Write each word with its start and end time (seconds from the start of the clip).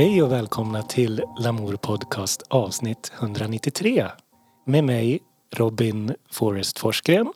Hej 0.00 0.22
och 0.22 0.32
välkomna 0.32 0.82
till 0.82 1.22
Lamour 1.38 1.76
Podcast 1.76 2.42
avsnitt 2.48 3.12
193. 3.18 4.06
Med 4.66 4.84
mig 4.84 5.20
Robin 5.56 6.14
Forrest 6.32 6.78
Forsgren. 6.78 7.32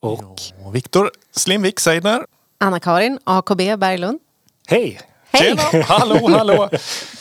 Och 0.00 0.22
Och 0.64 0.74
Viktor 0.74 1.10
Slimvik 1.32 1.80
Seidner. 1.80 2.26
Anna-Karin 2.58 3.18
AKB 3.24 3.76
Berglund. 3.76 4.18
hej! 4.66 5.00
Hej! 5.32 5.56
Tjena! 5.70 5.84
Hallå, 5.84 6.28
hallå! 6.28 6.68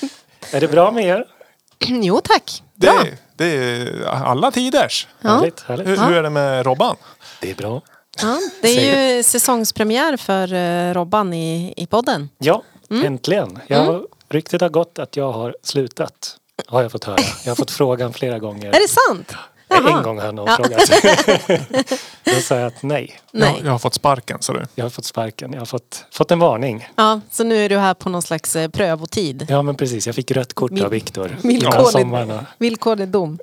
Är 0.53 0.61
det 0.61 0.67
bra 0.67 0.91
med 0.91 1.05
er? 1.05 1.25
Jo 1.87 2.21
tack. 2.23 2.63
Bra. 2.75 3.03
Det, 3.03 3.17
det 3.35 3.45
är 3.45 4.05
alla 4.05 4.51
tiders. 4.51 5.07
Ja. 5.21 5.29
Härligt, 5.29 5.59
härligt. 5.61 5.87
Hur, 5.87 5.97
hur 5.97 6.13
är 6.13 6.23
det 6.23 6.29
med 6.29 6.65
Robban? 6.65 6.95
Det 7.41 7.51
är 7.51 7.55
bra. 7.55 7.81
Ja, 8.21 8.39
det 8.61 8.67
är 8.67 9.15
ju 9.17 9.23
säsongspremiär 9.23 10.17
för 10.17 10.53
eh, 10.53 10.93
Robban 10.93 11.33
i, 11.33 11.73
i 11.77 11.85
podden. 11.85 12.29
Ja, 12.37 12.63
Mm. 12.89 13.05
äntligen. 13.05 13.59
Jag, 13.67 14.05
Ryktet 14.33 14.61
har 14.61 14.69
gått 14.69 14.99
att 14.99 15.17
jag 15.17 15.31
har 15.31 15.55
slutat. 15.63 16.37
Har 16.67 16.81
jag 16.81 16.91
fått 16.91 17.03
höra. 17.03 17.17
Jag 17.45 17.51
har 17.51 17.55
fått 17.55 17.71
frågan 17.71 18.13
flera 18.13 18.39
gånger. 18.39 18.67
Är 18.67 18.71
det 18.79 18.87
sant? 18.87 19.33
Jaha. 19.67 19.97
En 19.97 20.03
gång 20.03 20.19
har 20.19 20.31
någon 20.31 20.47
Ja. 20.47 20.55
frågat. 20.55 20.89
Då 22.25 22.31
sa 22.41 22.55
jag 22.55 22.67
att 22.67 22.83
nej. 22.83 23.19
Nej. 23.31 23.53
Jag, 23.57 23.65
jag 23.67 23.71
har 23.71 23.79
fått 23.79 23.93
sparken 23.93 24.37
så 24.41 24.53
du. 24.53 24.65
Jag 24.75 24.85
har 24.85 24.89
fått 24.89 25.05
sparken. 25.05 25.53
Jag 25.53 25.59
har 25.61 25.65
fått, 25.65 26.05
fått 26.11 26.31
en 26.31 26.39
varning. 26.39 26.87
Ja, 26.95 27.21
så 27.31 27.43
nu 27.43 27.65
är 27.65 27.69
du 27.69 27.77
här 27.77 27.93
på 27.93 28.09
någon 28.09 28.21
slags 28.21 28.55
eh, 28.55 28.69
prövotid. 28.69 29.45
Ja 29.49 29.61
men 29.61 29.75
precis, 29.75 30.05
jag 30.05 30.15
fick 30.15 30.31
rött 30.31 30.53
kort 30.53 30.71
Vill- 30.71 30.83
av 30.85 30.91
Viktor. 30.91 31.37
Villkorlig, 31.43 32.39
villkorlig 32.57 33.07
dom. 33.07 33.39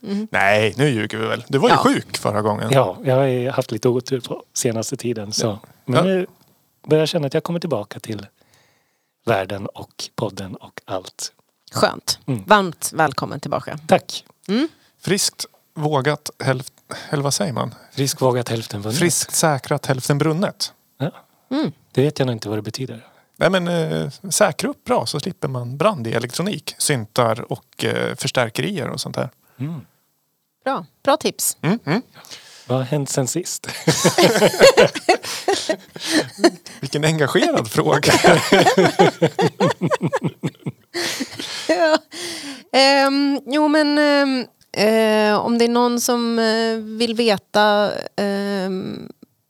Nej, 0.30 0.74
nu 0.76 0.88
ljuger 0.88 1.18
vi 1.18 1.26
väl. 1.26 1.44
Du 1.48 1.58
var 1.58 1.68
ju 1.68 1.74
Ja. 1.74 1.78
sjuk 1.82 2.16
förra 2.18 2.42
gången. 2.42 2.68
Ja, 2.72 2.96
jag 3.04 3.16
har 3.16 3.50
haft 3.50 3.72
lite 3.72 3.88
otur 3.88 4.20
på 4.20 4.42
senaste 4.54 4.96
tiden. 4.96 5.32
Så. 5.32 5.58
Men 5.84 5.96
Ja. 5.96 6.02
nu 6.02 6.26
börjar 6.86 7.02
jag 7.02 7.08
känna 7.08 7.26
att 7.26 7.34
jag 7.34 7.42
kommer 7.44 7.60
tillbaka 7.60 8.00
till 8.00 8.26
världen 9.30 9.66
och 9.66 10.10
podden 10.14 10.56
och 10.56 10.80
allt. 10.84 11.32
Skönt. 11.72 12.18
Mm. 12.26 12.44
Varmt 12.46 12.92
välkommen 12.94 13.40
tillbaka. 13.40 13.78
Tack! 13.86 14.24
Friskt 15.00 15.46
vågat 15.74 16.30
hälften... 16.44 16.96
Eller 17.10 17.22
vad 17.22 17.34
säger 17.34 17.52
man? 17.52 17.74
Frisk 17.92 18.20
vågat 18.20 18.48
hälften 18.48 18.82
vunnet. 18.82 18.98
Friskt 18.98 19.34
säkrat 19.34 19.86
hälften 19.86 20.18
brunnet. 20.18 20.72
Ja. 20.98 21.12
Mm. 21.50 21.72
Det 21.92 22.02
vet 22.02 22.18
jag 22.18 22.26
nog 22.26 22.34
inte 22.34 22.48
vad 22.48 22.58
det 22.58 22.62
betyder. 22.62 23.06
Nej 23.36 23.50
men 23.50 23.68
eh, 23.68 24.10
säkra 24.30 24.70
upp 24.70 24.84
bra 24.84 25.06
så 25.06 25.20
slipper 25.20 25.48
man 25.48 25.76
brand 25.76 26.06
i 26.06 26.12
elektronik, 26.12 26.74
syntar 26.78 27.52
och 27.52 27.84
eh, 27.84 28.14
förstärkerier 28.14 28.88
och 28.88 29.00
sånt 29.00 29.16
där. 29.16 29.30
Mm. 29.58 29.80
Bra. 30.64 30.86
Bra 31.02 31.16
tips. 31.16 31.56
Mm, 31.60 31.78
mm. 31.84 32.02
Vad 32.70 32.78
har 32.78 32.84
hänt 32.84 33.10
sen 33.10 33.26
sist? 33.26 33.66
Vilken 36.80 37.04
engagerad 37.04 37.70
fråga. 37.70 38.12
Ja. 41.68 41.98
Ehm, 42.72 43.40
jo 43.46 43.68
men 43.68 43.98
eh, 44.72 45.36
om 45.38 45.58
det 45.58 45.64
är 45.64 45.68
någon 45.68 46.00
som 46.00 46.38
eh, 46.38 46.76
vill 46.98 47.14
veta 47.14 47.90
ehm, 48.16 49.08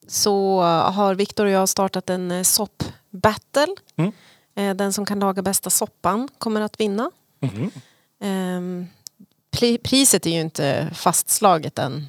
så 0.08 0.60
har 0.62 1.14
Viktor 1.14 1.44
och 1.44 1.50
jag 1.50 1.68
startat 1.68 2.10
en 2.10 2.30
eh, 2.30 2.42
sopp-battle. 2.42 3.66
Mm. 3.96 4.12
Eh, 4.56 4.74
den 4.76 4.92
som 4.92 5.06
kan 5.06 5.20
laga 5.20 5.42
bästa 5.42 5.70
soppan 5.70 6.28
kommer 6.38 6.60
att 6.60 6.80
vinna. 6.80 7.10
Pri- 9.56 9.78
priset 9.82 10.26
är 10.26 10.30
ju 10.30 10.40
inte 10.40 10.90
fastslaget 10.94 11.78
än. 11.78 12.06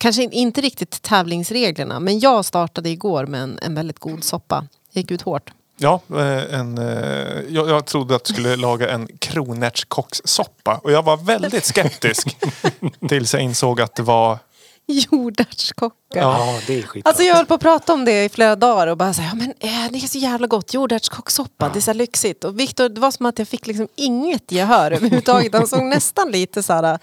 Kanske 0.00 0.22
in- 0.22 0.32
inte 0.32 0.60
riktigt 0.60 1.02
tävlingsreglerna 1.02 2.00
men 2.00 2.18
jag 2.18 2.44
startade 2.44 2.88
igår 2.88 3.26
med 3.26 3.42
en, 3.42 3.58
en 3.62 3.74
väldigt 3.74 3.98
god 3.98 4.24
soppa. 4.24 4.66
Gick 4.92 5.10
ut 5.10 5.22
hårt. 5.22 5.50
Ja, 5.76 6.00
eh, 6.10 6.54
en, 6.60 6.78
eh, 6.78 7.40
jag, 7.48 7.68
jag 7.68 7.86
trodde 7.86 8.16
att 8.16 8.24
du 8.24 8.32
skulle 8.32 8.56
laga 8.56 8.90
en 8.90 9.08
kronärtskockssoppa 9.18 10.80
och 10.82 10.92
jag 10.92 11.02
var 11.02 11.16
väldigt 11.16 11.64
skeptisk 11.64 12.36
tills 13.08 13.34
jag 13.34 13.42
insåg 13.42 13.80
att 13.80 13.94
det 13.94 14.02
var 14.02 14.38
Jordärtskocka. 14.86 15.94
Ja, 16.14 16.58
det 16.66 16.78
är 16.78 16.82
skitbra. 16.82 17.08
Alltså 17.10 17.22
jag 17.22 17.34
höll 17.36 17.46
på 17.46 17.54
att 17.54 17.60
prata 17.60 17.92
om 17.92 18.04
det 18.04 18.24
i 18.24 18.28
flera 18.28 18.56
dagar 18.56 18.86
och 18.86 18.96
bara 18.96 19.14
säga, 19.14 19.28
ja, 19.28 19.34
men 19.34 19.50
eh, 19.60 19.90
det 19.92 19.98
är 19.98 20.08
så 20.08 20.18
jävla 20.18 20.46
gott, 20.46 20.74
jordärtskockssoppa, 20.74 21.68
det 21.68 21.78
är 21.78 21.80
så 21.80 21.92
lyxigt. 21.92 22.44
Och 22.44 22.60
Viktor, 22.60 22.88
det 22.88 23.00
var 23.00 23.10
som 23.10 23.26
att 23.26 23.38
jag 23.38 23.48
fick 23.48 23.66
liksom 23.66 23.88
inget 23.96 24.52
gehör 24.52 24.90
överhuvudtaget. 24.96 25.52
Han 25.54 25.66
såg 25.66 25.82
nästan 25.84 26.30
lite 26.30 26.62
så 26.62 26.72
här, 26.72 26.98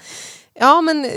ja 0.60 0.82
men 0.82 1.12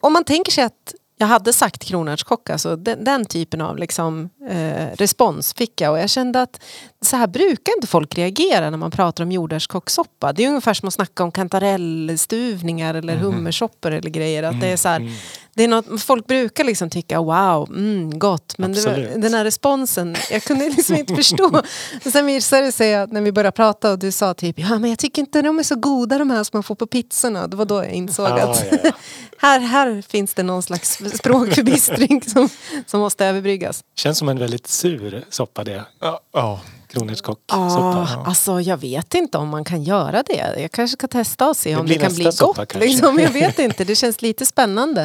om 0.00 0.12
man 0.12 0.24
tänker 0.24 0.52
sig 0.52 0.64
att 0.64 0.94
jag 1.22 1.26
hade 1.26 1.52
sagt 1.52 1.84
kronärtskocka 1.84 2.58
så 2.58 2.76
den, 2.76 3.04
den 3.04 3.24
typen 3.24 3.60
av 3.60 3.78
liksom, 3.78 4.30
eh, 4.48 4.86
respons 4.94 5.54
fick 5.54 5.80
jag 5.80 5.92
och 5.92 5.98
jag 5.98 6.10
kände 6.10 6.42
att 6.42 6.62
så 7.00 7.16
här 7.16 7.26
brukar 7.26 7.72
inte 7.76 7.86
folk 7.86 8.18
reagera 8.18 8.70
när 8.70 8.78
man 8.78 8.90
pratar 8.90 9.24
om 9.24 9.32
jordärtskockssoppa. 9.32 10.32
Det 10.32 10.44
är 10.44 10.48
ungefär 10.48 10.74
som 10.74 10.88
att 10.88 10.94
snacka 10.94 11.24
om 11.24 11.32
kantarellstuvningar 11.32 12.94
eller 12.94 13.16
hummersoppor 13.16 13.90
eller 13.90 14.10
grejer. 14.10 14.42
Att 14.42 14.60
det 14.60 14.66
är 14.66 14.76
så 14.76 14.88
här, 14.88 15.10
det 15.54 15.64
är 15.64 15.68
något, 15.68 16.02
folk 16.02 16.26
brukar 16.26 16.64
liksom 16.64 16.90
tycka 16.90 17.20
wow, 17.20 17.68
mm, 17.70 18.18
gott. 18.18 18.58
Men 18.58 18.72
det 18.72 18.86
var, 18.86 19.18
den 19.18 19.34
här 19.34 19.44
responsen, 19.44 20.16
jag 20.30 20.42
kunde 20.42 20.68
liksom 20.68 20.96
inte 20.96 21.14
förstå. 21.16 21.62
Sen 22.12 22.26
visade 22.26 22.62
det 22.62 22.72
sig 22.72 22.94
att 22.94 23.12
när 23.12 23.20
vi 23.20 23.32
började 23.32 23.56
prata 23.56 23.92
och 23.92 23.98
du 23.98 24.12
sa 24.12 24.34
typ 24.34 24.58
ja 24.58 24.78
men 24.78 24.90
jag 24.90 24.98
tycker 24.98 25.22
inte 25.22 25.42
de 25.42 25.58
är 25.58 25.62
så 25.62 25.76
goda 25.76 26.18
de 26.18 26.30
här 26.30 26.44
som 26.44 26.50
man 26.56 26.62
får 26.62 26.74
på 26.74 26.86
pizzorna. 26.86 27.46
Det 27.46 27.56
var 27.56 27.64
då 27.64 27.74
jag 27.74 27.92
insåg 27.92 28.28
Ja, 28.28 28.50
att 28.50 28.64
ja, 28.70 28.78
ja. 28.84 28.90
här, 29.38 29.60
här 29.60 30.02
finns 30.08 30.34
det 30.34 30.42
någon 30.42 30.62
slags 30.62 31.00
språkförbistring 31.14 32.22
som, 32.26 32.48
som 32.86 33.00
måste 33.00 33.26
överbryggas. 33.26 33.84
Känns 33.96 34.18
som 34.18 34.28
en 34.28 34.38
väldigt 34.38 34.66
sur 34.66 35.24
soppa 35.30 35.64
det. 35.64 35.84
Ja, 36.00 36.20
ja. 36.32 36.60
Kronärtskockssoppa. 36.92 38.08
Ja, 38.10 38.24
alltså 38.26 38.60
jag 38.60 38.76
vet 38.76 39.14
inte 39.14 39.38
om 39.38 39.48
man 39.48 39.64
kan 39.64 39.82
göra 39.82 40.22
det. 40.22 40.60
Jag 40.62 40.72
kanske 40.72 40.92
ska 40.96 41.08
testa 41.08 41.48
och 41.48 41.56
se 41.56 41.70
Det 41.74 41.80
om 41.80 41.86
det 41.86 41.94
kan 41.94 42.14
bli 42.14 42.24
nästa 42.24 42.46
gott. 42.46 42.56
soppa 42.56 42.66
kanske. 42.66 42.88
Liksom. 42.88 43.18
Jag 43.18 43.30
vet 43.30 43.58
inte, 43.68 43.84
det 43.84 43.96
känns 43.96 44.22
lite 44.22 44.46
spännande. 44.46 45.02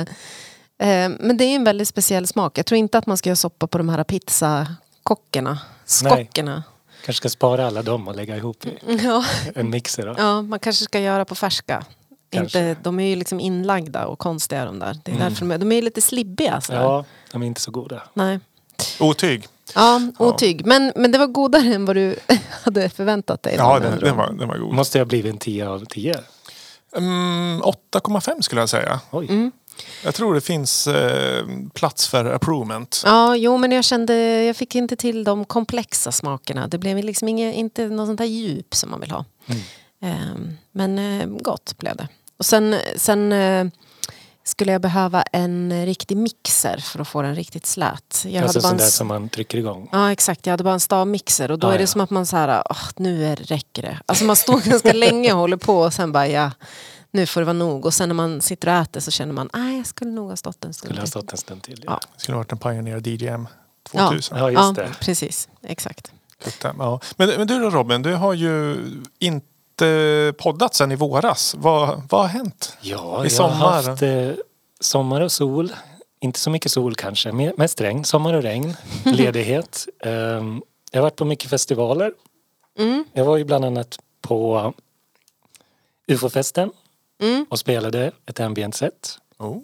Eh, 0.80 1.10
Men 1.20 1.38
det 1.38 1.44
är 1.44 1.56
en 1.56 1.64
väldigt 1.64 1.88
speciell 1.88 2.28
smak. 2.28 2.58
Jag 2.58 2.66
tror 2.66 2.78
inte 2.78 2.98
att 2.98 3.06
man 3.06 3.18
ska 3.18 3.30
göra 3.30 3.36
soppa 3.36 3.68
på 3.68 3.78
de 3.78 3.90
här 3.90 4.04
pizzakockerna. 4.04 5.60
Skockerna. 5.86 6.64
Kanske 7.06 7.18
ska 7.22 7.30
spara 7.30 7.68
alla 7.68 7.82
dem 7.82 8.08
och 8.08 8.16
lägga 8.16 8.38
ihop 8.38 8.66
Ja. 9.04 9.26
en 9.56 9.70
mixer. 9.70 10.06
Då. 10.06 10.16
ja, 10.18 10.42
man 10.42 10.60
kanske 10.60 10.84
ska 10.86 11.00
göra 11.00 11.26
på 11.26 11.36
färska. 11.36 11.86
Kanske. 12.30 12.60
Inte, 12.70 12.82
de 12.84 13.00
är 13.00 13.08
ju 13.08 13.16
liksom 13.16 13.40
inlagda 13.40 14.06
och 14.08 14.20
konstiga 14.20 14.66
de 14.66 14.80
där. 14.80 14.98
Det 15.04 15.12
är 15.12 15.18
därför 15.20 15.40
de, 15.40 15.52
är, 15.52 15.58
de 15.58 15.72
är 15.72 15.82
lite 15.82 16.02
slibbiga. 16.02 16.62
sådär. 16.62 16.82
Ja, 16.82 17.06
de 17.32 17.42
är 17.42 17.48
inte 17.48 17.62
så 17.62 17.72
goda. 17.72 18.04
Nej. 18.14 18.40
Otyg. 19.00 19.48
Ja, 19.76 20.02
otyg. 20.18 20.66
Men, 20.66 20.94
men 20.96 21.12
det 21.12 21.18
var 21.18 21.28
godare 21.28 21.74
än 21.74 21.86
vad 21.86 21.96
du 21.96 22.16
hade 22.64 22.90
förväntat 22.90 23.44
dig. 23.44 23.56
Ja, 23.58 23.80
den, 23.80 24.00
den, 24.00 24.18
var, 24.18 24.32
den 24.32 24.48
var 24.48 24.58
god. 24.58 24.74
Måste 24.74 24.98
jag 24.98 25.08
blivit 25.08 25.34
en 25.34 25.38
10 25.38 25.68
av 25.68 25.86
10? 25.86 26.16
Mm, 26.96 27.62
8,5 27.62 28.42
skulle 28.42 28.62
jag 28.62 28.70
säga. 28.70 29.00
Oj. 29.12 29.26
Mm. 29.30 29.52
Jag 30.04 30.16
tror 30.16 30.34
det 30.34 30.42
finns 30.42 30.88
eh, 30.88 31.46
plats 31.74 32.08
för 32.08 32.26
approvement. 32.26 33.02
Ja, 33.06 33.36
jo 33.36 33.58
men 33.58 33.72
jag 33.72 33.84
kände, 33.84 34.44
jag 34.44 34.56
fick 34.56 34.76
inte 34.76 34.96
till 34.96 35.24
de 35.24 35.46
komplexa 35.46 36.12
smakerna. 36.12 36.68
Det 36.68 36.78
blev 36.78 36.98
liksom 36.98 37.28
inget, 37.28 37.56
inte 37.56 37.88
något 37.88 38.08
sånt 38.08 38.20
här 38.20 38.28
djup 38.28 38.76
som 38.76 38.92
man 38.92 39.00
vill 39.00 39.12
ha. 39.12 39.26
Mm. 39.48 39.62
Ehm, 40.02 40.58
men 40.72 41.00
eh, 41.00 41.28
gott 41.28 41.78
blev 41.78 41.96
det. 41.96 42.08
Och 42.38 42.46
sen, 42.46 42.76
sen 42.96 43.32
eh, 43.32 43.68
skulle 44.48 44.72
jag 44.72 44.82
behöva 44.82 45.22
en 45.22 45.86
riktig 45.86 46.18
mixer 46.18 46.78
för 46.78 47.00
att 47.00 47.08
få 47.08 47.22
den 47.22 47.36
riktigt 47.36 47.66
slät. 47.66 48.24
Jag 48.28 48.44
Alltså 48.44 48.60
hade 48.60 48.64
bara 48.64 48.70
sån 48.70 48.78
där 48.78 48.86
som 48.86 49.08
man 49.08 49.30
trycker 49.30 49.58
igång. 49.58 49.90
Ja 49.92 50.12
exakt, 50.12 50.46
jag 50.46 50.54
hade 50.54 50.64
bara 50.64 50.74
en 50.74 50.80
stavmixer 50.80 51.52
och 51.52 51.60
då 51.60 51.68
Ah, 51.68 51.74
är 51.74 51.78
det 51.78 51.84
ja. 51.84 51.88
som 51.88 52.02
att 52.02 52.10
man 52.10 52.26
så 52.26 52.38
här, 52.38 52.64
"Åh, 52.70 52.78
nu 52.96 53.26
är, 53.26 53.36
räcker 53.36 53.82
det. 53.82 54.00
Alltså 54.06 54.26
man 54.26 54.36
står 54.36 54.60
ganska 54.70 54.94
länge 55.06 55.34
och 55.34 55.40
håller 55.40 55.58
på 55.58 55.78
och 55.80 55.94
sen 55.94 56.12
bara 56.12 56.28
ja, 56.28 56.52
nu 57.12 57.26
får 57.26 57.42
det 57.42 57.46
vara 57.46 57.54
nog. 57.54 57.86
Och 57.86 57.94
sen 57.94 58.10
när 58.10 58.14
man 58.14 58.42
sitter 58.42 58.68
och 58.68 58.74
äter 58.74 59.00
så 59.00 59.12
känner 59.12 59.34
man, 59.34 59.50
nej 59.54 59.78
jag 59.78 59.88
skulle 59.88 60.12
nog 60.12 60.30
ha 60.30 60.36
stått 60.36 60.66
en 60.66 60.74
stund 60.74 60.88
Skulle 60.88 61.00
ha 61.00 61.06
till." 61.06 61.12
stått 61.12 61.32
en 61.32 61.38
stund 61.38 61.64
till. 61.64 61.84
Ja. 61.88 62.00
Det 62.16 62.22
skulle 62.22 62.36
ha 62.36 62.40
varit 62.40 62.52
en 62.52 62.58
Pioneer 62.58 63.08
DJM 63.08 63.48
Ja. 63.92 64.08
2000. 64.10 64.38
Ja, 64.38 64.52
just 64.52 64.62
Ja, 64.62 64.72
det. 64.84 64.90
precis, 65.00 65.50
exakt. 65.64 66.12
Ja. 66.64 67.00
Men, 67.16 67.30
men 67.38 67.48
du 67.48 67.60
då 67.60 67.70
Robin, 67.70 68.02
du 68.02 68.14
har 68.14 68.34
ju 68.34 68.78
inte 69.20 69.48
poddat 70.38 70.76
sedan 70.76 70.92
i 70.92 70.96
våras. 70.96 71.56
Vad, 71.58 72.02
vad 72.10 72.22
har 72.22 72.28
hänt? 72.28 72.78
Ja, 72.82 72.96
I 72.96 72.98
jag 72.98 73.18
har 73.22 73.30
sommar. 73.30 73.84
haft 73.84 74.02
eh, 74.02 74.30
sommar 74.80 75.22
och 75.22 75.32
sol. 75.32 75.74
Inte 76.20 76.40
så 76.40 76.50
mycket 76.50 76.72
sol 76.72 76.96
kanske, 76.96 77.30
me- 77.32 77.54
mest 77.58 77.82
regn. 77.82 78.04
Sommar 78.04 78.34
och 78.34 78.44
regn. 78.44 78.74
Ledighet. 79.06 79.88
Ehm, 80.00 80.62
jag 80.92 81.00
har 81.00 81.04
varit 81.04 81.16
på 81.16 81.26
mycket 81.26 81.50
festivaler. 81.50 82.14
Mm. 82.80 83.06
Jag 83.14 83.26
var 83.26 83.38
ju 83.38 83.44
bland 83.44 83.66
annat 83.66 84.00
på 84.22 84.74
UFO-festen 86.08 86.72
Mm. 87.22 87.46
och 87.50 87.60
spelade 87.60 88.12
ett 88.26 88.40
ambient 88.40 88.76
set. 88.76 89.20
Oh. 89.38 89.58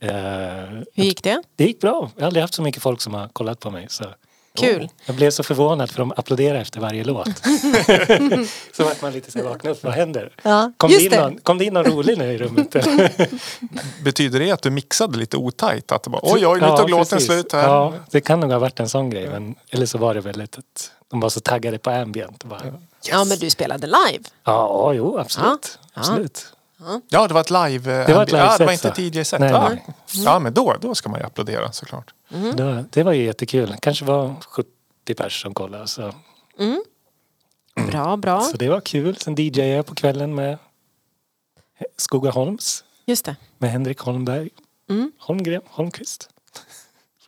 Eh, 0.00 0.10
Hur 0.94 1.04
gick 1.04 1.22
det? 1.22 1.42
det 1.56 1.64
gick 1.64 1.80
bra. 1.80 2.10
Jag 2.16 2.22
har 2.22 2.26
aldrig 2.26 2.42
haft 2.42 2.54
så 2.54 2.62
mycket 2.62 2.82
folk 2.82 3.00
som 3.00 3.14
har 3.14 3.28
kollat 3.28 3.60
på 3.60 3.70
mig. 3.70 3.86
Så 3.90 4.04
Kul. 4.56 4.88
Jag 5.06 5.16
blev 5.16 5.30
så 5.30 5.42
förvånad 5.42 5.90
för 5.90 5.98
de 5.98 6.12
applåderade 6.16 6.60
efter 6.60 6.80
varje 6.80 7.04
låt. 7.04 7.28
så 8.72 8.84
vart 8.84 9.02
man 9.02 9.12
lite 9.12 9.30
så 9.32 9.38
här, 9.38 9.44
vakna 9.46 9.70
upp, 9.70 9.84
vad 9.84 9.92
händer? 9.92 10.32
Ja, 10.42 10.72
Kom 10.76 10.90
det, 10.90 11.02
in 11.04 11.10
det. 11.10 11.20
någon, 11.20 11.38
kom 11.38 11.58
det 11.58 11.64
in 11.64 11.74
någon 11.74 11.84
rolig 11.84 12.18
nu 12.18 12.32
i 12.32 12.38
rummet? 12.38 12.70
Betyder 14.04 14.40
det 14.40 14.50
att 14.50 14.62
du 14.62 14.70
mixade 14.70 15.18
lite 15.18 15.36
otajt? 15.36 15.92
Att 15.92 16.02
det 16.02 16.10
bara, 16.10 16.20
oj, 16.22 16.46
oj, 16.46 16.60
nu 16.60 16.66
Ja, 16.66 16.76
tog 16.76 16.90
låten 16.90 17.06
precis. 17.18 17.26
slut 17.26 17.52
här. 17.52 17.62
Ja, 17.68 17.94
det 18.10 18.20
kan 18.20 18.40
nog 18.40 18.52
ha 18.52 18.58
varit 18.58 18.80
en 18.80 18.88
sån 18.88 19.10
grej. 19.10 19.28
Men, 19.28 19.54
eller 19.70 19.86
så 19.86 19.98
var 19.98 20.14
det 20.14 20.20
väl 20.20 20.40
ett, 20.40 20.58
ett, 20.58 20.90
de 21.10 21.20
var 21.20 21.28
så 21.28 21.40
taggade 21.40 21.78
på 21.78 21.90
ambient. 21.90 22.44
Bara, 22.44 22.60
yes. 22.66 22.74
Ja, 23.10 23.24
men 23.24 23.38
du 23.38 23.50
spelade 23.50 23.86
live. 23.86 24.24
Ja, 24.44 24.92
jo, 24.94 25.18
absolut. 25.18 25.78
Ja. 25.94 26.00
absolut. 26.00 26.46
Ja, 27.08 27.28
det 27.28 27.34
var 27.34 27.40
ett 27.40 27.50
live... 27.50 28.06
Det 28.06 28.14
var 28.14 28.22
ett 28.22 28.32
ja, 28.32 28.56
det 28.58 28.64
var 28.64 28.72
inte 28.72 28.88
ett 28.88 28.98
DJ-set. 28.98 29.40
Nej, 29.40 29.50
Ja. 29.50 29.68
nej. 29.68 29.84
ja, 30.12 30.38
men 30.38 30.54
då, 30.54 30.76
då 30.80 30.94
ska 30.94 31.08
man 31.08 31.20
ju 31.20 31.26
applådera 31.26 31.72
såklart. 31.72 32.14
Mm. 32.34 32.56
Det, 32.56 32.64
var, 32.64 32.84
det 32.90 33.02
var 33.02 33.12
ju 33.12 33.24
jättekul. 33.24 33.74
kanske 33.82 34.04
var 34.04 34.34
70 34.48 34.68
pers 35.16 35.42
som 35.42 35.54
kollade. 35.54 35.86
Så, 35.88 36.12
Bra, 37.90 38.16
bra. 38.16 38.40
så 38.40 38.56
det 38.56 38.68
var 38.68 38.80
kul. 38.80 39.16
Sen 39.16 39.34
DJade 39.34 39.68
jag 39.70 39.86
på 39.86 39.94
kvällen 39.94 40.34
med 40.34 40.58
Skogaholms. 41.96 42.84
Just 43.06 43.24
det. 43.24 43.36
Med 43.58 43.70
Henrik 43.70 43.98
Holmberg. 44.00 44.48
Mm. 44.90 45.12
Holmgren, 45.18 45.62
Holmqvist. 45.66 46.28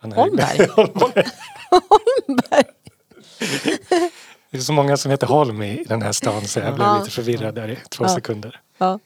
Holmberg? 0.01 0.69
Holmberg. 0.77 1.25
Holmberg. 1.71 2.65
Det 4.51 4.57
är 4.59 4.61
så 4.61 4.73
många 4.73 4.97
som 4.97 5.11
heter 5.11 5.27
Holm 5.27 5.63
i 5.63 5.85
den 5.89 6.03
här 6.03 6.13
stan 6.13 6.47
så 6.47 6.59
jag 6.59 6.75
blev 6.75 6.87
Ja. 6.87 6.99
lite 6.99 7.11
förvirrad 7.11 7.55
där 7.55 7.69
i 7.71 7.79
två 7.91 8.05
Ja. 8.05 8.09
sekunder. 8.09 8.61
Ja. 8.79 8.99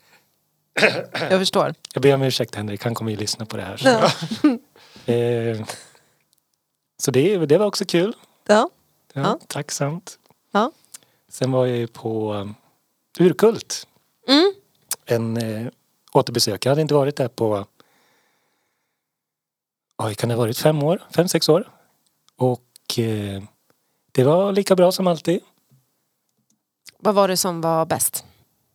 Jag 1.13 1.41
förstår. 1.41 1.75
Jag 1.95 2.03
ber 2.03 2.15
om 2.15 2.23
ursäkt 2.23 2.55
Henrik, 2.55 2.85
han 2.85 2.95
kommer 2.95 3.11
ju 3.11 3.17
lyssna 3.17 3.47
på 3.47 3.57
det 3.57 3.63
här. 3.63 3.77
Så, 3.77 3.89
eh, 5.13 5.67
så 6.99 7.11
det, 7.11 7.47
det 7.47 7.59
var 7.59 7.67
också 7.67 7.85
kul. 7.85 8.17
Ja. 8.47 8.71
Ja, 9.13 9.21
Ja. 9.23 9.39
Tacksamt. 9.47 10.19
Ja. 10.51 10.73
Sen 11.29 11.53
var 11.53 11.67
jag 11.67 11.77
ju 11.77 11.87
på 11.87 12.49
Urkult. 13.19 13.87
Mm. 14.29 14.55
En 15.05 15.37
eh, 15.37 15.73
återbesök. 16.13 16.67
Jag 16.67 16.71
hade 16.71 16.83
inte 16.83 16.95
varit 16.95 17.17
där 17.17 17.29
på 17.29 17.67
Oj, 19.99 20.15
kan 20.15 20.29
det 20.29 20.35
ha 20.35 20.41
varit 20.43 20.59
fem 20.59 20.83
år? 20.83 21.03
Fem, 21.11 21.29
sex 21.29 21.49
år. 21.49 21.71
Och 22.37 22.99
eh, 22.99 23.43
det 24.13 24.25
var 24.25 24.53
lika 24.53 24.77
bra 24.77 24.93
som 24.93 25.07
alltid. 25.07 25.41
Vad 26.99 27.15
var 27.15 27.29
det 27.29 27.37
som 27.37 27.61
var 27.61 27.87
bäst? 27.87 28.25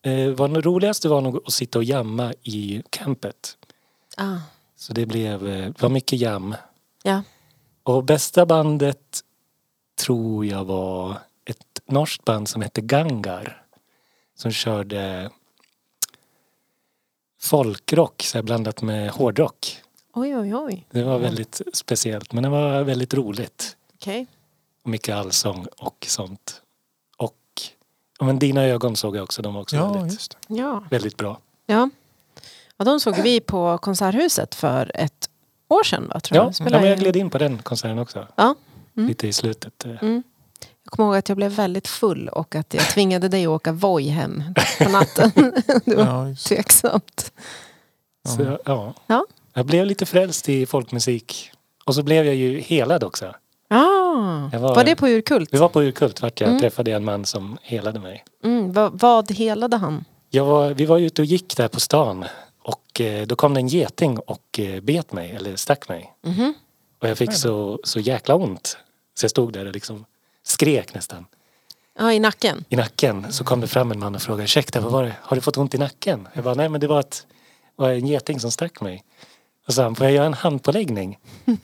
Eh, 0.07 0.29
vad 0.29 0.53
det 0.53 0.61
roligaste 0.61 1.09
var 1.09 1.21
nog 1.21 1.41
att 1.45 1.53
sitta 1.53 1.79
och 1.79 1.83
jamma 1.83 2.33
i 2.43 2.83
campet. 2.89 3.57
Ah. 4.17 4.37
Så 4.75 4.93
det 4.93 5.05
blev 5.05 5.47
eh, 5.47 5.65
det 5.65 5.81
var 5.81 5.89
mycket 5.89 6.19
jam. 6.19 6.55
Ja. 7.03 7.23
Och 7.83 8.03
bästa 8.03 8.45
bandet 8.45 9.23
tror 9.99 10.45
jag 10.45 10.65
var 10.65 11.17
ett 11.45 11.81
norskt 11.85 12.25
band 12.25 12.49
som 12.49 12.61
hette 12.61 12.81
Gangar. 12.81 13.63
Som 14.35 14.51
körde 14.51 15.29
folkrock 17.41 18.21
så 18.21 18.43
blandat 18.43 18.81
med 18.81 19.09
hårdrock. 19.09 19.81
Oj, 20.13 20.37
oj, 20.37 20.55
oj. 20.55 20.85
Det 20.91 21.03
var 21.03 21.19
väldigt 21.19 21.61
speciellt 21.73 22.33
men 22.33 22.43
det 22.43 22.49
var 22.49 22.83
väldigt 22.83 23.13
roligt. 23.13 23.77
Okej. 23.93 24.27
Och 24.83 24.89
mycket 24.89 25.15
allsång 25.15 25.67
och 25.77 26.05
sånt. 26.09 26.61
Men 28.19 28.39
Dina 28.39 28.63
ögon 28.63 28.95
såg 28.95 29.15
jag 29.15 29.23
också. 29.23 29.41
De 29.41 29.53
var 29.53 29.61
också 29.61 29.75
Ja, 29.75 29.93
väldigt, 29.93 30.13
just 30.13 30.37
det. 30.47 30.55
Ja. 30.55 30.83
väldigt 30.89 31.17
bra. 31.17 31.39
ja. 31.65 31.89
Ja, 32.79 32.85
de 32.85 32.99
såg 32.99 33.15
vi 33.21 33.39
på 33.39 33.77
Konserthuset 33.77 34.55
för 34.55 34.91
ett 34.95 35.29
år 35.67 35.83
sedan, 35.83 36.07
va? 36.13 36.19
Tror 36.19 36.37
Ja, 36.37 36.51
jag. 36.59 36.71
ja 36.71 36.79
men 36.79 36.89
jag 36.89 36.99
gled 36.99 37.15
in 37.15 37.29
på 37.29 37.37
den 37.37 37.57
konserten 37.57 37.99
också. 37.99 38.27
Ja. 38.35 38.55
Mm. 38.97 39.07
Lite 39.09 39.27
i 39.27 39.33
slutet. 39.33 39.85
eh. 39.85 40.03
Mm. 40.03 40.23
Jag 40.83 40.91
kommer 40.91 41.09
ihåg 41.09 41.15
att 41.17 41.29
jag 41.29 41.35
blev 41.37 41.51
väldigt 41.51 41.87
full 41.87 42.27
och 42.29 42.55
att 42.55 42.73
jag 42.73 42.83
tvingade 42.89 43.27
dig 43.29 43.45
att 43.45 43.49
åka 43.49 43.71
Voi 43.71 44.07
hem 44.07 44.43
på 44.83 44.89
natten. 44.89 45.31
det 45.85 45.95
var 45.95 46.27
Ja, 46.29 46.35
tveksamt. 46.35 47.31
Så, 48.27 48.57
ja. 48.65 48.93
Ja. 49.07 49.25
Jag 49.53 49.65
blev 49.65 49.85
lite 49.85 50.05
frälst 50.05 50.49
i 50.49 50.65
folkmusik. 50.65 51.51
Och 51.85 51.95
så 51.95 52.03
blev 52.03 52.25
jag 52.25 52.35
ju 52.35 52.59
helad 52.59 53.03
också. 53.03 53.35
Ah, 53.69 54.49
Jag 54.51 54.59
var- 54.59 54.75
var... 54.75 54.83
det 54.83 54.95
på 54.95 55.07
Urkult? 55.07 55.49
Vi 55.53 55.57
var 55.57 55.69
på 55.69 55.81
Urkult 55.81 56.21
vart 56.21 56.39
jag 56.41 56.47
Mm. 56.49 56.61
träffade 56.61 56.91
en 56.91 57.05
man 57.05 57.25
som 57.25 57.57
helade 57.61 57.99
mig. 57.99 58.23
Mm, 58.43 58.71
vad, 58.73 58.99
vad 58.99 59.31
helade 59.31 59.77
han? 59.77 60.05
Jag 60.29 60.45
var, 60.45 60.69
vi 60.69 60.85
var 60.85 60.97
ute 60.99 61.21
och 61.21 61.25
gick 61.25 61.57
där 61.57 61.67
på 61.67 61.79
stan 61.79 62.25
och 62.63 63.01
eh, 63.01 63.27
då 63.27 63.35
kom 63.35 63.53
det 63.53 63.59
en 63.59 63.67
geting 63.67 64.19
och 64.19 64.59
eh, 64.59 64.79
bet 64.81 65.11
mig, 65.11 65.31
eller 65.31 65.55
stack 65.55 65.89
mig. 65.89 66.13
Mhm. 66.25 66.53
Och 67.01 67.09
jag 67.09 67.17
fick 67.17 67.33
så, 67.33 67.79
så 67.83 67.99
jäkla 67.99 68.35
ont. 68.35 68.77
Så 69.15 69.23
jag 69.23 69.31
stod 69.31 69.53
där 69.53 69.65
och 69.65 69.73
liksom 69.73 70.05
skrek 70.43 70.93
nästan 70.93 71.25
Ja, 71.99 72.13
i 72.13 72.19
nacken. 72.19 72.65
i 72.69 72.75
nacken. 72.75 73.31
Så 73.33 73.43
kom 73.43 73.61
det 73.61 73.67
fram 73.67 73.91
en 73.91 73.99
man 73.99 74.15
och 74.15 74.21
frågade, 74.21 74.43
ursäkta 74.43 74.81
vad 74.81 74.91
var 74.91 75.03
det? 75.03 75.13
Har 75.21 75.35
du 75.35 75.41
fått 75.41 75.57
ont 75.57 75.75
i 75.75 75.77
nacken? 75.77 76.27
Jag 76.33 76.43
bara, 76.43 76.53
nej 76.53 76.69
men 76.69 76.81
det 76.81 76.87
var, 76.87 76.99
ett, 76.99 77.25
var 77.75 77.89
en 77.89 78.07
geting 78.07 78.39
som 78.39 78.51
stack 78.51 78.81
mig. 78.81 79.03
Och 79.67 79.73
så 79.73 79.75
sa 79.75 79.83
han, 79.83 79.95
får 79.95 80.05
jag 80.05 80.13
göra 80.15 80.25
en 80.25 80.33
handpåläggning? 80.33 81.17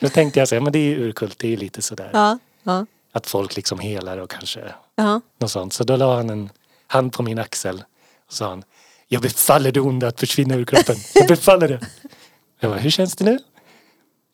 då 0.00 0.08
tänkte 0.08 0.38
jag 0.38 0.48
så 0.48 0.54
här, 0.54 0.62
men 0.62 0.72
det 0.72 0.78
är 0.78 0.82
ju 0.82 1.08
urkult, 1.08 1.38
det 1.38 1.46
är 1.46 1.50
ju 1.50 1.56
lite 1.56 1.82
sådär. 1.82 2.10
Ja, 2.12 2.38
ja, 2.62 2.86
Att 3.12 3.26
folk 3.26 3.56
liksom 3.56 3.78
helar 3.78 4.18
och 4.18 4.30
kanske 4.30 4.60
ja. 4.94 5.20
något 5.38 5.50
sånt. 5.50 5.72
Så 5.72 5.84
då 5.84 5.96
la 5.96 6.16
han 6.16 6.30
en 6.30 6.50
hand 6.86 7.12
på 7.12 7.22
min 7.22 7.38
axel 7.38 7.84
och 8.26 8.32
sa 8.32 8.48
han, 8.48 8.64
jag 9.08 9.22
befaller 9.22 9.72
det 9.72 9.80
onda 9.80 10.08
att 10.08 10.20
försvinna 10.20 10.54
ur 10.54 10.64
kroppen. 10.64 10.96
Jag 11.14 11.28
befaller 11.28 11.68
det. 11.68 11.80
Jag 12.60 12.70
bara, 12.70 12.80
hur 12.80 12.90
känns 12.90 13.16
det 13.16 13.24
nu? 13.24 13.38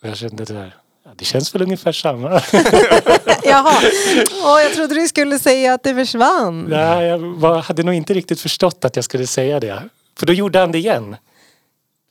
Och 0.03 0.09
jag 0.09 0.17
kände 0.17 0.45
det 0.45 0.55
där, 0.55 0.75
ja, 1.05 1.11
det 1.17 1.25
känns 1.25 1.55
väl 1.55 1.63
ungefär 1.63 1.93
samma. 1.93 2.29
Jaha, 3.45 3.81
Åh, 4.45 4.63
jag 4.63 4.73
trodde 4.73 4.95
du 4.95 5.09
skulle 5.09 5.39
säga 5.39 5.75
att 5.75 5.83
det 5.83 5.95
försvann. 5.95 6.65
Nej, 6.69 7.07
jag 7.07 7.19
var, 7.19 7.63
hade 7.63 7.83
nog 7.83 7.95
inte 7.95 8.15
riktigt 8.15 8.41
förstått 8.41 8.85
att 8.85 8.97
jag 8.97 9.05
skulle 9.05 9.27
säga 9.27 9.61
det. 9.61 9.83
För 10.19 10.27
då 10.27 10.33
gjorde 10.33 10.59
han 10.59 10.73
det 10.73 10.79
igen. 10.79 11.17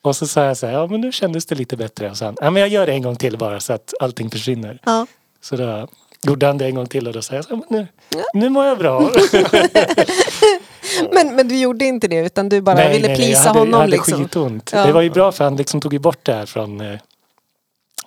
Och 0.01 0.15
så 0.15 0.27
sa 0.27 0.45
jag 0.45 0.57
så 0.57 0.65
här, 0.65 0.73
ja 0.73 0.87
men 0.87 1.01
nu 1.01 1.11
kändes 1.11 1.45
det 1.45 1.55
lite 1.55 1.77
bättre. 1.77 2.09
Och 2.09 2.17
så 2.17 2.25
han, 2.25 2.37
ja 2.41 2.49
men 2.51 2.61
jag 2.61 2.69
gör 2.69 2.85
det 2.85 2.91
en 2.91 3.01
gång 3.01 3.15
till 3.15 3.37
bara 3.37 3.59
så 3.59 3.73
att 3.73 3.93
allting 3.99 4.29
försvinner. 4.29 4.79
Ja. 4.85 5.07
Så 5.41 5.55
då 5.55 5.87
gjorde 6.23 6.45
han 6.47 6.57
det 6.57 6.65
en 6.65 6.75
gång 6.75 6.87
till 6.87 7.07
och 7.07 7.13
då 7.13 7.21
sa 7.21 7.35
jag 7.35 7.45
så 7.45 7.55
här, 7.55 7.63
nu, 7.69 7.87
nu 8.33 8.49
mår 8.49 8.65
jag 8.65 8.77
bra. 8.77 9.11
Men, 11.11 11.35
men 11.35 11.47
du 11.47 11.57
gjorde 11.57 11.85
inte 11.85 12.07
det 12.07 12.25
utan 12.25 12.49
du 12.49 12.61
bara 12.61 12.89
ville 12.89 13.07
jag 13.07 13.17
plisa 13.17 13.39
hade, 13.39 13.59
honom 13.59 13.71
jag 13.71 13.79
hade 13.79 13.91
liksom. 13.91 14.23
skitont. 14.23 14.71
Ja. 14.73 14.85
Det 14.85 14.91
var 14.91 15.01
ju 15.01 15.09
bra 15.09 15.31
för 15.31 15.43
han 15.43 15.55
liksom 15.55 15.81
tog 15.81 15.93
ju 15.93 15.99
bort 15.99 16.25
det 16.25 16.33
här 16.33 16.45
från 16.45 16.81
eh, 16.81 16.99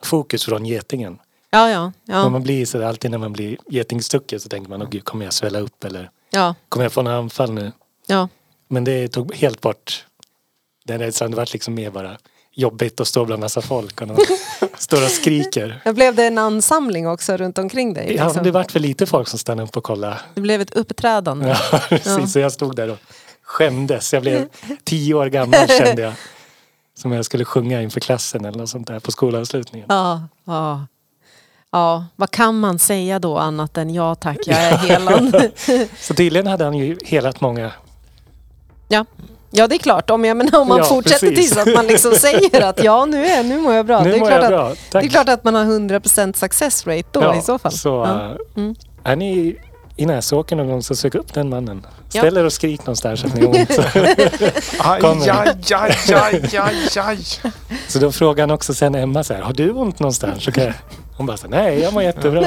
fokus 0.02 0.44
från 0.44 0.66
getingen. 0.66 1.18
Ja, 1.50 1.70
ja, 1.70 1.92
ja. 2.04 2.28
man 2.28 2.42
blir 2.42 2.66
så 2.66 2.78
där, 2.78 2.86
alltid 2.86 3.10
när 3.10 3.18
man 3.18 3.32
blir 3.32 3.56
getingstucken 3.68 4.40
så 4.40 4.48
tänker 4.48 4.70
man, 4.70 4.82
åh 4.82 4.88
gud 4.90 5.04
kommer 5.04 5.24
jag 5.24 5.32
svälla 5.32 5.58
upp 5.58 5.84
eller 5.84 6.10
ja, 6.30 6.54
kommer 6.68 6.84
jag 6.84 6.92
få 6.92 7.00
en 7.00 7.06
anfall 7.06 7.52
nu? 7.52 7.72
ja. 8.06 8.28
Men 8.68 8.84
det 8.84 9.08
tog 9.08 9.34
helt 9.34 9.60
bort 9.60 10.06
den 10.84 10.98
rädslan. 10.98 11.30
Det 11.30 11.36
var 11.36 11.48
liksom 11.52 11.74
mer 11.74 11.90
bara 11.90 12.16
jobbigt 12.56 13.00
att 13.00 13.08
stå 13.08 13.24
bland 13.24 13.40
massa 13.40 13.60
folk 13.62 14.00
och 14.02 14.08
står 14.78 15.04
och 15.04 15.10
skriker. 15.10 15.80
Jag 15.84 15.94
blev 15.94 16.14
det 16.14 16.26
en 16.26 16.38
ansamling 16.38 17.08
också 17.08 17.36
runt 17.36 17.58
omkring 17.58 17.94
dig? 17.94 18.04
Ja, 18.04 18.10
Liksom? 18.10 18.32
men 18.34 18.44
det 18.44 18.50
vart 18.50 18.74
väl 18.74 18.82
lite 18.82 19.06
folk 19.06 19.28
som 19.28 19.38
stannade 19.38 19.68
upp 19.68 19.76
och 19.76 19.84
kollade. 19.84 20.18
Det 20.34 20.40
blev 20.40 20.60
ett 20.60 20.74
uppträdande. 20.74 21.48
Ja, 21.72 21.80
precis. 21.88 22.32
Så 22.32 22.38
jag 22.38 22.52
stod 22.52 22.76
där 22.76 22.90
och 22.90 22.98
skämdes. 23.42 24.12
Jag 24.12 24.22
blev 24.22 24.48
tio 24.84 25.14
år 25.14 25.26
gammal 25.26 25.68
kände 25.68 26.02
jag. 26.02 26.12
Som 26.96 27.12
jag 27.12 27.24
skulle 27.24 27.44
sjunga 27.44 27.82
inför 27.82 28.00
klassen 28.00 28.44
eller 28.44 28.58
något 28.58 28.68
sånt 28.70 28.86
där 28.86 29.00
på 29.00 29.10
skolavslutningen. 29.10 29.86
Ja, 29.90 30.22
ja. 30.44 30.86
Ja, 31.70 32.06
vad 32.16 32.30
kan 32.30 32.60
man 32.60 32.78
säga 32.78 33.18
då 33.18 33.38
annat 33.38 33.78
än 33.78 33.94
ja 33.94 34.14
tack, 34.14 34.38
jag 34.46 34.58
är 34.58 34.76
helad. 34.88 35.50
Så 36.00 36.14
tydligen 36.14 36.46
hade 36.46 36.64
han 36.64 36.74
ju 36.74 36.98
helat 37.04 37.40
många. 37.40 37.72
ja. 38.88 39.04
Ja, 39.54 39.68
det 39.68 39.74
är 39.74 39.78
klart. 39.78 40.10
Om, 40.10 40.24
jag 40.24 40.36
menar, 40.36 40.60
om 40.60 40.68
man 40.68 40.78
Ja, 40.78 40.84
fortsätter 40.84 41.28
precis. 41.28 41.50
tills 41.54 41.66
att 41.66 41.74
man 41.74 41.86
liksom 41.86 42.12
säger 42.18 42.60
att 42.62 42.84
ja, 42.84 43.04
nu, 43.04 43.26
är, 43.26 43.44
nu 43.44 43.58
mår 43.58 43.74
jag 43.74 43.86
bra. 43.86 44.02
nu 44.02 44.10
det, 44.10 44.16
är 44.16 44.20
mår 44.20 44.26
klart 44.26 44.42
jag 44.42 44.52
att, 44.52 44.90
bra. 44.90 45.00
det 45.00 45.06
är 45.06 45.10
klart 45.10 45.28
att 45.28 45.44
man 45.44 45.54
har 45.54 45.64
100% 45.64 46.32
success 46.36 46.86
rate 46.86 47.08
då 47.12 47.20
ja, 47.22 47.36
i 47.38 47.42
så 47.42 47.58
fall. 47.58 47.72
Så, 47.72 47.88
Ja. 47.88 48.24
äh, 48.30 48.36
Mm. 48.56 48.74
Är 49.04 49.16
ni 49.16 49.56
i 49.96 50.06
Näsåker 50.06 50.56
någon 50.56 50.68
gång 50.68 50.82
så 50.82 50.96
sök 50.96 51.14
upp 51.14 51.34
den 51.34 51.48
mannen. 51.48 51.86
Ja. 52.12 52.20
Ställ 52.20 52.36
er 52.36 52.44
och 52.44 52.52
skrik 52.52 52.80
någonstans 52.80 53.20
så 53.20 53.26
att 53.26 53.34
ni 53.34 53.40
har 53.40 53.48
ont. 53.48 53.70
Aj, 54.78 55.00
aj, 55.30 55.58
aj, 55.74 55.96
aj, 56.14 56.56
aj, 56.58 56.98
aj. 57.04 57.18
Så 57.88 57.98
då 57.98 58.12
frågade 58.12 58.42
han 58.42 58.50
också 58.50 58.74
sen 58.74 58.94
Emma 58.94 59.24
så 59.24 59.34
här, 59.34 59.40
har 59.42 59.52
du 59.52 59.70
ont 59.70 59.98
någonstans? 59.98 60.44
Så 60.44 60.52
kan 60.52 60.64
jag, 60.64 60.72
hon 61.16 61.26
bara 61.26 61.36
så 61.36 61.42
här, 61.42 61.50
nej 61.50 61.80
jag 61.80 61.92
mår 61.92 62.02
jättebra. 62.02 62.44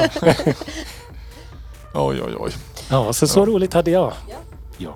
Oj, 1.94 2.22
oj, 2.22 2.34
oj. 2.38 2.52
Ja, 2.90 3.12
så 3.12 3.26
så 3.28 3.46
roligt 3.46 3.74
hade 3.74 3.90
jag. 3.90 4.12
Ja. 4.78 4.94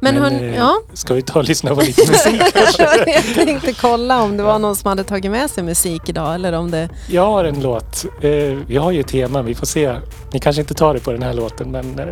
Men, 0.00 0.14
Men, 0.14 0.22
hon, 0.22 0.32
eh, 0.32 0.56
ja. 0.56 0.80
Ska 0.92 1.14
vi 1.14 1.22
ta 1.22 1.38
och 1.38 1.44
lyssna 1.44 1.74
på 1.74 1.80
lite 1.80 2.02
musik? 2.10 2.42
jag 3.06 3.34
tänkte 3.46 3.72
kolla 3.72 4.22
om 4.22 4.36
det 4.36 4.42
var 4.42 4.58
någon 4.58 4.76
som 4.76 4.88
hade 4.88 5.04
tagit 5.04 5.30
med 5.30 5.50
sig 5.50 5.64
musik 5.64 6.02
idag 6.08 6.34
eller 6.34 6.52
om 6.52 6.70
det... 6.70 6.88
Jag 7.08 7.26
har 7.26 7.44
en 7.44 7.60
låt. 7.62 8.04
Eh, 8.20 8.30
vi 8.66 8.76
har 8.76 8.90
ju 8.90 9.02
tema, 9.02 9.42
vi 9.42 9.54
får 9.54 9.66
se. 9.66 9.94
Ni 10.32 10.38
kanske 10.40 10.62
inte 10.62 10.74
tar 10.74 10.94
det 10.94 11.00
på 11.00 11.12
den 11.12 11.22
här 11.22 11.32
låten 11.34 11.70
men 11.70 11.98
eh, 11.98 12.04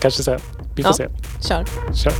kanske 0.00 0.22
sen. 0.22 0.40
Vi 0.76 0.82
får 0.82 0.90
Ja. 0.90 0.94
se. 0.94 1.08
Kör. 1.48 1.64
Kör. 1.94 2.12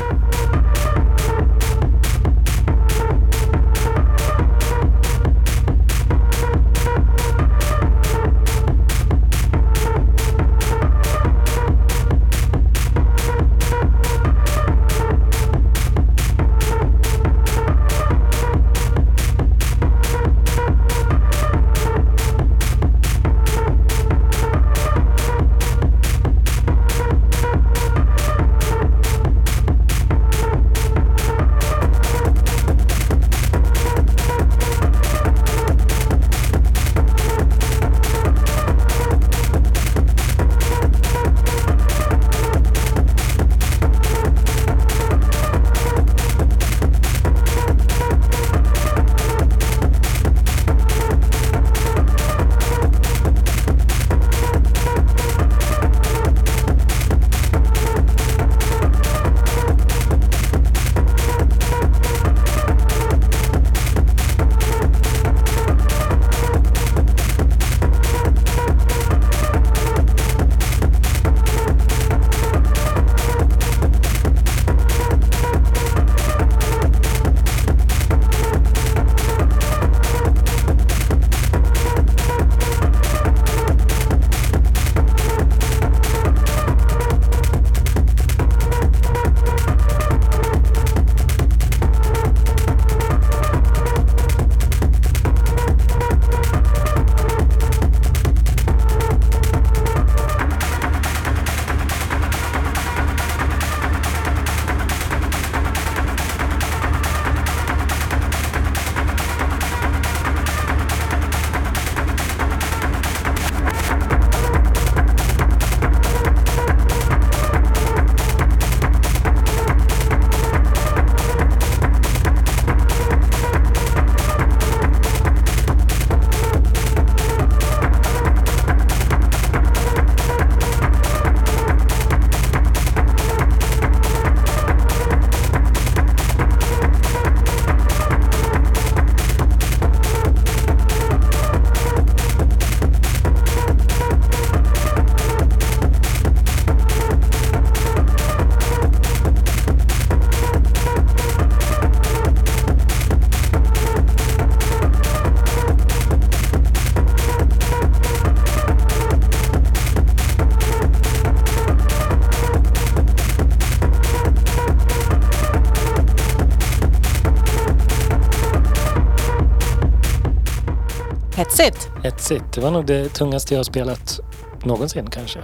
Hetsigt. 171.58 171.88
Hetsigt. 172.04 172.44
Det 172.54 172.60
var 172.60 172.70
nog 172.70 172.86
det 172.86 173.08
tungaste 173.08 173.54
jag 173.54 173.58
har 173.58 173.64
spelat 173.64 174.20
någonsin 174.64 175.06
kanske. 175.10 175.38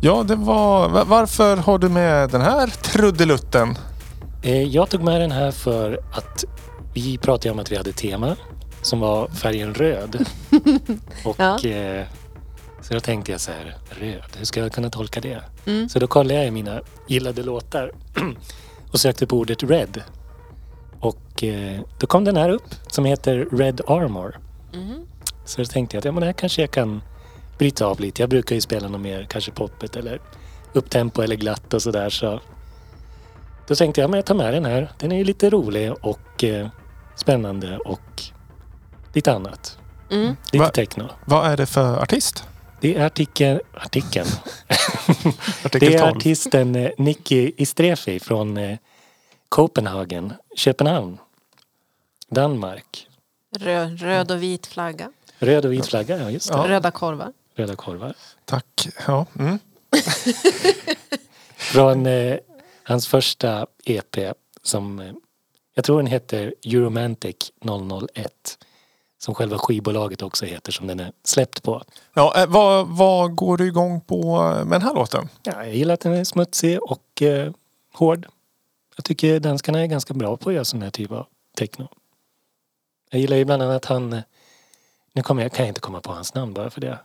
Ja, 0.00 0.22
det 0.22 0.34
var... 0.36 0.88
va- 0.88 1.04
Varför 1.06 1.56
har 1.56 1.78
du 1.78 1.88
med 1.88 2.30
den 2.30 2.40
här 2.40 2.66
trudelutten? 2.66 3.78
Eh, 4.42 4.62
Jag 4.62 4.90
tog 4.90 5.02
med 5.02 5.20
den 5.20 5.32
här 5.32 5.50
för 5.50 6.00
att 6.12 6.44
vi 6.94 7.18
pratade 7.18 7.50
om 7.50 7.58
att 7.58 7.72
vi 7.72 7.76
hade 7.76 7.92
tema 7.92 8.36
som 8.82 9.00
var 9.00 9.28
färgen 9.28 9.74
röd. 9.74 10.24
Och 11.24 11.36
Ja. 11.38 11.64
eh, 11.64 12.04
så 12.82 12.94
då 12.94 13.00
tänkte 13.00 13.32
jag 13.32 13.40
så 13.40 13.50
här, 13.50 13.76
röd, 13.90 14.22
hur 14.38 14.44
ska 14.44 14.60
jag 14.60 14.72
kunna 14.72 14.90
tolka 14.90 15.20
det? 15.20 15.40
Mm. 15.66 15.88
Så 15.88 15.98
då 15.98 16.06
kollade 16.06 16.34
jag 16.34 16.46
i 16.46 16.50
mina 16.50 16.80
gillade 17.06 17.42
låtar 17.42 17.92
och 18.92 19.00
sökte 19.00 19.26
på 19.26 19.36
ordet 19.38 19.62
red. 19.62 20.02
Och 21.00 21.44
eh, 21.44 21.80
då 21.98 22.06
kom 22.06 22.24
den 22.24 22.36
här 22.36 22.50
upp 22.50 22.74
som 22.86 23.04
heter 23.04 23.48
Red 23.52 23.80
Armor. 23.86 24.38
Mhm. 24.72 25.06
Så 25.44 25.60
då 25.60 25.64
tänkte 25.64 25.96
jag 25.96 26.00
att 26.00 26.04
ja, 26.04 26.12
men 26.12 26.20
det 26.20 26.26
här 26.26 26.32
kanske 26.32 26.62
jag 26.62 26.70
kan 26.70 27.02
bryta 27.58 27.86
av 27.86 28.00
lite. 28.00 28.22
Jag 28.22 28.30
brukar 28.30 28.54
ju 28.54 28.60
spela 28.60 28.88
något 28.88 29.00
mer, 29.00 29.26
kanske 29.30 29.52
poppet 29.52 29.96
eller 29.96 30.20
upptempo 30.72 31.22
eller 31.22 31.36
glatt 31.36 31.74
och 31.74 31.82
sådär. 31.82 32.10
Så 32.10 32.40
då 33.68 33.74
tänkte 33.74 34.00
jag, 34.00 34.10
men 34.10 34.18
jag 34.18 34.26
tar 34.26 34.34
med 34.34 34.54
den 34.54 34.64
här. 34.64 34.92
Den 34.98 35.12
är 35.12 35.16
ju 35.16 35.24
lite 35.24 35.50
rolig 35.50 35.92
och 36.00 36.44
eh, 36.44 36.68
spännande 37.16 37.78
och 37.78 38.22
lite 39.12 39.32
annat. 39.32 39.78
Mm. 40.10 40.36
Lite 40.52 40.64
Va? 40.64 40.68
techno. 40.68 41.08
Vad 41.24 41.46
är 41.46 41.56
det 41.56 41.66
för 41.66 42.02
artist? 42.02 42.44
Det 42.80 42.96
är 42.96 43.06
artikeln, 43.06 43.60
artikeln. 43.74 44.28
Artikel 45.64 45.80
Det 45.80 45.94
är 45.94 45.98
12. 45.98 46.16
artisten 46.16 46.76
eh, 46.76 46.90
Nicky 46.98 47.52
Istrefi 47.56 48.20
från 48.20 48.56
eh, 48.56 48.78
Copenhagen, 49.48 50.32
Köpenhamn, 50.56 51.18
Danmark. 52.30 53.06
Röd, 53.58 54.00
röd 54.00 54.30
och 54.30 54.42
vit 54.42 54.66
flagga. 54.66 55.12
Röd 55.38 55.64
och 55.64 55.72
vit 55.72 55.86
flagga, 55.86 56.18
ja 56.18 56.30
just 56.30 56.48
det. 56.48 56.56
Ja. 56.56 56.68
Röda 56.68 56.90
korvar. 56.90 57.32
Röda 57.54 57.76
korvar. 57.76 58.14
Tack. 58.44 58.88
Ja. 59.06 59.26
Mm. 59.38 59.58
Från 61.56 62.06
eh, 62.06 62.38
hans 62.82 63.08
första 63.08 63.66
EP 63.84 64.16
som 64.62 65.00
eh, 65.00 65.12
jag 65.74 65.84
tror 65.84 65.96
den 65.96 66.06
heter 66.06 66.54
Euromantic 66.64 67.36
001. 68.14 68.58
Som 69.18 69.34
själva 69.34 69.58
skivbolaget 69.58 70.22
också 70.22 70.44
heter 70.46 70.72
som 70.72 70.86
den 70.86 71.00
är 71.00 71.12
släppt 71.24 71.62
på. 71.62 71.82
Ja, 72.14 72.42
eh, 72.42 72.46
vad, 72.46 72.88
vad 72.88 73.34
går 73.34 73.56
du 73.56 73.66
igång 73.66 74.00
på 74.00 74.38
med 74.40 74.70
den 74.70 74.82
här 74.82 74.94
låten? 74.94 75.28
Ja, 75.42 75.64
jag 75.64 75.74
gillar 75.74 75.94
att 75.94 76.00
den 76.00 76.12
är 76.12 76.24
smutsig 76.24 76.82
och 76.82 77.22
eh, 77.22 77.52
hård. 77.94 78.26
Jag 78.96 79.04
tycker 79.04 79.40
danskarna 79.40 79.80
är 79.80 79.86
ganska 79.86 80.14
bra 80.14 80.36
på 80.36 80.48
att 80.48 80.54
göra 80.54 80.64
sån 80.64 80.82
här 80.82 80.90
typ 80.90 81.10
av 81.10 81.26
techno. 81.56 81.88
Jag 83.10 83.20
gillar 83.20 83.36
ju 83.36 83.44
bland 83.44 83.62
annat 83.62 83.84
han... 83.84 84.12
eh, 84.12 84.20
Nu 85.12 85.22
kommer 85.22 85.42
jag, 85.42 85.52
kan 85.52 85.64
jag 85.66 85.70
inte 85.70 85.80
komma 85.80 86.00
på 86.00 86.12
hans 86.12 86.34
namn 86.34 86.52
bara 86.54 86.70
för 86.70 86.80
det. 86.80 86.98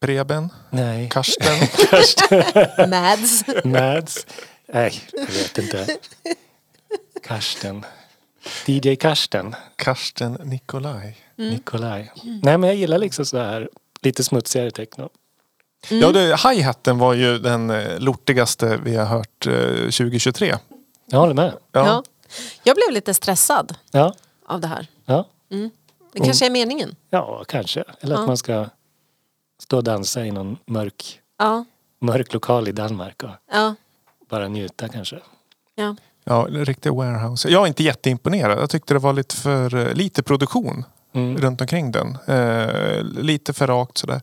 Preben? 0.00 0.48
Nej. 0.70 1.08
Karsten? 1.10 1.56
Mads. 2.90 3.44
Mads. 3.64 4.26
Nej, 4.72 5.00
jag 5.12 5.26
vet 5.26 5.58
inte. 5.58 5.96
Karsten. 7.22 7.84
DJ 8.66 8.94
Karsten. 8.96 9.54
Karsten 9.76 10.32
Nikolaj. 10.44 11.16
Nikolaj. 11.36 12.12
Nej 12.42 12.58
men 12.58 12.62
jag 12.62 12.74
gillar 12.76 12.98
liksom 12.98 13.26
så 13.26 13.38
här 13.38 13.68
lite 14.02 14.24
smutsigare 14.24 14.70
techno. 14.70 15.08
Ja, 15.88 16.12
det, 16.12 16.36
hi-haten 16.48 16.98
var 16.98 17.14
ju 17.14 17.38
den 17.38 17.70
eh, 17.70 17.98
lortigaste 17.98 18.76
vi 18.84 18.96
har 18.96 19.06
hört 19.06 19.46
eh, 19.46 19.52
2023. 19.82 20.56
Jag 21.06 21.18
håller 21.18 21.34
med. 21.34 21.52
Ja. 21.72 21.86
Ja. 21.86 22.02
Jag 22.62 22.76
blev 22.76 22.90
lite 22.94 23.14
stressad 23.14 23.74
Ja, 23.90 24.14
av 24.46 24.60
det 24.60 24.66
här. 24.68 24.86
Ja, 25.10 25.28
Det 26.12 26.20
kanske 26.24 26.46
är 26.46 26.50
meningen. 26.50 26.94
ja 27.10 27.44
kanske. 27.48 27.84
Eller 28.00 28.14
att 28.14 28.20
Ja. 28.20 28.26
man 28.26 28.36
ska 28.36 28.66
stå 29.62 29.76
och 29.76 29.84
dansa 29.84 30.24
i 30.26 30.30
någon 30.30 30.56
mörk, 30.66 31.20
Ja. 31.38 31.64
mörk 32.00 32.32
lokal 32.34 32.68
i 32.68 32.72
Danmark 32.72 33.22
och 33.22 33.30
Ja. 33.52 33.74
bara 34.30 34.48
njuta 34.48 34.88
kanske. 34.88 35.18
Ja. 35.74 35.96
Ja, 36.24 36.48
en 36.48 36.64
riktig 36.64 36.92
warehouse. 36.92 37.48
Jag 37.48 37.62
är 37.62 37.66
inte 37.66 37.82
jätteimponerad. 37.82 38.58
Jag 38.58 38.70
tyckte 38.70 38.94
det 38.94 39.00
var 39.00 39.12
lite 39.12 39.36
för 39.36 39.74
eh, 39.74 39.92
lite 39.94 40.22
produktion 40.22 40.84
Mm. 41.12 41.38
runt 41.38 41.60
omkring 41.60 41.92
den. 41.92 42.18
Eh, 42.26 43.02
lite 43.02 43.52
för 43.52 43.66
rakt 43.66 43.98
sådär. 43.98 44.20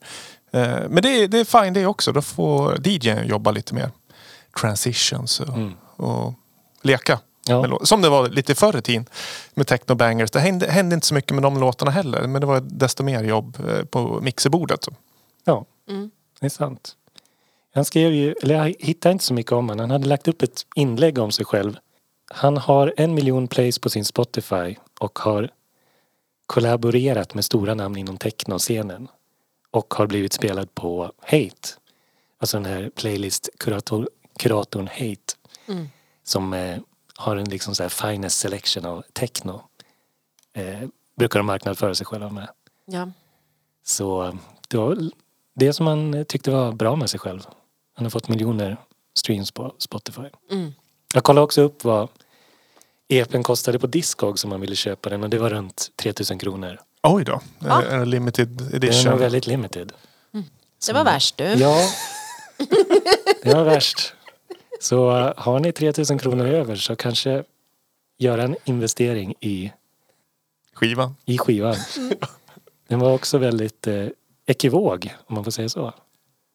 Eh, 0.51 0.67
men 0.89 1.03
det 1.03 1.09
är, 1.23 1.27
det 1.27 1.39
är 1.39 1.63
fine 1.63 1.73
det 1.73 1.85
också. 1.85 2.11
Då 2.11 2.21
får 2.21 2.87
DJn 2.87 3.27
jobba 3.27 3.51
lite 3.51 3.73
mer. 3.73 3.91
Transitions 4.61 5.39
och, 5.39 5.47
Mm. 5.49 5.73
och 5.95 6.33
leka. 6.81 7.19
Ja. 7.47 7.79
Som 7.83 8.01
det 8.01 8.09
var 8.09 8.29
lite 8.29 8.55
förr 8.55 8.77
i 8.77 8.81
tiden 8.81 9.05
med 9.53 9.67
techno-bangers. 9.67 10.31
Det 10.31 10.39
hände, 10.39 10.67
hände 10.71 10.93
inte 10.95 11.07
så 11.07 11.13
mycket 11.13 11.31
med 11.33 11.43
de 11.43 11.59
låtarna 11.59 11.91
heller. 11.91 12.27
Men 12.27 12.41
det 12.41 12.47
var 12.47 12.59
desto 12.61 13.03
mer 13.03 13.23
jobb 13.23 13.57
eh, 13.69 13.85
på 13.85 14.19
mixerbordet. 14.21 14.87
ja, 15.43 15.65
Mm. 15.89 16.11
det 16.39 16.45
är 16.45 16.49
sant. 16.49 16.95
Han 17.73 17.85
skrev 17.85 18.13
ju, 18.13 18.35
eller 18.43 18.55
jag 18.55 18.75
hittade 18.79 19.13
inte 19.13 19.25
så 19.25 19.33
mycket 19.33 19.51
om 19.51 19.69
honom. 19.69 19.79
Han 19.79 19.91
hade 19.91 20.07
lagt 20.07 20.27
upp 20.27 20.41
ett 20.41 20.65
inlägg 20.75 21.17
om 21.17 21.31
sig 21.31 21.45
själv. 21.45 21.75
Han 22.31 22.57
har 22.57 22.93
en 22.97 23.13
miljon 23.13 23.47
plays 23.47 23.79
på 23.79 23.89
sin 23.89 24.05
Spotify 24.05 24.75
och 24.99 25.19
har 25.19 25.49
kollaborerat 26.45 27.33
med 27.33 27.45
stora 27.45 27.73
namn 27.73 27.97
inom 27.97 28.17
technoscenen. 28.17 29.07
Och 29.71 29.93
har 29.93 30.07
blivit 30.07 30.33
spelad 30.33 30.75
på 30.75 31.11
Hate. 31.21 31.69
Alltså 32.39 32.57
den 32.57 32.65
här 32.65 32.89
playlist-kuratorn 32.95 34.07
kuratorn 34.39 34.87
Hate. 34.87 35.33
Mm. 35.67 35.89
Som 36.23 36.53
eh, 36.53 36.77
har 37.17 37.35
en 37.35 37.49
liksom 37.49 37.75
så 37.75 37.83
här 37.83 37.89
finest 37.89 38.39
selection 38.39 38.85
av 38.85 39.03
techno. 39.13 39.61
Eh, 40.53 40.87
brukar 41.17 41.39
de 41.39 41.45
marknadsföra 41.45 41.95
sig 41.95 42.05
själva 42.05 42.29
med. 42.29 42.47
Ja. 42.85 43.11
Så 43.85 44.23
eh, 44.25 44.33
det 44.67 44.77
var 44.77 44.97
det 45.55 45.73
som 45.73 46.13
eh, 46.13 46.23
tyckte 46.23 46.51
var 46.51 46.71
bra 46.71 46.95
med 46.95 47.09
sig 47.09 47.19
själv. 47.19 47.41
Han 47.95 48.05
har 48.05 48.09
fått 48.09 48.27
miljoner 48.29 48.77
streams 49.17 49.51
på 49.51 49.75
Spotify. 49.77 50.21
Mm. 50.51 50.73
Jag 51.13 51.23
kollade 51.23 51.43
också 51.45 51.61
upp 51.61 51.83
vad 51.83 52.09
EPn 53.09 53.41
kostade 53.43 53.79
på 53.79 53.87
Discog 53.87 54.39
som 54.39 54.49
man 54.49 54.61
ville 54.61 54.75
köpa 54.75 55.09
den 55.09 55.23
och 55.23 55.29
det 55.29 55.37
var 55.37 55.49
runt 55.49 55.91
3000 55.95 56.39
kronor. 56.39 56.79
Oj 57.03 57.23
då. 57.23 57.41
Ja. 57.59 57.83
Eh, 57.83 57.93
En 57.93 58.09
limited 58.09 58.47
Det 58.47 58.63
är 58.73 58.75
edition. 58.75 59.11
nog 59.11 59.19
väldigt 59.19 59.47
limited. 59.47 59.91
Det 60.87 60.93
var 60.93 61.03
värst 61.03 61.37
du. 61.37 61.43
Ja, 61.43 61.89
det 63.43 63.53
var 63.53 63.63
värst. 63.63 64.13
Så 64.79 65.17
eh, 65.17 65.33
har 65.37 65.59
ni 65.59 65.71
3000 65.71 66.19
kronor 66.19 66.45
över 66.45 66.75
så 66.75 66.95
kanske 66.95 67.43
göra 68.17 68.43
en 68.43 68.55
investering 68.65 69.33
i, 69.39 69.71
Skivan. 70.73 71.15
i 71.25 71.37
skivan. 71.37 71.75
Den 72.87 72.99
var 72.99 73.13
också 73.13 73.37
väldigt 73.37 73.87
eh, 73.87 74.07
ekivåg 74.45 75.15
om 75.27 75.35
man 75.35 75.43
får 75.43 75.51
säga 75.51 75.69
så. 75.69 75.93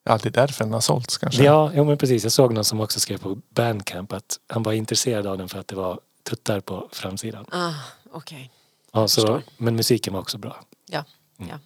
Ja, 0.05 0.17
det 0.23 0.29
är 0.29 0.31
därför 0.31 0.63
den 0.63 0.73
har 0.73 0.79
sålts 0.81 1.17
kanske. 1.17 1.43
Ja, 1.43 1.71
jo, 1.75 1.83
men 1.83 1.97
precis. 1.97 2.23
Jag 2.23 2.31
såg 2.31 2.53
någon 2.53 2.65
som 2.65 2.81
också 2.81 2.99
skrev 2.99 3.17
på 3.17 3.37
Bandcamp 3.49 4.13
att 4.13 4.39
han 4.47 4.63
var 4.63 4.73
intresserad 4.73 5.27
av 5.27 5.37
den 5.37 5.49
för 5.49 5.59
att 5.59 5.67
det 5.67 5.75
var 5.75 5.99
tuttar 6.23 6.59
på 6.59 6.89
framsidan. 6.91 7.45
Ah, 7.51 7.73
Okej. 8.11 8.51
Ja, 8.91 9.07
så, 9.07 9.21
Förstår. 9.21 9.41
men 9.57 9.75
musiken 9.75 10.13
var 10.13 10.19
också 10.19 10.37
bra. 10.37 10.63
Ja. 10.89 11.05
Mm. 11.39 11.49
ja. 11.51 11.59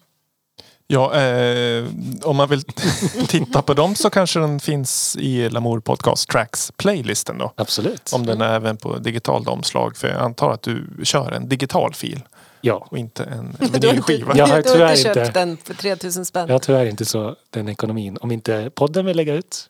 Ja, 0.90 1.14
eh, 1.20 1.84
om 2.22 2.36
man 2.36 2.48
vill 2.48 2.62
titta 3.28 3.62
på 3.62 3.74
dem 3.74 3.94
så 3.94 4.10
kanske 4.10 4.40
den 4.40 4.60
finns 4.60 5.16
i 5.20 5.48
Lamour 5.50 5.80
Podcast 5.80 6.28
Tracks 6.28 6.72
playlisten 6.76 7.38
då. 7.38 7.52
Absolut. 7.56 8.10
Om 8.12 8.26
den 8.26 8.40
är 8.40 8.54
även 8.54 8.76
på 8.76 8.98
digitalt 8.98 9.48
omslag. 9.48 9.96
För 9.96 10.08
jag 10.08 10.20
antar 10.20 10.50
att 10.52 10.62
du 10.62 10.86
kör 11.02 11.32
en 11.32 11.48
digital 11.48 11.94
fil 11.94 12.20
Ja, 12.60 12.86
och 12.90 12.98
inte 12.98 13.24
en 13.24 13.56
Du 13.58 13.66
har 13.66 13.74
inte, 13.74 13.86
vinylskiva. 13.86 14.36
Jag 14.36 14.46
har 14.46 14.62
du 14.62 14.68
har 14.68 14.74
tyvärr 14.74 14.90
inte 14.90 15.02
köpt 15.02 15.16
inte. 15.26 15.38
den 15.40 15.56
för 15.64 15.74
3000 15.74 16.24
spänn. 16.24 16.46
jag 16.48 16.54
har 16.54 16.58
tyvärr 16.60 16.86
inte 16.86 17.04
så 17.04 17.36
den 17.50 17.68
ekonomin. 17.68 18.18
Om 18.20 18.30
inte 18.32 18.70
podden 18.74 19.06
vill 19.06 19.16
lägga 19.16 19.34
ut. 19.34 19.66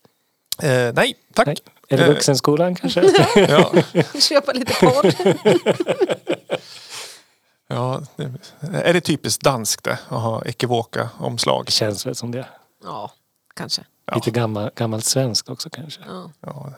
Eh, 0.63 0.69
nej, 0.95 1.15
tack. 1.35 1.47
Nej. 1.47 1.57
Eller 1.91 2.03
Eh. 2.05 2.09
vuxenskolan 2.09 2.75
kanske. 2.75 3.03
Ja, 3.49 3.73
Köpa 4.21 4.53
lite 4.53 4.75
porr. 4.75 5.15
Ja, 7.69 8.03
det, 8.17 8.33
är 8.73 8.93
det 8.93 9.01
typiskt 9.01 9.43
danskt 9.43 9.85
det? 9.85 9.99
Att 10.09 10.23
ha 10.23 10.45
ekivoka 10.45 11.11
omslag? 11.19 11.67
Det 11.67 11.73
känns 11.73 12.07
väl 12.07 12.15
som 12.15 12.31
det. 12.31 12.47
Ja, 12.85 13.13
kanske. 13.57 13.83
Ja. 14.07 14.15
Lite 14.15 14.31
gammal, 14.31 14.71
gammalt 14.77 15.05
svenskt 15.05 15.49
också 15.49 15.71
kanske. 15.71 16.01
Ja. 16.07 16.31
Ja, 16.41 16.73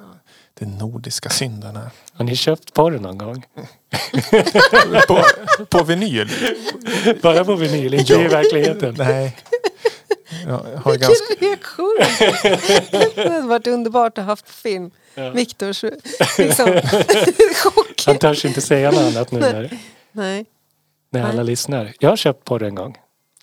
den 0.54 0.78
nordiska 0.78 1.30
synden 1.30 1.76
här. 1.76 1.90
Har 2.12 2.25
ni 2.25 2.37
köpt 2.37 2.75
porr 2.75 2.90
någon 2.99 3.18
gång? 3.18 3.47
På, 5.09 5.25
på 5.68 5.85
vinyl? 5.85 6.30
Bara 7.23 7.44
på 7.44 7.54
vinyl, 7.54 7.94
inte 7.94 8.14
i 8.14 8.28
verkligheten. 8.28 8.94
Nej. 8.99 9.37
Jag 10.47 10.52
har 10.52 10.91
Vilken 10.93 11.08
ganska, 11.08 11.34
reaktion! 11.47 11.97
Det 13.14 13.28
hade 13.30 13.47
varit 13.47 13.67
underbart 13.67 14.19
att 14.19 14.25
ha 14.25 14.32
haft 14.32 14.49
film. 14.49 14.91
Ja. 15.14 15.30
Viktors 15.30 15.84
liksom, 16.38 16.67
chock. 17.62 18.02
Han 18.06 18.19
törs 18.19 18.45
inte 18.45 18.60
säga 18.60 18.91
något 18.91 19.00
annat 19.00 19.32
nu 19.32 19.41
när, 19.41 19.78
Nej. 20.12 20.47
När 21.10 21.23
alla 21.30 21.42
lyssnar. 21.42 21.92
Jag 22.00 22.08
har 22.08 22.16
köpt 22.16 22.44
porr 22.44 22.62
en 22.62 22.75
gång. 22.75 22.99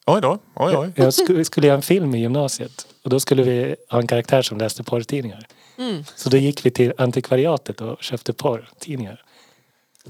oj 0.05 0.21
då, 0.21 0.39
oj 0.55 0.77
oj. 0.77 0.91
Jag 0.95 1.13
skulle, 1.13 1.45
skulle 1.45 1.67
göra 1.67 1.75
en 1.77 1.81
film 1.81 2.15
i 2.15 2.19
gymnasiet 2.19 2.87
och 3.03 3.09
då 3.09 3.19
skulle 3.19 3.43
vi 3.43 3.75
ha 3.89 3.99
en 3.99 4.07
karaktär 4.07 4.41
som 4.41 4.57
läste 4.57 4.83
porrtidningar. 4.83 5.47
Mm. 5.77 6.03
Så 6.15 6.29
då 6.29 6.37
gick 6.37 6.65
vi 6.65 6.71
till 6.71 6.93
antikvariatet 6.97 7.81
och 7.81 8.03
köpte 8.03 8.33
porrtidningar. 8.33 9.23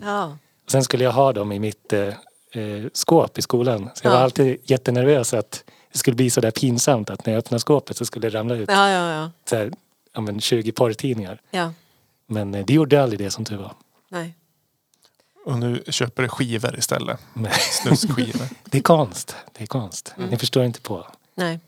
Ja. 0.02 0.38
Och 0.66 0.72
sen 0.72 0.84
skulle 0.84 1.04
jag 1.04 1.12
ha 1.12 1.34
dem 1.34 1.52
i 1.52 1.60
mitt 1.60 1.94
eh, 1.94 2.08
eh, 2.08 2.86
skåp 2.94 3.38
i 3.38 3.42
skolan. 3.42 3.90
Så 3.96 4.06
jag 4.06 4.12
var 4.12 4.18
Ja. 4.18 4.24
alltid 4.24 4.58
jättenervös 4.64 5.34
att 5.34 5.64
det 5.92 5.98
skulle 5.98 6.16
bli 6.16 6.30
så 6.30 6.42
där 6.42 6.52
pinsamt 6.52 7.10
att 7.10 7.26
när 7.26 7.34
jag 7.34 7.40
öppnade 7.40 7.60
skåpet 7.60 7.98
så 7.98 8.06
skulle 8.06 8.30
det 8.30 8.38
ramla 8.38 8.56
ut 8.56 8.70
Ja, 8.70 8.90
ja, 8.90 9.12
ja. 9.12 9.32
så 9.50 9.56
här, 9.56 9.72
ja, 10.14 10.22
men 10.22 10.40
20 10.42 10.72
porrtidningar. 10.72 11.42
ja. 11.52 11.74
Men 12.30 12.56
eh, 12.56 12.66
det 12.66 12.74
gjorde 12.74 13.04
aldrig 13.04 13.20
det 13.20 13.32
som 13.32 13.46
tur 13.46 13.58
var. 13.58 13.74
Nej. 14.10 14.34
Och 15.48 15.60
nu 15.60 15.84
köper 15.88 16.24
du 16.24 16.30
skivor 16.30 16.80
istället. 16.80 17.20
Snuskskivor. 17.72 18.48
det 18.66 18.78
är 18.78 18.82
konst. 18.82 19.36
Det 19.58 19.64
är 19.64 19.68
konst. 19.68 20.14
Mm. 20.18 20.30
Ni 20.30 20.38
förstår 20.38 20.66
inte 20.66 20.82
på. 20.82 21.08
Nej. 21.36 21.60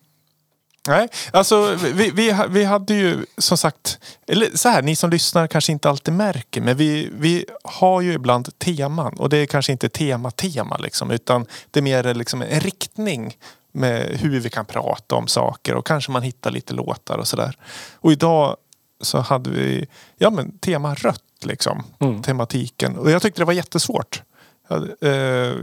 Nej, 0.88 1.08
alltså 1.34 1.76
vi, 1.76 2.12
vi, 2.12 2.36
vi 2.50 2.64
hade 2.64 2.94
ju 2.94 3.26
som 3.38 3.58
sagt, 3.58 4.00
eller 4.28 4.58
så 4.58 4.70
här, 4.70 4.82
ni 4.82 4.96
som 4.96 5.10
lyssnar 5.10 5.48
kanske 5.48 5.72
inte 5.72 5.90
alltid 5.90 6.14
märker, 6.14 6.62
men 6.62 6.78
vi, 6.78 7.10
vi 7.14 7.46
har 7.64 8.02
ju 8.02 8.14
ibland 8.14 8.60
teman 8.60 9.14
och 9.14 9.30
det 9.30 9.38
är 9.38 9.46
kanske 9.46 9.72
inte 9.72 9.90
tema-tema 9.90 10.78
liksom, 10.78 11.12
utan 11.12 11.46
det 11.72 11.80
är 11.80 11.84
mer 11.84 12.14
liksom 12.14 12.42
en 12.42 12.60
riktning 12.60 13.38
med 13.72 14.20
hur 14.20 14.40
vi 14.40 14.50
kan 14.50 14.66
prata 14.66 15.16
om 15.16 15.28
saker 15.28 15.76
och 15.76 15.86
kanske 15.86 16.12
man 16.12 16.24
hittar 16.24 16.52
lite 16.52 16.74
låtar 16.74 17.18
och 17.18 17.28
sådär. 17.28 17.58
Och 17.94 18.12
idag 18.12 18.58
så 19.02 19.20
hade 19.20 19.50
vi, 19.50 19.88
ja 20.18 20.30
men 20.30 20.58
tema 20.58 20.96
rött 20.96 21.24
liksom, 21.46 21.84
Mm. 22.00 22.22
tematiken. 22.22 22.98
Och 22.98 23.12
jag 23.12 23.22
tyckte 23.22 23.42
det 23.42 23.46
var 23.46 23.54
jättesvårt. 23.54 24.24
Jag, 24.72 24.90
eh, 25.02 25.10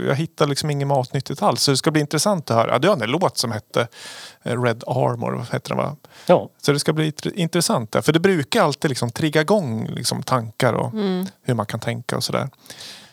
jag 0.07 0.15
hittade 0.15 0.49
liksom 0.49 0.69
inget 0.69 0.87
matnyttigt 0.87 1.41
alls. 1.41 1.61
Så 1.61 1.71
det 1.71 1.77
ska 1.77 1.91
bli 1.91 2.01
intressant 2.01 2.51
att 2.51 2.57
höra. 2.57 2.71
Ja, 2.71 2.79
Du 2.79 2.87
har 2.87 3.03
en 3.03 3.09
låt 3.11 3.37
som 3.37 3.51
hette 3.51 3.87
eh, 4.43 4.61
Red 4.63 4.83
Armor. 4.87 5.31
Vad 5.31 5.47
heter 5.53 5.69
den 5.69 5.77
va? 5.77 5.95
Ja, 6.25 6.49
Så 6.61 6.71
det 6.71 6.79
ska 6.79 6.93
bli 6.93 7.11
int- 7.11 7.33
intressant. 7.35 7.91
Där. 7.91 8.01
För 8.01 8.13
det 8.13 8.19
brukar 8.19 8.63
alltid 8.63 8.89
liksom 8.89 9.09
trigga 9.09 9.41
igång 9.41 9.87
liksom 9.87 10.23
tankar 10.23 10.73
och 10.73 10.93
Mm. 10.93 11.25
hur 11.41 11.53
man 11.53 11.65
kan 11.65 11.79
tänka 11.79 12.17
och 12.17 12.23
sådär. 12.23 12.49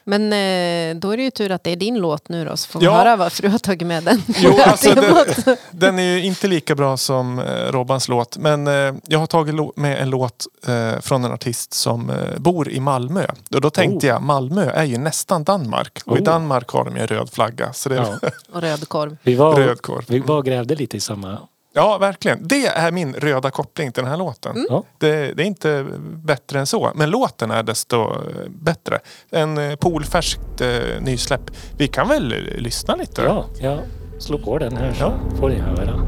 Men 0.06 0.22
eh, 0.32 0.96
då 1.00 1.10
är 1.10 1.16
det 1.16 1.22
ju 1.22 1.30
tur 1.30 1.50
att 1.52 1.64
det 1.64 1.70
är 1.70 1.76
din 1.76 1.98
låt 1.98 2.28
nu 2.28 2.44
då, 2.44 2.56
så 2.56 2.68
får 2.68 2.80
vi 2.80 2.86
Ja. 2.86 2.92
höra 2.96 3.16
varför 3.16 3.42
du 3.42 3.48
har 3.48 3.58
tagit 3.58 3.86
med 3.88 4.02
den. 4.04 4.22
Jo, 4.36 4.58
alltså, 4.66 4.94
det, 4.94 5.56
den 5.70 5.98
är 5.98 6.02
ju 6.02 6.24
inte 6.24 6.48
lika 6.48 6.74
bra 6.74 6.96
som 6.96 7.38
eh, 7.38 7.44
Robbans 7.72 8.08
låt. 8.08 8.36
Men 8.36 8.66
eh, 8.66 8.94
jag 9.06 9.18
har 9.18 9.26
tagit 9.26 9.76
med 9.76 10.02
en 10.02 10.10
låt 10.10 10.46
eh, 10.66 11.00
från 11.00 11.24
en 11.24 11.32
artist 11.32 11.72
som 11.74 12.10
eh, 12.10 12.16
bor 12.38 12.68
i 12.68 12.80
Malmö. 12.80 13.26
Och 13.54 13.60
då 13.60 13.70
tänkte 13.70 14.06
Oh. 14.06 14.10
jag, 14.10 14.22
Malmö 14.22 14.70
är 14.70 14.84
ju 14.84 14.98
nästan 14.98 15.44
Danmark. 15.44 15.98
Och 16.04 16.16
i 16.16 16.20
Oh. 16.20 16.24
Danmark 16.24 16.68
har 16.68 16.84
de 16.84 16.96
ju 16.96 17.02
en 17.02 17.08
röd 17.08 17.30
flagga. 17.32 17.72
Så 17.72 17.88
det 17.88 17.94
ja. 17.94 18.28
Och 18.52 18.60
röd 18.60 18.88
korv. 18.88 19.16
Vi, 19.22 19.34
var, 19.34 19.54
röd 19.56 19.82
korv. 19.82 20.04
vi 20.08 20.18
var 20.18 20.36
och 20.36 20.44
grävde 20.44 20.74
lite 20.74 20.96
i 20.96 21.00
samma... 21.00 21.38
Ja, 21.76 21.98
verkligen. 21.98 22.38
Det 22.48 22.66
är 22.66 22.92
min 22.92 23.14
röda 23.14 23.50
koppling 23.50 23.92
till 23.92 24.02
den 24.02 24.10
här 24.10 24.18
låten. 24.18 24.66
Ja. 24.68 24.84
Det, 24.98 25.32
det 25.32 25.42
är 25.42 25.46
inte 25.46 25.86
bättre 26.24 26.58
än 26.58 26.66
så. 26.66 26.92
Men 26.94 27.10
låten 27.10 27.50
är 27.50 27.62
desto 27.62 28.12
bättre. 28.48 28.98
En 29.30 29.58
eh, 29.58 29.76
polfärskt 29.76 30.60
eh, 30.60 30.68
nysläpp. 31.00 31.50
Vi 31.78 31.88
kan 31.88 32.08
väl 32.08 32.28
lyssna 32.58 32.96
lite? 32.96 33.22
Ja, 33.22 33.44
jag 33.60 33.78
slår 34.18 34.38
på 34.38 34.58
den 34.58 34.76
här 34.76 34.92
så 34.92 35.12
får 35.40 35.48
ni 35.48 35.58
höra. 35.58 36.00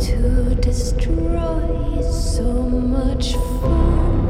To 0.00 0.54
destroy 0.62 2.02
so 2.12 2.52
much 2.68 3.36
fun. 3.60 4.20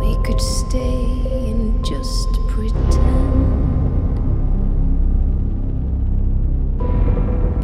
We 0.00 0.26
could 0.26 0.40
stay 0.40 0.99
just 1.90 2.32
pretend. 2.46 2.86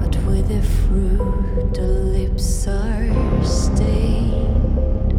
But 0.01 0.17
with 0.25 0.49
the 0.49 0.63
fruit, 0.63 1.73
the 1.73 1.83
lips 1.83 2.67
are 2.67 3.45
stained. 3.45 5.13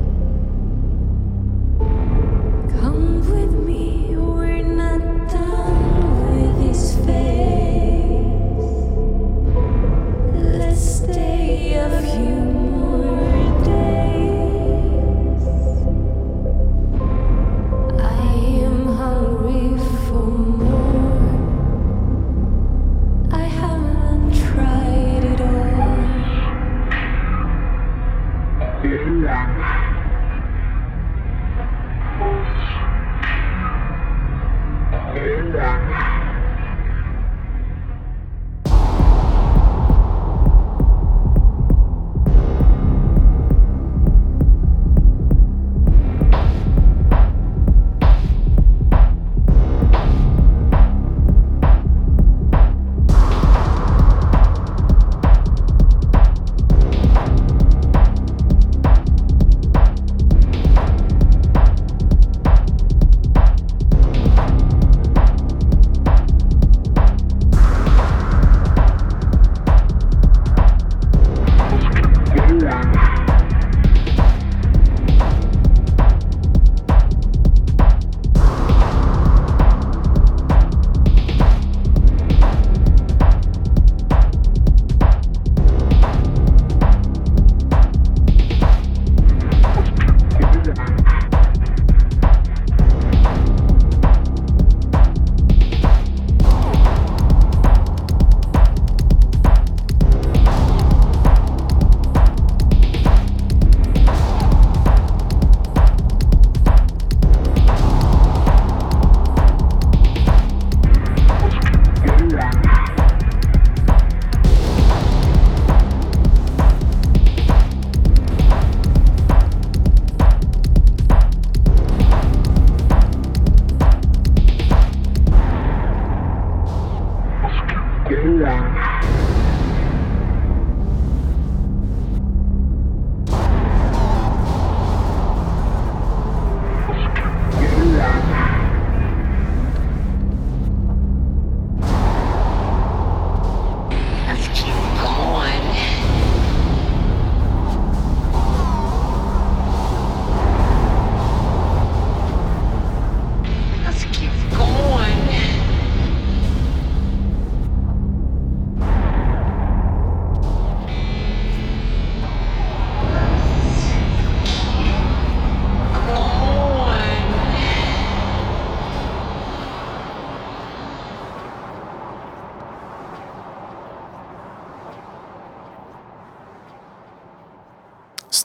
Come 2.81 3.21
with 3.31 3.53
me, 3.65 4.13
we're 4.17 4.61
not 4.61 5.29
done 5.29 5.76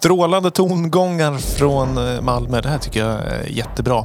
Strålande 0.02 0.50
tongångar 0.50 1.38
från 1.38 1.98
eh, 1.98 2.20
Malmö. 2.20 2.60
Det 2.60 2.68
här 2.68 2.78
tycker 2.78 3.00
jag 3.00 3.20
är 3.20 3.46
jättebra. 3.46 4.04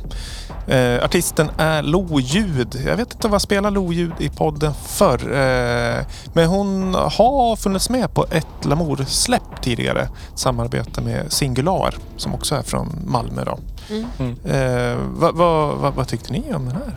Eh, 0.68 1.04
artisten 1.04 1.50
är 1.58 1.84
Loljud. 1.84 2.82
Jag 2.86 2.98
vet 2.98 3.14
inte 3.14 3.28
vad 3.28 3.42
spelar 3.42 3.72
Loljud 3.72 4.12
i 4.20 4.30
podden 4.30 4.74
för. 4.74 5.14
Eh, 5.14 6.06
men 6.34 6.48
hon 6.48 6.94
har 6.94 7.56
funnits 7.56 7.90
med 7.90 8.14
på 8.14 8.26
ett 8.32 8.66
Lamour-släpp 8.66 9.62
tidigare. 9.62 10.10
Samarbete 10.36 11.02
med 11.02 11.32
Singular 11.32 11.96
som 12.18 12.34
också 12.34 12.56
är 12.56 12.62
från 12.62 12.90
Malmö. 13.06 13.44
Då. 13.44 13.60
Mm. 13.90 14.36
Eh, 14.46 14.98
vad, 15.10 15.36
vad, 15.36 15.78
vad, 15.78 15.94
vad 15.94 16.08
tyckte 16.08 16.34
ni 16.34 16.54
om 16.54 16.66
den 16.66 16.76
här 16.76 16.96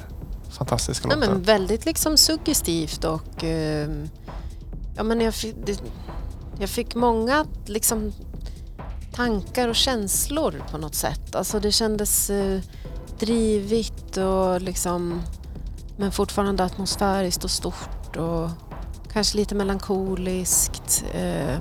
fantastiska 0.51 1.09
Nej, 1.09 1.17
låten? 1.17 1.33
men 1.33 1.43
väldigt 1.43 1.87
liksom 1.87 2.17
suggestivt 2.17 3.05
och 3.05 3.45
ehm, 3.45 4.09
ja, 4.97 5.03
men 5.03 5.21
jag, 5.21 5.35
fick, 5.35 5.55
det, 5.67 5.83
jag 6.59 6.69
fick 6.69 6.95
många 6.95 7.47
liksom, 7.67 8.13
tankar 9.21 9.69
och 9.69 9.77
känslor 9.77 10.63
på 10.71 10.79
något 10.79 10.95
sätt. 10.95 11.35
Alltså 11.35 11.61
det 11.61 11.73
kändes 11.73 12.31
eh, 12.31 12.61
drivigt 13.19 14.17
och 14.17 14.61
liksom 14.61 15.23
men 15.97 16.13
fortfarande 16.13 16.65
atmosfäriskt 16.65 17.45
och 17.45 17.51
stort 17.51 18.17
och 18.17 18.51
kanske 19.13 19.37
lite 19.37 19.55
melankoliskt. 19.55 21.05
Eh, 21.15 21.59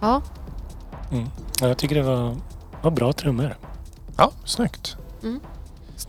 ja, 0.00 0.22
Mm. 1.12 1.28
Ja, 1.60 1.68
jag 1.68 1.78
tycker 1.78 1.94
det 1.94 2.02
var, 2.02 2.36
var 2.82 2.90
bra 2.90 3.12
trummor. 3.12 3.56
Ja, 4.16 4.32
snyggt. 4.44 4.96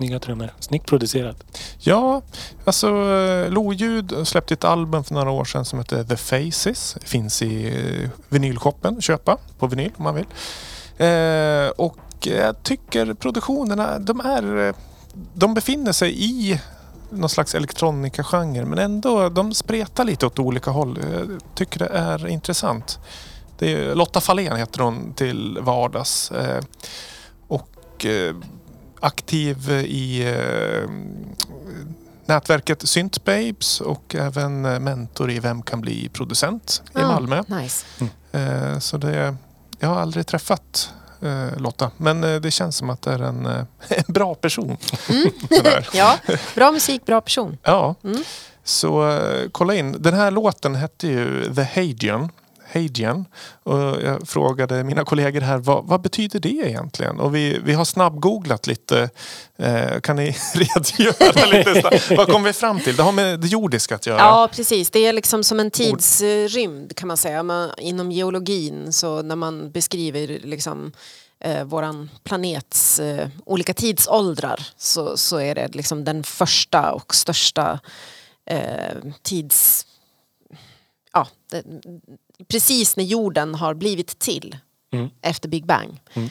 Snygga 0.02 0.20
trummor. 0.20 0.54
Snyggt 0.60 0.88
producerat. 0.88 1.44
Ja, 1.80 2.22
alltså 2.66 2.88
eh, 2.88 3.52
Loljud 3.52 4.28
släppte 4.28 4.54
ett 4.54 4.64
album 4.64 5.04
för 5.04 5.14
några 5.14 5.32
år 5.32 5.46
sedan 5.46 5.66
som 5.66 5.80
heter 5.80 6.04
The 6.04 6.18
Faces. 6.18 6.98
Finns 7.02 7.42
i 7.42 7.68
eh, 7.68 8.10
vinylshoppen, 8.30 9.02
köpa 9.02 9.38
på 9.60 9.68
vinyl 9.68 9.92
om 9.98 10.04
man 10.04 10.16
vill. 10.16 10.26
Eh, 10.98 11.70
och 11.70 11.98
jag 12.22 12.64
tycker 12.64 13.14
produktionerna, 13.14 14.00
de 14.00 14.20
är... 14.20 14.68
Eh, 14.68 14.76
de 15.34 15.54
befinner 15.54 15.92
sig 15.92 16.24
i 16.24 16.60
någon 17.10 17.30
slags 17.30 17.56
elektronika-genre 17.56 18.66
men 18.66 18.80
ändå, 18.80 19.30
de 19.30 19.54
spretar 19.54 20.04
lite 20.04 20.26
åt 20.26 20.40
olika 20.40 20.72
håll. 20.72 21.00
Jag 21.12 21.42
tycker 21.56 21.80
det 21.80 21.90
är 21.90 22.28
intressant. 22.28 23.00
Det 23.58 23.74
är, 23.74 23.96
Lotta 23.96 24.22
Fahlén 24.22 24.56
heter 24.56 24.80
hon 24.80 25.14
till 25.14 25.58
vardags. 25.62 26.32
Eh, 26.32 26.64
och 27.48 28.06
eh, 28.06 28.36
aktiv 29.02 29.72
i 29.72 30.28
eh, 30.28 30.90
nätverket 32.26 32.90
Syntbabes 32.90 33.82
och 33.82 34.16
även 34.16 34.66
eh, 34.66 34.80
mentor 34.80 35.32
i 35.32 35.40
Vem 35.40 35.62
kan 35.62 35.82
bli 35.82 36.10
producent 36.10 36.82
i 36.96 37.00
Ah, 37.00 37.08
Malmö. 37.08 37.44
Nice. 37.48 37.86
Eh, 38.32 38.80
så 38.80 38.98
det, 38.98 39.36
jag 39.80 39.88
har 39.90 40.02
aldrig 40.02 40.28
träffat 40.28 40.94
eh, 41.22 41.58
Lotta 41.58 41.92
men 41.98 42.24
eh, 42.24 42.36
det 42.42 42.52
känns 42.52 42.78
som 42.78 42.90
att 42.90 43.02
det 43.02 43.12
är 43.14 43.20
en, 43.20 43.46
eh, 43.46 43.64
en 43.90 44.04
bra 44.14 44.36
person. 44.36 44.78
Sådär. 45.50 45.88
Ja, 45.94 46.18
bra 46.56 46.72
musik, 46.72 47.06
bra 47.06 47.22
person. 47.22 47.58
Ja, 47.64 47.96
Mm. 48.04 48.24
så 48.64 49.10
eh, 49.18 49.50
kolla 49.52 49.76
in. 49.76 49.96
Den 50.02 50.14
här 50.14 50.32
låten 50.32 50.76
hette 50.76 51.08
ju 51.08 51.54
The 51.56 51.64
Hagian. 51.64 52.30
Hagian. 52.74 53.26
Och 53.64 54.02
jag 54.04 54.28
frågade 54.28 54.84
mina 54.84 55.06
kollegor 55.06 55.42
här, 55.42 55.58
vad, 55.58 55.86
vad 55.86 56.02
betyder 56.02 56.40
det 56.40 56.50
egentligen? 56.50 57.20
Och 57.20 57.36
vi, 57.36 57.60
vi 57.64 57.74
har 57.74 57.86
snabbgooglat 57.86 58.68
lite. 58.68 59.10
Eh, 59.58 60.00
kan 60.00 60.16
ni 60.16 60.36
redogöra 60.54 61.46
lite? 61.46 62.16
Vad 62.16 62.28
kom 62.28 62.44
vi 62.44 62.54
fram 62.54 62.80
till? 62.80 62.96
Det 62.96 63.04
har 63.04 63.12
med 63.12 63.40
det 63.40 63.48
jordiska 63.48 63.96
att 63.96 64.06
göra. 64.06 64.20
Ja, 64.20 64.50
precis. 64.56 64.90
Det 64.90 65.06
är 65.06 65.14
liksom 65.14 65.44
som 65.44 65.60
en 65.60 65.72
tidsrymd 65.72 66.96
kan 66.96 67.08
man 67.08 67.18
säga. 67.18 67.44
Man, 67.44 67.70
inom 67.78 68.12
geologin, 68.12 68.94
så 68.94 69.22
när 69.22 69.36
man 69.36 69.72
beskriver 69.72 70.28
liksom, 70.28 70.92
eh, 71.40 71.64
våran 71.64 72.10
planets 72.24 73.00
eh, 73.00 73.30
olika 73.46 73.74
tidsåldrar 73.74 74.68
så, 74.78 75.18
så 75.18 75.38
är 75.38 75.56
det 75.56 75.76
liksom 75.76 76.04
den 76.04 76.24
första 76.24 76.92
och 76.92 77.16
största 77.16 77.80
eh, 78.46 78.98
tids... 79.22 79.88
Ja, 81.14 81.28
det, 81.50 81.64
precis 82.48 82.98
när 82.98 83.04
jorden 83.04 83.56
har 83.56 83.74
blivit 83.74 84.20
till 84.20 84.58
Mm. 84.94 85.10
efter 85.22 85.50
Big 85.50 85.66
Bang 85.66 86.02
Mm. 86.14 86.30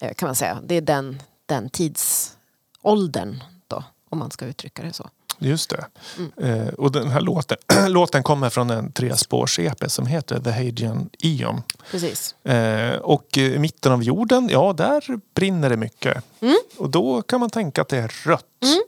eh, 0.00 0.14
kan 0.14 0.26
man 0.28 0.34
säga. 0.36 0.58
Det 0.64 0.74
är 0.74 0.80
den, 0.80 1.22
den 1.46 1.70
tidsåldern 1.70 3.42
då, 3.68 3.84
om 4.10 4.18
man 4.18 4.30
ska 4.30 4.44
uttrycka 4.46 4.82
det 4.82 4.92
så. 4.92 5.08
Just 5.38 5.70
det. 5.70 5.86
Mm. 6.18 6.60
Eh, 6.66 6.74
och 6.74 6.92
den 6.92 7.08
här 7.08 7.20
låten, 7.20 7.56
låten 7.88 8.22
kommer 8.22 8.50
från 8.50 8.70
en 8.70 8.92
trespårs-EP 8.92 9.88
som 9.90 10.06
heter 10.06 10.40
The 10.40 10.50
Hagian 10.50 11.10
Eon. 11.18 11.62
Precis. 11.90 12.34
Eh, 12.44 12.96
och 12.96 13.38
i 13.38 13.58
mitten 13.58 13.92
av 13.92 14.02
jorden, 14.02 14.48
ja 14.52 14.72
där 14.72 15.20
brinner 15.34 15.70
det 15.70 15.76
mycket. 15.76 16.24
Mm. 16.40 16.56
Och 16.78 16.90
då 16.90 17.22
kan 17.22 17.40
man 17.40 17.50
tänka 17.50 17.82
att 17.82 17.88
det 17.88 17.98
är 17.98 18.08
rött. 18.26 18.44
Som 18.62 18.82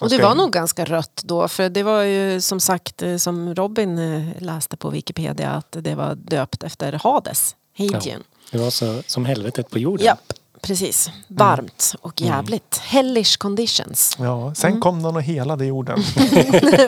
Och 0.00 0.10
det 0.10 0.18
var 0.22 0.34
nog 0.34 0.52
ganska 0.52 0.84
rött 0.84 1.20
då, 1.24 1.48
för 1.48 1.68
det 1.68 1.82
var 1.82 2.02
ju 2.02 2.40
som 2.40 2.60
sagt 2.60 3.02
eh, 3.02 3.16
som 3.16 3.54
Robin 3.54 3.98
eh, 3.98 4.42
läste 4.42 4.76
på 4.76 4.90
Wikipedia 4.90 5.50
att 5.50 5.76
det 5.80 5.94
var 5.94 6.14
döpt 6.14 6.62
efter 6.62 6.92
Hades, 6.92 7.56
Hagian. 7.78 8.22
Det 8.50 8.58
var 8.58 8.70
så 8.70 9.02
som 9.06 9.24
helvetet 9.24 9.70
på 9.70 9.78
jorden. 9.78 10.06
Japp, 10.06 10.32
precis. 10.60 11.10
Varmt 11.28 11.94
och 12.00 12.20
jävligt. 12.20 12.78
Hellish 12.84 13.38
conditions. 13.38 14.16
Ja, 14.20 14.54
sen 14.54 14.70
Mm. 14.70 14.80
kom 14.80 14.98
någon 15.02 15.16
och 15.16 15.22
helade 15.22 15.66
jorden. 15.66 16.02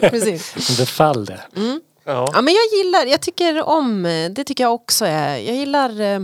precis. 0.01 0.77
Det 0.79 0.87
fallde. 0.87 1.40
ja. 2.05 2.31
Ja 2.35 2.42
men 2.42 2.55
jag 2.55 2.79
gillar, 2.79 3.07
jag 3.07 3.20
tycker 3.20 3.62
om, 3.68 4.03
det 4.35 4.44
tycker 4.44 4.64
jag 4.64 4.75
också 4.75 5.05
är, 5.05 5.37
jag 5.37 5.57
gillar 5.57 6.01
eh, 6.01 6.20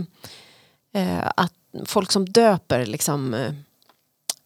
att 1.35 1.53
folk 1.85 2.11
som 2.11 2.29
döper 2.29 2.85
liksom 2.85 3.35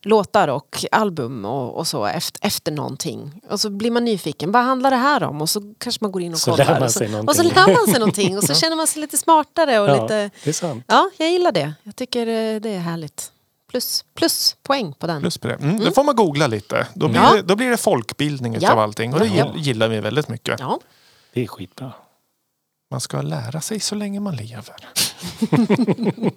låtar 0.03 0.47
och 0.47 0.85
album 0.91 1.45
och, 1.45 1.77
och 1.77 1.87
så 1.87 2.05
efter, 2.05 2.47
efter 2.47 2.71
någonting. 2.71 3.41
Och 3.49 3.59
så 3.59 3.69
blir 3.69 3.91
man 3.91 4.05
nyfiken, 4.05 4.51
vad 4.51 4.63
handlar 4.63 4.91
det 4.91 4.97
här 4.97 5.23
om? 5.23 5.41
Och 5.41 5.49
så 5.49 5.73
kanske 5.77 6.03
man 6.03 6.11
går 6.11 6.21
in 6.21 6.33
och 6.33 6.39
Så 6.39 6.51
kollar. 6.51 6.65
lär 6.65 6.73
man 6.73 6.83
och, 6.83 6.91
så, 6.91 6.99
sig 6.99 7.15
och 7.19 7.35
så 7.35 7.43
lär 7.43 7.73
man 7.75 7.87
sig 7.87 7.93
någonting 7.99 8.37
och 8.37 8.43
så 8.43 8.53
känner 8.53 8.75
man 8.75 8.87
sig 8.87 9.01
lite 9.01 9.17
smartare 9.17 9.79
och 9.79 9.89
Ja, 9.89 10.01
lite... 10.01 10.29
det 10.43 10.49
är 10.49 10.53
sant. 10.53 10.83
Ja, 10.87 11.09
jag 11.17 11.29
gillar 11.31 11.51
det. 11.51 11.73
Jag 11.83 11.95
tycker 11.95 12.27
eh, 12.27 12.59
det 12.61 12.69
är 12.69 12.79
härligt. 12.79 13.31
Plus, 13.69 14.05
plus 14.15 14.55
poäng 14.63 14.93
på 14.99 15.07
den. 15.07 15.21
Plus 15.21 15.37
på 15.37 15.47
det. 15.47 15.53
Mm, 15.53 15.79
Då 15.85 15.91
får 15.91 16.03
man 16.03 16.15
googla 16.15 16.47
lite. 16.47 16.87
Då 16.93 17.07
blir, 17.07 17.21
Ja. 17.21 17.33
det, 17.35 17.41
då 17.41 17.55
blir 17.55 17.69
det 17.69 17.77
folkbildning 17.77 18.57
Ja. 18.59 18.83
allting. 18.83 19.13
Och 19.13 19.19
det 19.19 19.25
Ja. 19.27 19.45
gill- 19.45 19.57
gillar 19.57 19.87
vi 19.87 19.99
väldigt 19.99 20.27
mycket. 20.29 20.59
Ja, 20.59 20.79
Det 21.33 21.43
är 21.43 21.47
skitbra. 21.47 21.93
Man 22.91 23.01
ska 23.01 23.21
lära 23.21 23.61
sig 23.61 23.79
så 23.79 23.95
länge 23.95 24.19
man 24.19 24.35
lever. 24.35 24.75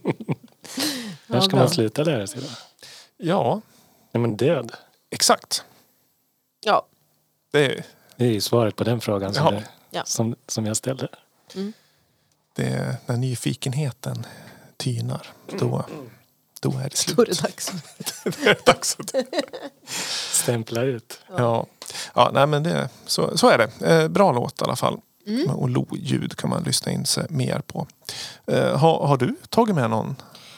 När 1.26 1.40
ska 1.40 1.56
man 1.56 1.70
sluta 1.70 2.02
lära 2.04 2.26
sig 2.26 2.40
då? 2.40 2.46
Ja, 3.16 3.60
Nej 4.12 4.20
men 4.20 4.36
död. 4.36 4.72
exakt. 5.10 5.64
ja. 6.60 6.86
Det, 7.52 7.84
Det 8.16 8.24
är 8.24 8.30
ju 8.32 8.40
svaret 8.40 8.76
på 8.76 8.84
den 8.84 9.00
frågan 9.00 9.34
som, 9.34 9.44
Ja. 9.44 9.50
det, 9.50 9.64
Ja. 9.90 10.04
som, 10.04 10.36
som 10.46 10.66
jag 10.66 10.76
ställde. 10.76 11.08
det 12.56 12.64
är 12.66 12.96
när 13.06 13.16
nyfikenheten 13.16 14.26
tynar. 14.76 15.26
Då, 15.58 15.84
då 16.60 16.78
är 16.78 16.90
det 16.90 16.96
slut. 16.96 17.16
då 17.16 17.22
är 17.22 17.26
det 17.26 17.42
dags. 17.42 17.72
Det 18.24 18.46
är 18.50 18.58
dags 18.66 18.96
att 19.00 19.14
Stämpla 20.32 20.82
ut. 20.82 21.20
Ja, 21.36 21.66
ja 22.14 22.30
nej, 22.34 22.46
men 22.46 22.62
det, 22.62 22.88
så, 23.06 23.38
så 23.38 23.48
är 23.48 23.58
det. 23.58 23.86
Eh, 23.92 24.08
bra 24.08 24.32
låt 24.32 24.60
i 24.60 24.64
alla 24.64 24.76
fall. 24.76 25.00
Mm. 25.26 25.50
Och 25.50 25.68
lo-ljud 25.68 26.36
kan 26.36 26.50
man 26.50 26.62
lyssna 26.62 26.92
in 26.92 27.06
sig 27.06 27.26
mer 27.30 27.58
på. 27.60 27.86
Eh, 28.46 28.76
har, 28.78 29.06
har 29.06 29.16
du 29.16 29.36
tagit 29.48 29.74
med 29.74 29.90
någon 29.90 30.16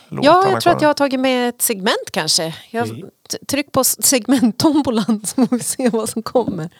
låt? 0.09 0.25
Ja, 0.25 0.51
jag 0.51 0.61
tror 0.61 0.73
att 0.73 0.83
jag 0.83 0.89
har 0.89 0.95
tagit 0.95 1.21
med 1.21 1.49
ett 1.49 1.63
segment 1.63 2.11
kanske. 2.13 2.55
Jag 2.71 2.89
Mm. 2.89 3.09
tryck 3.49 3.73
på 3.73 3.85
segmenttombolan 3.85 5.23
så 5.27 5.47
får 5.47 5.57
vi 5.57 5.63
se 5.63 5.89
vad 5.89 6.09
som 6.09 6.23
kommer. 6.23 6.71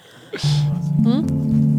Thank 1.05 1.76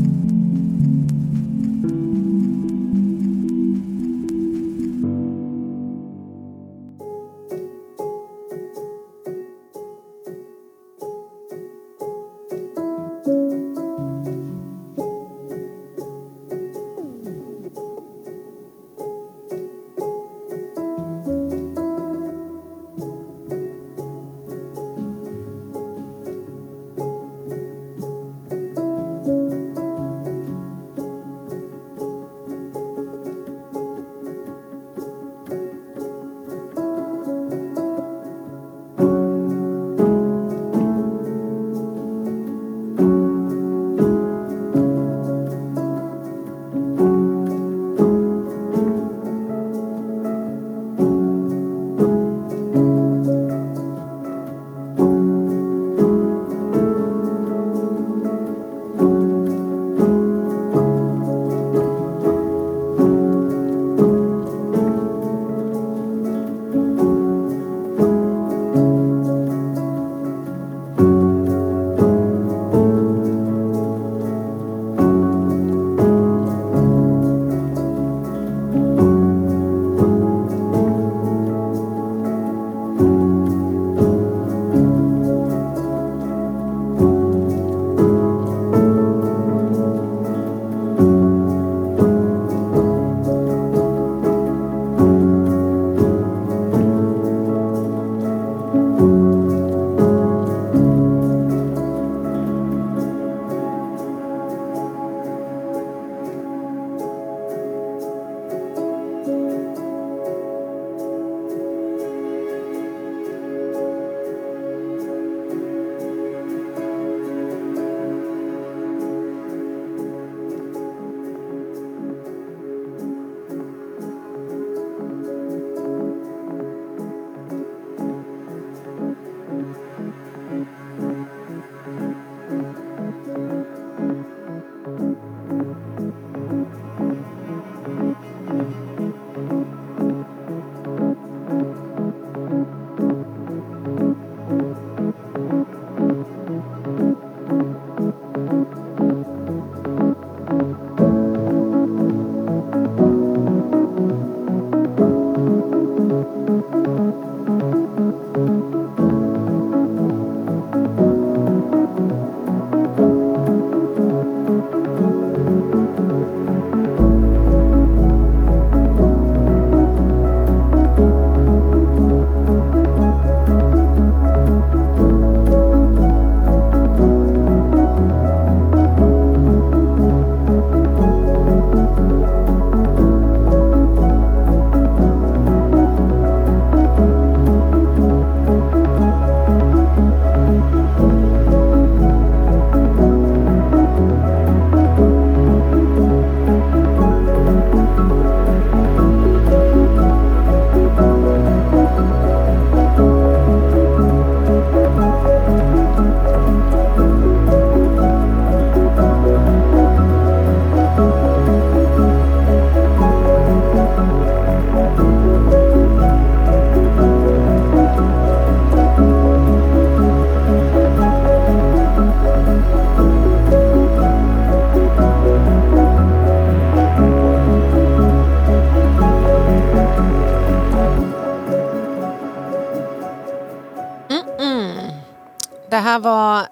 här 235.88 236.00
var 236.00 236.48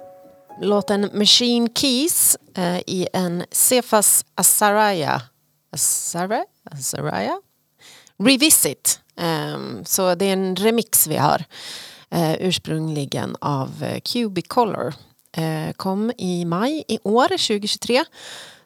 låten 0.62 1.10
Machine 1.14 1.70
Keys 1.76 2.38
eh, 2.58 2.78
i 2.78 3.08
en 3.14 3.44
Cephas 3.52 4.26
Azaraya. 4.36 5.22
Azaraya? 5.72 6.46
Azaraya? 6.72 7.42
Revisit. 8.24 9.00
Eh, 9.18 9.58
så 9.86 10.16
det 10.16 10.26
är 10.26 10.34
en 10.34 10.56
remix 10.56 11.08
vi 11.08 11.18
har. 11.18 11.44
Eh, 12.10 12.34
ursprungligen 12.40 13.36
av 13.42 13.84
eh, 13.84 14.00
Cubicolor. 14.00 14.94
Eh, 15.38 15.72
kom 15.74 16.12
i 16.18 16.46
maj 16.46 16.84
i 16.88 17.00
år, 17.04 17.28
2023. 17.28 18.04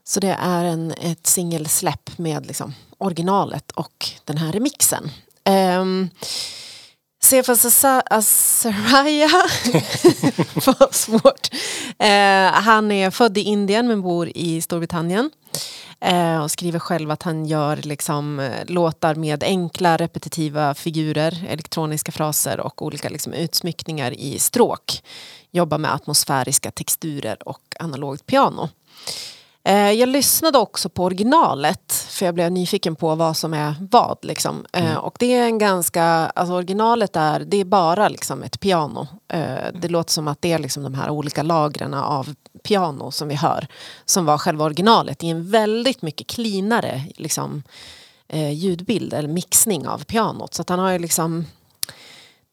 Så 0.04 0.20
det 0.20 0.38
är 0.40 0.66
en, 0.66 0.92
ett 0.92 1.28
singelsläpp 1.28 2.18
med 2.18 2.46
liksom 2.46 2.74
originalet 2.98 3.72
och 3.72 4.10
den 4.26 4.38
här 4.38 4.52
remixen. 4.52 5.12
Um, 5.80 6.10
Cephas 7.30 7.66
Asa- 7.66 8.04
Azaraya, 8.10 9.30
vad 10.66 10.96
svårt. 10.96 11.50
Eh, 12.00 12.52
han 12.52 12.92
är 12.92 13.12
född 13.12 13.38
i 13.38 13.42
Indien 13.42 13.88
men 13.88 14.02
bor 14.02 14.30
i 14.36 14.62
Storbritannien. 14.62 15.32
Eh, 16.02 16.44
och 16.44 16.52
skriver 16.52 16.80
själv 16.80 17.12
att 17.12 17.24
han 17.24 17.46
gör 17.46 17.76
liksom, 17.78 18.40
eh, 18.40 18.52
låtar 18.68 19.16
med 19.16 19.44
enkla 19.44 19.98
repetitiva 19.98 20.74
figurer, 20.74 21.46
elektroniska 21.50 22.12
fraser 22.12 22.60
och 22.60 22.82
olika 22.82 23.10
liksom, 23.10 23.34
utsmyckningar 23.34 24.12
i 24.12 24.40
stråk. 24.40 25.04
Jobbar 25.52 25.78
med 25.78 25.94
atmosfäriska 25.94 26.72
texturer 26.72 27.48
och 27.48 27.62
analogt 27.80 28.26
piano. 28.26 28.70
Eh, 29.64 29.92
jag 29.92 30.10
lyssnade 30.10 30.58
också 30.58 30.90
på 30.90 31.04
originalet 31.04 31.94
för 32.10 32.26
jag 32.26 32.36
blev 32.36 32.52
nyfiken 32.52 32.96
på 32.96 33.16
vad 33.16 33.38
som 33.38 33.54
är 33.54 33.76
vad. 33.92 34.18
Liksom. 34.22 34.66
Eh, 34.74 34.96
och 34.96 35.16
det 35.20 35.34
är 35.34 35.46
en 35.46 35.58
ganska, 35.58 36.04
alltså 36.04 36.54
originalet 36.54 37.16
är, 37.16 37.40
det 37.40 37.58
är 37.58 37.66
bara 37.66 38.10
liksom 38.10 38.44
ett 38.44 38.60
piano. 38.60 39.08
Eh, 39.28 39.56
det 39.82 39.88
låter 39.88 40.12
som 40.12 40.28
att 40.28 40.42
det 40.42 40.52
är 40.52 40.60
liksom 40.60 40.84
de 40.84 40.94
här 40.94 41.10
olika 41.10 41.44
lagren 41.44 41.94
av 41.94 42.36
piano 42.64 43.12
som 43.12 43.28
vi 43.28 43.36
hör. 43.36 43.68
Som 44.06 44.26
var 44.26 44.38
själva 44.38 44.66
originalet 44.66 45.24
i 45.24 45.28
en 45.28 45.52
väldigt 45.52 46.02
mycket 46.02 46.28
cleanare 46.28 47.04
liksom, 47.16 47.64
ljudbild 48.52 49.14
eller 49.14 49.30
mixning 49.30 49.88
av 49.88 50.04
pianot. 50.04 50.54
Så 50.54 50.64
han 50.68 50.80
har 50.80 50.92
ju 50.92 51.00
liksom 51.00 51.46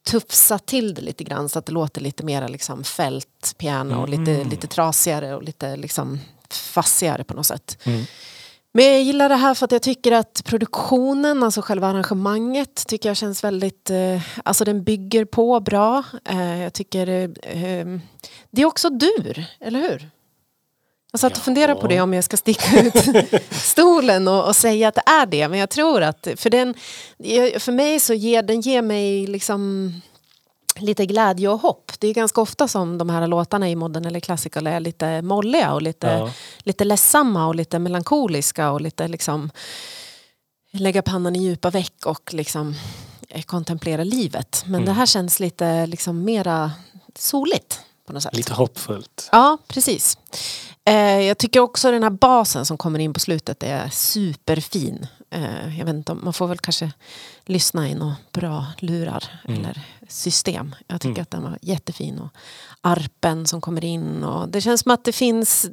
tufsat 0.07 0.67
till 0.67 0.95
det 0.95 1.03
lite 1.03 1.25
grann 1.25 1.49
så 1.49 1.59
att 1.59 1.67
det 1.67 1.73
låter 1.73 2.01
lite 2.01 2.25
mer 2.25 2.49
liksom 2.49 2.85
fältpiano 2.85 4.01
och 4.01 4.09
lite, 4.09 4.45
lite 4.45 4.67
trasigare 4.67 5.35
och 5.35 5.43
lite 5.43 5.77
liksom 5.77 6.21
fassigare 6.55 7.25
på 7.25 7.35
något 7.35 7.47
sätt. 7.47 7.79
Men 8.77 8.85
jag 8.85 9.03
gillar 9.03 9.29
det 9.29 9.35
här 9.37 9.55
för 9.55 9.65
att 9.65 9.73
jag 9.73 9.83
tycker 9.83 10.13
att 10.13 10.45
produktionen, 10.45 11.43
alltså 11.43 11.63
själva 11.63 11.89
arrangemanget, 11.89 12.87
tycker 12.87 13.09
jag 13.09 13.17
känns 13.17 13.45
väldigt, 13.45 13.91
eh, 13.91 14.21
alltså 14.45 14.65
den 14.65 14.85
bygger 14.85 15.25
på 15.25 15.61
bra. 15.61 16.03
Eh, 16.25 16.63
jag 16.63 16.73
tycker 16.73 17.09
eh, 17.09 17.23
eh, 17.63 17.87
det 18.51 18.63
är 18.63 18.67
också 18.67 18.91
dur, 18.91 19.45
eller 19.61 19.81
hur? 19.81 20.11
Jag 21.13 21.21
satt 21.21 21.37
och 21.37 21.43
funderade 21.43 21.81
på 21.81 21.87
det 21.87 22.01
om 22.01 22.15
jag 22.15 22.25
ska 22.25 22.37
sticka 22.37 22.81
ut 22.81 22.95
stolen 23.51 24.29
och, 24.29 24.47
och 24.47 24.57
säga 24.57 24.89
att 24.89 24.95
det 24.95 25.03
är 25.07 25.27
det. 25.27 25.49
Men 25.49 25.59
jag 25.59 25.71
tror 25.71 26.03
att, 26.03 26.29
för, 26.37 26.51
den, 26.51 26.75
för 27.59 27.73
mig 27.73 28.01
så 28.01 28.15
ger 28.15 28.43
den 28.43 28.61
ger 28.61 28.83
mig 28.83 29.27
liksom 29.27 29.93
lite 30.79 31.07
glädje 31.07 31.49
och 31.49 31.61
hopp. 31.61 31.93
Det 31.99 32.07
är 32.09 32.15
ganska 32.15 32.41
ofta 32.41 32.69
som 32.69 32.99
de 32.99 33.11
här 33.11 33.27
låtarna 33.27 33.69
i 33.71 33.77
modern 33.77 34.05
eller 34.05 34.21
classical 34.21 34.67
är 34.67 34.81
lite 34.81 35.23
molliga 35.23 35.73
och 35.73 35.83
lite, 35.83 36.07
Ja. 36.07 36.31
lite 36.59 36.85
ledsamma 36.85 37.47
och 37.47 37.55
lite 37.55 37.79
melankoliska 37.79 38.71
och 38.71 38.81
lite 38.81 39.09
liksom 39.09 39.51
lägga 40.73 41.03
pannan 41.03 41.37
i 41.37 41.43
djupa 41.45 41.71
veck 41.71 42.07
och 42.07 42.35
liksom 42.35 42.75
eh, 43.29 43.43
kontemplera 43.43 44.05
livet. 44.05 44.63
Men 44.67 44.85
det 44.85 44.93
här 44.93 45.07
känns 45.07 45.41
lite 45.41 45.87
liksom 45.87 46.25
mera 46.25 46.73
soligt 47.19 47.81
på 48.07 48.13
något 48.13 48.23
sätt. 48.23 48.37
Lite 48.37 48.53
hoppfullt. 48.55 49.29
Ja, 49.33 49.59
precis. 49.69 50.19
Eh, 50.85 51.21
jag 51.21 51.39
tycker 51.39 51.61
också 51.61 51.91
den 51.91 52.03
här 52.03 52.11
basen 52.11 52.67
som 52.67 52.79
kommer 52.79 52.99
in 52.99 53.13
på 53.13 53.21
slutet 53.21 53.63
är 53.63 53.89
superfin. 53.89 55.07
Eh, 55.31 55.79
jag 55.79 55.85
vet 55.87 55.95
inte, 55.95 56.15
man 56.15 56.33
får 56.33 56.47
väl 56.47 56.59
kanske 56.59 56.93
lyssna 57.45 57.89
i 57.89 57.95
några 57.95 58.17
bra 58.33 58.67
lurar 58.79 59.41
eller 59.49 59.81
system. 60.09 60.75
Jag 60.87 61.01
tycker 61.01 61.23
att 61.23 61.31
den 61.31 61.43
var 61.43 61.59
jättefin. 61.63 62.19
Och 62.19 62.31
arpen 62.81 63.47
som 63.47 63.61
kommer 63.61 63.85
in. 63.85 64.25
Och 64.25 64.49
det 64.49 64.61
känns 64.61 64.81
som 64.81 64.93
att 64.93 65.05
det 65.05 65.13
finns... 65.13 65.67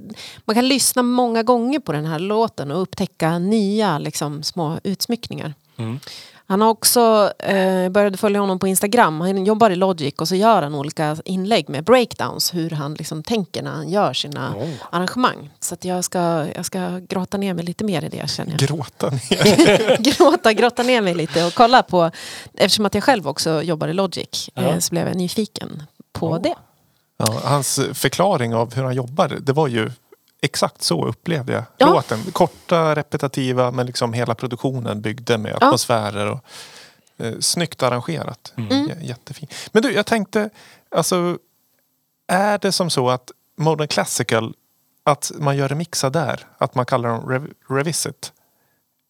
Man 0.45 0.55
kan 0.55 0.67
lyssna 0.67 1.03
många 1.03 1.43
gånger 1.43 1.79
på 1.79 1.91
den 1.91 2.05
här 2.05 2.19
låten 2.19 2.71
och 2.71 2.81
upptäcka 2.81 3.39
nya 3.39 3.97
liksom, 3.97 4.43
små 4.43 4.79
utsmyckningar. 4.83 5.53
Mm. 5.77 5.99
Han 6.47 6.61
har 6.61 6.69
också, 6.69 7.31
eh, 7.39 7.89
började 7.89 8.17
följa 8.17 8.39
honom 8.39 8.59
på 8.59 8.67
Instagram, 8.67 9.21
han 9.21 9.45
jobbar 9.45 9.69
i 9.69 9.75
Logic 9.75 10.13
och 10.17 10.27
så 10.27 10.35
gör 10.35 10.61
han 10.61 10.75
olika 10.75 11.17
inlägg 11.25 11.69
med 11.69 11.83
breakdowns, 11.83 12.53
hur 12.53 12.69
han 12.69 12.93
liksom 12.93 13.23
tänker 13.23 13.63
när 13.63 13.71
han 13.71 13.89
gör 13.89 14.13
sina 14.13 14.55
Oh. 14.55 14.69
arrangemang. 14.91 15.49
Så 15.59 15.73
att 15.73 15.85
jag, 15.85 16.03
ska, 16.03 16.45
jag 16.55 16.65
ska 16.65 16.99
grotta 17.09 17.37
ner 17.37 17.53
mig 17.53 17.65
lite 17.65 17.83
mer 17.83 18.03
i 18.03 18.09
det 18.09 18.29
känner 18.29 18.51
jag. 18.51 18.59
Gråta 18.59 19.09
ner. 19.09 19.97
gråta, 20.17 20.53
grotta 20.53 20.83
ner 20.83 21.01
mig 21.01 21.15
lite 21.15 21.45
och 21.45 21.53
kolla 21.53 21.83
på, 21.83 22.11
eftersom 22.53 22.85
att 22.85 22.93
jag 22.93 23.03
själv 23.03 23.27
också 23.27 23.61
jobbar 23.61 23.87
i 23.87 23.93
Logic, 23.93 24.49
Ja. 24.53 24.61
eh, 24.61 24.79
så 24.79 24.89
blev 24.91 25.07
jag 25.07 25.17
nyfiken 25.17 25.83
på 26.13 26.27
Oh. 26.29 26.41
det. 26.41 26.55
Ja, 27.17 27.41
hans 27.43 27.79
förklaring 27.93 28.55
av 28.55 28.73
hur 28.75 28.83
han 28.83 28.95
jobbar, 28.95 29.37
det 29.41 29.53
var 29.53 29.67
ju 29.67 29.91
exakt 30.43 30.81
så 30.81 31.05
upplevde 31.07 31.53
jag 31.53 31.63
Ja. 31.77 31.93
låten. 31.93 32.19
Korta, 32.31 32.95
repetitiva, 32.95 33.71
men 33.71 33.85
liksom 33.85 34.13
hela 34.13 34.35
produktionen 34.35 35.01
byggde 35.01 35.37
med 35.37 35.57
Ja. 35.61 35.67
atmosfärer 35.67 36.31
och 36.31 36.39
eh, 37.17 37.33
snyggt 37.39 37.83
arrangerat. 37.83 38.53
Mm. 38.57 38.87
J- 38.87 38.95
Jättefint. 39.01 39.53
Men 39.71 39.83
du, 39.83 39.91
jag 39.93 40.05
tänkte, 40.05 40.49
alltså 40.95 41.37
är 42.27 42.57
det 42.57 42.71
som 42.71 42.89
så 42.89 43.09
att 43.09 43.31
Modern 43.55 43.87
Classical, 43.87 44.53
att 45.03 45.31
man 45.35 45.57
gör 45.57 45.67
remixar 45.69 46.09
där, 46.09 46.39
att 46.57 46.75
man 46.75 46.85
kallar 46.85 47.09
dem 47.09 47.21
rev- 47.29 47.53
revisit? 47.69 48.31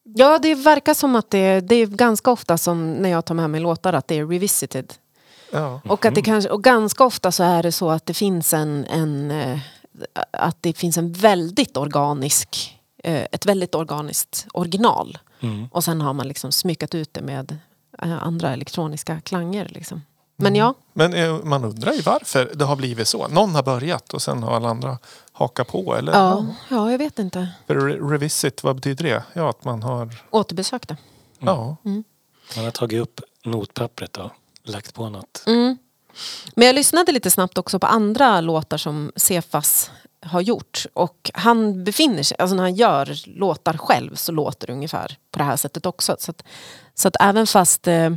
Ja, 0.02 0.38
det 0.38 0.54
verkar 0.54 0.94
som 0.94 1.16
att 1.16 1.30
det, 1.30 1.60
det 1.60 1.74
är 1.74 1.86
ganska 1.86 2.30
ofta 2.30 2.58
som 2.58 2.92
när 2.92 3.08
jag 3.08 3.24
tar 3.24 3.34
med 3.34 3.50
mig 3.50 3.60
låtar 3.60 3.92
att 3.92 4.08
det 4.08 4.18
är 4.18 4.26
revisited. 4.26 4.94
Ja. 5.52 5.80
Och, 5.88 6.04
att 6.04 6.14
det 6.14 6.22
kanske, 6.22 6.50
och 6.50 6.64
ganska 6.64 7.04
ofta 7.04 7.32
så 7.32 7.42
är 7.44 7.62
det 7.62 7.72
så 7.72 7.90
att 7.90 8.06
det 8.06 8.14
finns 8.14 8.54
en, 8.54 8.84
en 8.84 9.30
eh, 9.30 9.58
att 10.30 10.56
det 10.60 10.72
finns 10.72 10.98
en 10.98 11.12
väldigt 11.12 11.76
organisk 11.76 12.80
eh, 13.04 13.26
ett 13.32 13.46
väldigt 13.46 13.74
organiskt 13.74 14.46
original. 14.52 15.18
Mm. 15.40 15.68
Och 15.72 15.84
sen 15.84 16.00
har 16.00 16.12
man 16.12 16.28
liksom 16.28 16.52
smyckat 16.52 16.94
ut 16.94 17.14
det 17.14 17.22
med 17.22 17.58
eh, 18.02 18.22
andra 18.22 18.52
elektroniska 18.52 19.20
klanger. 19.20 19.68
Liksom. 19.68 20.02
Men 20.36 20.54
ja, 20.54 20.74
Men 20.92 21.14
eh, 21.14 21.44
man 21.44 21.64
undrar 21.64 21.92
ju 21.92 22.00
varför 22.00 22.50
det 22.54 22.64
har 22.64 22.76
blivit 22.76 23.08
så. 23.08 23.28
Någon 23.28 23.54
har 23.54 23.62
börjat 23.62 24.14
och 24.14 24.22
sen 24.22 24.42
har 24.42 24.56
alla 24.56 24.68
andra 24.68 24.98
hakat 25.32 25.68
på. 25.68 25.96
Eller? 25.96 26.12
ja, 26.12 26.46
ja, 26.68 26.90
jag 26.90 26.98
vet 26.98 27.18
inte. 27.18 27.48
För 27.66 27.74
re- 27.74 28.10
revisit, 28.10 28.62
vad 28.62 28.76
betyder 28.76 29.04
det? 29.04 29.22
Ja, 29.32 29.50
att 29.50 29.64
man 29.64 29.82
har... 29.82 30.22
Återbesökte. 30.30 30.96
Ja. 31.38 31.76
Mm. 31.84 32.04
Man 32.56 32.64
har 32.64 32.72
tagit 32.72 33.00
upp 33.00 33.20
notpappret 33.44 34.12
då. 34.12 34.30
Lagt 34.64 34.94
på 34.94 35.08
något. 35.08 35.42
Mm. 35.46 35.78
Men 36.54 36.66
jag 36.66 36.74
lyssnade 36.74 37.12
lite 37.12 37.30
snabbt 37.30 37.58
också 37.58 37.78
på 37.78 37.86
andra 37.86 38.40
låtar 38.40 38.76
som 38.76 39.12
Cefas 39.16 39.90
har 40.24 40.40
gjort. 40.40 40.86
Och 40.92 41.30
han 41.34 41.84
befinner 41.84 42.22
sig, 42.22 42.36
alltså 42.38 42.56
när 42.56 42.62
han 42.62 42.74
gör 42.74 43.38
låtar 43.38 43.76
själv 43.76 44.14
så 44.14 44.32
låter 44.32 44.66
det 44.66 44.72
ungefär 44.72 45.16
på 45.30 45.38
det 45.38 45.44
här 45.44 45.56
sättet 45.56 45.86
också. 45.86 46.16
Så 46.18 46.30
att, 46.30 46.44
så 46.94 47.08
att 47.08 47.16
även 47.20 47.46
fast 47.46 47.88
eh, 47.88 48.12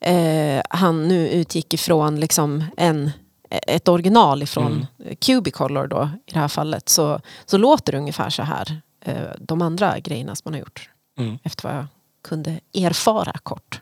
eh, 0.00 0.62
han 0.70 1.08
nu 1.08 1.28
utgick 1.28 1.74
ifrån 1.74 2.20
liksom 2.20 2.64
en, 2.76 3.10
ett 3.50 3.88
original 3.88 4.42
ifrån 4.42 4.86
mm. 5.00 5.16
Cubicolor 5.16 5.86
då 5.86 6.10
i 6.26 6.32
det 6.32 6.38
här 6.38 6.48
fallet 6.48 6.88
så, 6.88 7.20
så 7.46 7.58
låter 7.58 7.92
det 7.92 7.98
ungefär 7.98 8.30
så 8.30 8.42
här. 8.42 8.80
Eh, 9.00 9.30
de 9.38 9.62
andra 9.62 9.98
grejerna 9.98 10.34
som 10.34 10.42
man 10.44 10.54
har 10.54 10.60
gjort. 10.60 10.90
Mm. 11.18 11.38
Efter 11.42 11.68
vad 11.68 11.76
jag 11.76 11.86
kunde 12.22 12.60
erfara 12.74 13.32
kort. 13.42 13.80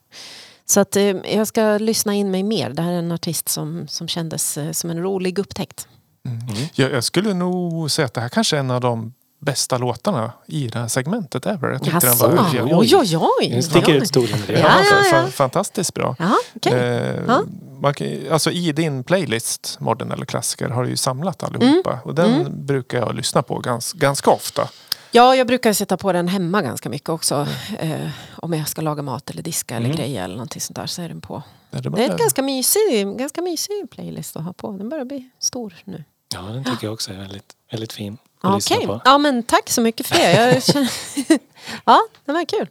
Så 0.69 0.81
att 0.81 0.97
eh, 0.97 1.03
jag 1.37 1.47
ska 1.47 1.79
lyssna 1.79 2.15
in 2.15 2.31
mig 2.31 2.43
mer. 2.43 2.71
Det 2.71 2.83
här 2.83 2.93
är 2.93 2.99
en 2.99 3.13
artist 3.13 3.49
som, 3.49 3.89
som 3.89 4.09
kändes 4.09 4.59
eh, 4.59 4.73
som 4.73 4.91
en 4.91 5.03
rolig 5.03 5.39
upptäckt. 5.39 5.89
Mm. 6.27 6.39
Jag, 6.75 6.93
jag 6.93 7.05
skulle 7.05 7.35
nog 7.35 7.91
säga 7.91 8.07
att 8.07 8.15
det 8.15 8.21
här 8.21 8.29
kanske 8.29 8.57
är 8.57 8.61
en 8.61 8.71
av 8.71 8.81
de 8.81 9.13
bästa 9.41 9.79
låtarna 9.79 10.33
i 10.47 10.69
det 10.69 10.79
här 10.79 10.89
segmentet 10.89 11.47
ever. 11.47 11.69
Jag 11.71 11.83
tyckte 11.85 12.07
den 12.07 12.19
var 12.19 12.31
Jaså? 12.55 12.79
Oj, 12.79 12.97
oj, 12.97 13.17
oj. 13.41 13.49
Den 13.51 13.63
sticker 13.63 13.95
Ja. 13.95 14.01
ut 14.03 14.09
stolen. 14.09 14.39
Ja, 14.49 14.53
Ja, 14.55 14.59
ja, 14.61 14.83
fa- 14.83 15.05
ja. 15.13 15.23
fa- 15.27 15.31
Fantastiskt 15.31 15.95
bra. 15.95 16.17
Ja, 16.19 16.33
okej. 16.57 16.73
Eh, 16.73 17.41
man 17.81 17.95
alltså 18.31 18.51
I 18.51 18.73
din 18.73 19.05
playlist, 19.05 19.77
modern 19.81 20.13
eller 20.13 20.27
klassiker, 20.27 20.69
har 20.69 20.85
du 20.85 20.91
ju 20.91 20.97
samlat 20.97 21.43
allihopa. 21.43 21.99
Och 22.05 22.15
den 22.15 22.35
Mm. 22.41 22.67
brukar 22.67 22.99
jag 22.99 23.15
lyssna 23.15 23.43
på 23.43 23.59
gans, 23.59 23.93
ganska 23.93 24.31
ofta. 24.31 24.69
Ja, 25.13 25.37
jag 25.37 25.47
brukar 25.47 25.73
sätta 25.73 25.97
på 25.97 26.13
den 26.13 26.29
hemma 26.29 26.63
ganska 26.63 26.89
mycket 26.89 27.09
också. 27.09 27.47
Eh, 27.79 28.09
om 28.37 28.53
jag 28.53 28.69
ska 28.69 28.83
laga 28.83 29.03
mat 29.03 29.31
eller 29.31 29.43
diska 29.43 29.77
eller 29.77 29.87
Mm. 29.87 29.97
grejer 29.97 30.25
eller 30.25 30.35
någonting 30.35 30.61
sånt 30.61 30.77
där 30.77 30.87
så 30.87 31.03
är 31.03 31.09
den 31.09 31.21
på. 31.21 31.43
Är 31.71 31.83
Det 31.83 31.89
är 31.89 31.91
bara- 31.91 32.03
en 32.03 32.17
ganska 32.17 32.43
mysig, 32.43 33.17
ganska 33.19 33.43
mysig 33.43 33.91
playlist 33.91 34.37
att 34.37 34.45
ha 34.45 34.53
på. 34.53 34.73
Den 34.73 34.89
börjar 34.89 35.05
bli 35.05 35.31
stor 35.39 35.75
nu. 35.85 36.05
Ja, 36.35 36.41
den 36.41 36.65
tycker 36.65 36.87
jag 36.87 36.95
också 36.95 37.13
är 37.13 37.17
väldigt, 37.17 37.53
väldigt 37.71 37.93
fin 37.93 38.19
att 38.41 38.55
Okej, 38.55 38.77
lyssna 38.79 38.95
på. 38.95 39.01
ja 39.05 39.19
men 39.19 39.43
tack 39.43 39.71
så 39.71 39.81
mycket 39.81 40.07
för 40.07 40.17
det. 40.17 40.65
Känner... 40.65 40.91
ja, 41.85 42.01
det 42.25 42.33
var 42.33 42.45
kul. 42.45 42.69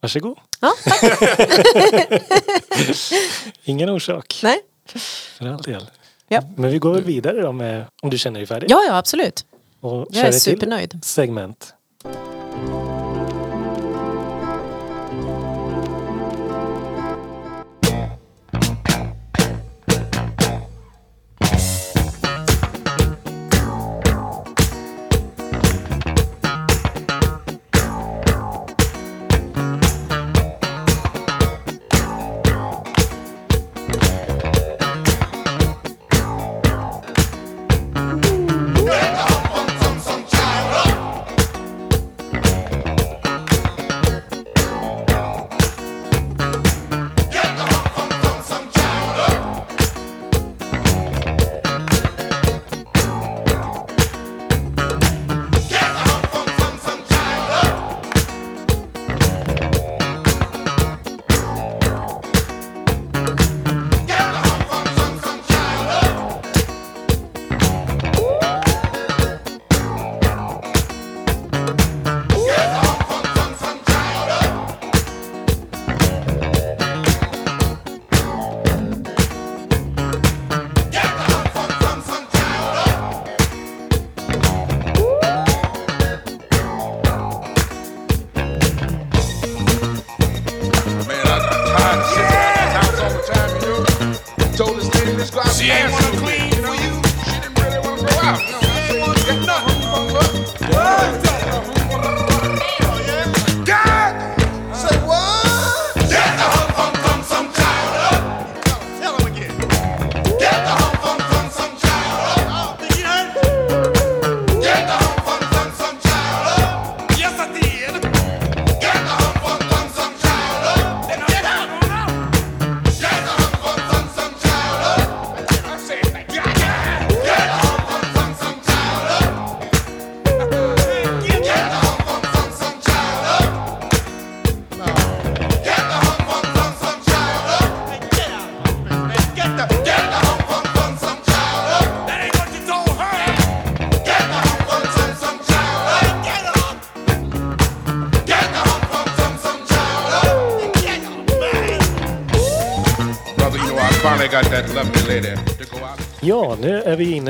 Varsågod. 0.00 0.38
Ja, 0.60 0.72
tack. 0.84 1.02
Ingen 3.64 3.88
orsak. 3.90 4.40
Nej. 4.42 4.60
För 5.38 5.46
all 5.46 5.62
del. 5.62 5.86
Ja. 6.28 6.42
Men 6.56 6.70
vi 6.70 6.78
går 6.78 6.94
väl 6.94 7.04
vidare 7.04 7.42
då 7.42 7.52
med, 7.52 7.84
om 8.02 8.10
du 8.10 8.18
känner 8.18 8.40
dig 8.40 8.46
färdig. 8.46 8.70
ja, 8.70 8.82
ja 8.88 8.96
absolut. 8.98 9.44
Och 9.80 10.06
Jag 10.10 10.26
är 10.26 10.32
supernöjd. 10.32 11.00
segment. 11.04 11.74
Man, 12.04 12.27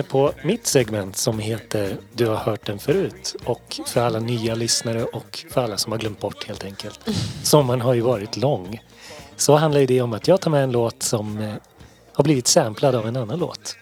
på 0.09 0.33
mitt 0.45 0.67
segment 0.67 1.17
som 1.17 1.39
heter 1.39 1.97
Du 2.13 2.27
har 2.27 2.37
hört 2.37 2.67
den 2.67 2.79
förut. 2.79 3.37
Och 3.45 3.81
för 3.87 4.01
alla 4.01 4.19
nya 4.19 4.55
lyssnare 4.55 5.05
och 5.05 5.45
för 5.51 5.65
alla 5.65 5.77
som 5.77 5.93
har 5.93 5.99
glömt 5.99 6.21
bort 6.21 6.45
helt 6.45 6.65
enkelt. 6.65 7.01
Sommaren 7.43 7.81
har 7.81 7.95
ju 7.95 8.01
varit 8.01 8.37
lång. 8.37 8.81
Så 9.37 9.57
handlar 9.57 9.81
det 9.81 10.01
om 10.01 10.13
att 10.13 10.29
jag 10.29 10.41
tar 10.41 10.51
med 10.51 10.65
en 10.65 10.73
låt 10.73 11.03
som 11.03 11.39
eh, 11.39 11.55
har 12.13 12.25
blivit 12.25 12.47
samplad 12.47 12.95
av 12.95 13.07
en 13.07 13.17
annan 13.17 13.39
låt. 13.39 13.77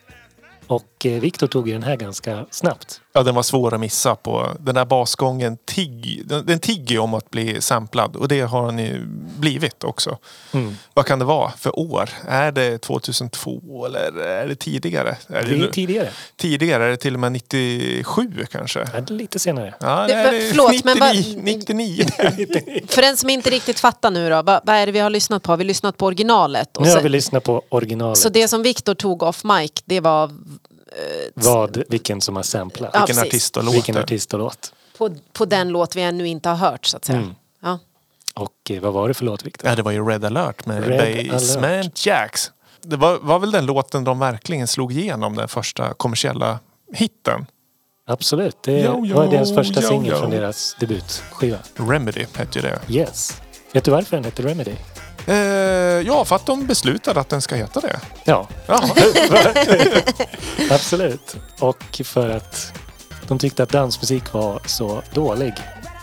Och 0.67 0.96
eh, 1.07 1.21
Viktor 1.21 1.47
tog 1.47 1.69
ju 1.69 1.75
den 1.75 1.83
här 1.83 1.97
ganska 1.97 2.47
snabbt. 2.51 3.01
Ja, 3.13 3.23
den 3.23 3.35
var 3.35 3.43
svår 3.43 3.75
att 3.75 3.81
missa 3.81 4.15
på. 4.15 4.47
Den 4.61 4.75
där 4.75 4.85
basgången 4.85 5.57
tigg, 5.65 6.23
den, 6.25 6.47
den 6.47 6.59
tigger 6.59 6.95
ju 6.95 6.99
om 6.99 7.15
att 7.15 7.31
bli 7.31 7.61
samplad 7.61 8.17
och 8.17 8.29
det 8.29 8.41
har 8.41 8.67
den 8.67 8.79
ju 8.79 9.03
blivit 9.39 9.85
också. 9.85 10.19
Mm. 10.53 10.77
Vad 10.95 11.07
kan 11.07 11.19
det 11.19 11.25
vara 11.25 11.51
för 11.59 11.79
år? 11.79 12.11
Är 12.29 12.53
det 12.53 12.79
2002 12.79 13.87
eller 13.87 14.21
är 14.21 14.49
det 14.49 14.55
tidigare? 14.55 15.17
Är 15.29 15.43
Det 15.43 15.55
är 15.55 15.59
det 15.59 15.73
tidigare. 15.73 16.09
tidigare? 16.37 16.85
Är 16.85 16.89
det 16.91 16.97
till 16.97 17.15
och 17.15 17.21
med 17.21 17.33
97 17.33 18.47
kanske? 18.51 18.79
Ja, 18.95 19.01
det 19.01 19.15
är 19.15 19.19
lite 19.19 19.39
senare. 19.39 19.75
Ja, 19.81 20.01
Det- 20.01 20.07
det 20.07 20.13
är 20.15 20.51
förlåt, 20.51 20.71
99, 20.73 20.83
men 20.85 20.99
vad- 20.99 21.45
99. 21.45 22.07
För 22.89 23.03
den 23.03 23.17
som 23.17 23.31
inte 23.31 23.51
riktigt 23.51 23.81
fattar 23.81 24.11
nu 24.11 24.31
då, 24.31 24.43
vad, 24.43 24.61
vad 24.65 24.77
är 24.77 24.87
det 24.87 24.93
vi 24.93 24.99
har 24.99 25.11
lyssnat 25.11 25.43
på? 25.43 25.53
Har 25.53 25.57
vi 25.57 25.65
lyssnat 25.65 25.97
på 25.97 26.07
originalet? 26.07 26.77
Och 26.77 26.83
Nu 26.83 26.89
har 26.89 26.95
sen- 26.95 27.03
vi 27.03 27.09
lyssnat 27.09 27.45
på 27.45 27.63
originalet. 27.69 28.19
så 28.19 28.29
det 28.29 28.49
som 28.49 28.63
Viktor 28.63 28.95
tog 28.95 29.23
off 29.23 29.45
mic, 29.45 29.73
det 29.85 30.01
var 30.01 30.31
Vad, 31.35 31.83
vilken 31.89 32.21
som 32.21 32.37
har 32.37 32.43
samplat. 32.43 32.91
Ja, 32.95 33.05
Vilken 33.07 33.25
artist 33.25 33.57
och 33.57 33.65
låt 33.65 33.75
vilken 33.75 33.97
artist 33.97 34.35
och 34.35 34.41
låt. 34.41 34.73
på, 34.99 35.15
på 35.33 35.45
den 35.45 35.69
låt 35.69 35.97
vi 35.97 36.03
ännu 36.03 36.29
inte 36.29 36.49
har 36.49 36.57
hört 36.57 36.87
så 36.87 36.97
att 36.97 37.05
säga. 37.05 37.19
Mm. 37.19 37.35
Ja. 37.63 37.79
Och 38.35 38.71
eh, 38.71 38.81
vad 38.81 38.93
var 38.93 39.09
det 39.09 39.15
för 39.15 39.25
låt 39.25 39.47
Viktor? 39.47 39.71
Ja, 39.71 39.77
det 39.77 39.83
var 39.83 39.93
ju 39.93 40.05
Red 40.09 40.25
alert 40.25 40.67
med 40.67 40.87
Red 40.87 41.31
Basement 41.31 42.07
Jacks. 42.07 42.51
Det 42.83 42.97
var, 42.97 43.19
var 43.19 43.39
väl 43.39 43.51
den 43.51 43.67
låten 43.67 44.05
de 44.05 44.19
verkligen 44.19 44.67
slog 44.67 44.93
igenom, 44.93 45.35
den 45.35 45.49
första 45.49 45.95
kommersiella 45.95 46.59
hitten. 46.93 47.47
Absolut, 48.09 48.57
det 48.63 48.81
Yo, 48.81 49.07
yo, 49.07 49.17
var 49.17 49.27
deras 49.27 49.55
första 49.55 49.83
singel 49.83 50.17
från 50.17 50.31
deras 50.31 50.77
debutskiva. 50.81 51.59
Remedy 51.75 52.27
hette 52.35 52.59
ju 52.59 52.63
det. 52.63 52.81
Yes. 52.89 53.43
Vet 53.73 53.85
du 53.85 53.91
varför 53.91 54.17
den 54.17 54.25
hette 54.25 54.43
Remedy? 54.43 54.75
Eh, 55.27 55.35
ja, 56.07 56.25
för 56.25 56.37
att 56.37 56.47
de 56.47 56.67
beslutade 56.67 57.21
att 57.21 57.29
den 57.29 57.43
ska 57.43 57.55
heta 57.55 57.81
det. 57.81 58.01
Ja, 58.25 58.49
Ja, 58.67 58.89
absolut. 60.71 61.37
Och 61.61 62.01
för 62.05 62.29
att 62.31 62.73
de 63.29 63.39
tyckte 63.39 63.63
att 63.63 63.69
dansmusik 63.69 64.33
var 64.33 64.61
så 64.67 65.03
dålig. 65.15 65.55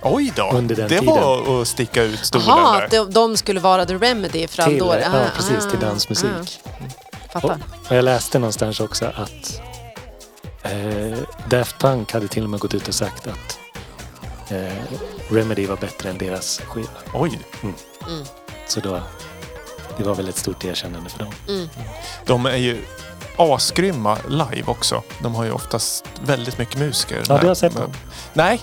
oj 0.04 0.34
då. 0.36 0.52
Under 0.54 0.76
den 0.76 0.88
det 0.90 1.00
tiden. 1.00 1.16
var 1.16 1.62
att 1.62 1.68
sticka 1.68 2.04
ut 2.04 2.20
stolen 2.26 2.48
där. 2.48 2.84
att 2.86 2.92
de, 2.92 3.12
de 3.12 3.38
skulle 3.38 3.60
vara 3.60 3.86
the 3.86 3.94
remedy 3.96 4.48
fram 4.48 4.70
Till, 4.70 4.80
då? 4.80 4.96
ja, 5.02 5.08
Ah, 5.08 5.26
precis, 5.36 5.70
till 5.72 5.78
ah, 5.84 5.88
dansmusik. 5.88 6.62
ah. 6.66 7.30
Fattar. 7.34 7.58
Och 7.90 7.96
jag 7.96 8.06
läste 8.06 8.40
någonstans 8.40 8.80
också 8.80 9.06
att 9.06 9.62
eh, 10.64 11.18
Daft 11.50 11.80
Punk 11.80 12.14
hade 12.14 12.28
till 12.28 12.44
och 12.44 12.50
med 12.50 12.60
gått 12.60 12.74
ut 12.74 12.88
och 12.88 12.96
sagt 12.96 13.28
att 13.28 13.60
eh, 14.52 14.74
Remedy 15.30 15.66
var 15.66 15.76
bättre 15.78 16.10
än 16.10 16.18
deras 16.18 16.60
skiva. 16.60 16.88
Oj. 17.14 17.40
Så 18.68 18.80
då, 18.80 19.02
det 19.98 20.04
var 20.04 20.16
väl 20.16 20.30
ett 20.30 20.38
stort 20.38 20.66
erkännande 20.66 21.10
för 21.10 21.20
dem. 21.20 21.34
De 22.26 22.46
är 22.46 22.58
ju 22.58 22.86
asgrymma 23.38 24.18
live 24.30 24.64
också. 24.66 25.04
De 25.20 25.36
har 25.36 25.44
ju 25.44 25.52
oftast 25.52 26.06
väldigt 26.26 26.58
mycket 26.58 26.80
musiker. 26.80 27.24
Ja, 27.30 27.38
du 27.38 27.48
har 27.48 27.56
sett 27.56 27.76
dem? 27.76 27.92
Nej, 28.34 28.62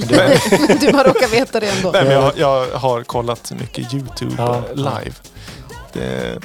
du 0.80 0.92
bara 0.92 1.08
råkar 1.08 1.28
veta 1.28 1.60
det 1.60 1.66
ändå. 1.68 1.90
Nej, 1.90 2.04
men 2.04 2.12
jag, 2.12 2.32
jag 2.36 2.66
har 2.70 3.02
kollat 3.02 3.52
mycket 3.52 3.94
YouTube 3.94 4.34
Ja, 4.38 4.56
eh, 4.56 4.74
live. 4.74 5.12
Det, 5.92 6.38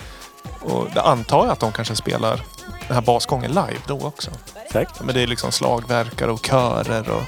och 0.62 0.88
det 0.94 1.02
antar 1.02 1.44
jag 1.44 1.52
att 1.52 1.60
de 1.60 1.72
kanske 1.72 1.96
spelar 1.96 2.42
den 2.88 2.96
här 2.96 3.02
basgången 3.02 3.52
live 3.52 3.80
då 3.88 4.00
också. 4.02 4.32
Säkert. 4.72 5.02
Men 5.04 5.16
det 5.16 5.22
är 5.22 5.28
liksom 5.28 5.52
slagverkare 5.52 6.32
och 6.32 6.46
körer 6.46 7.10
och, 7.10 7.24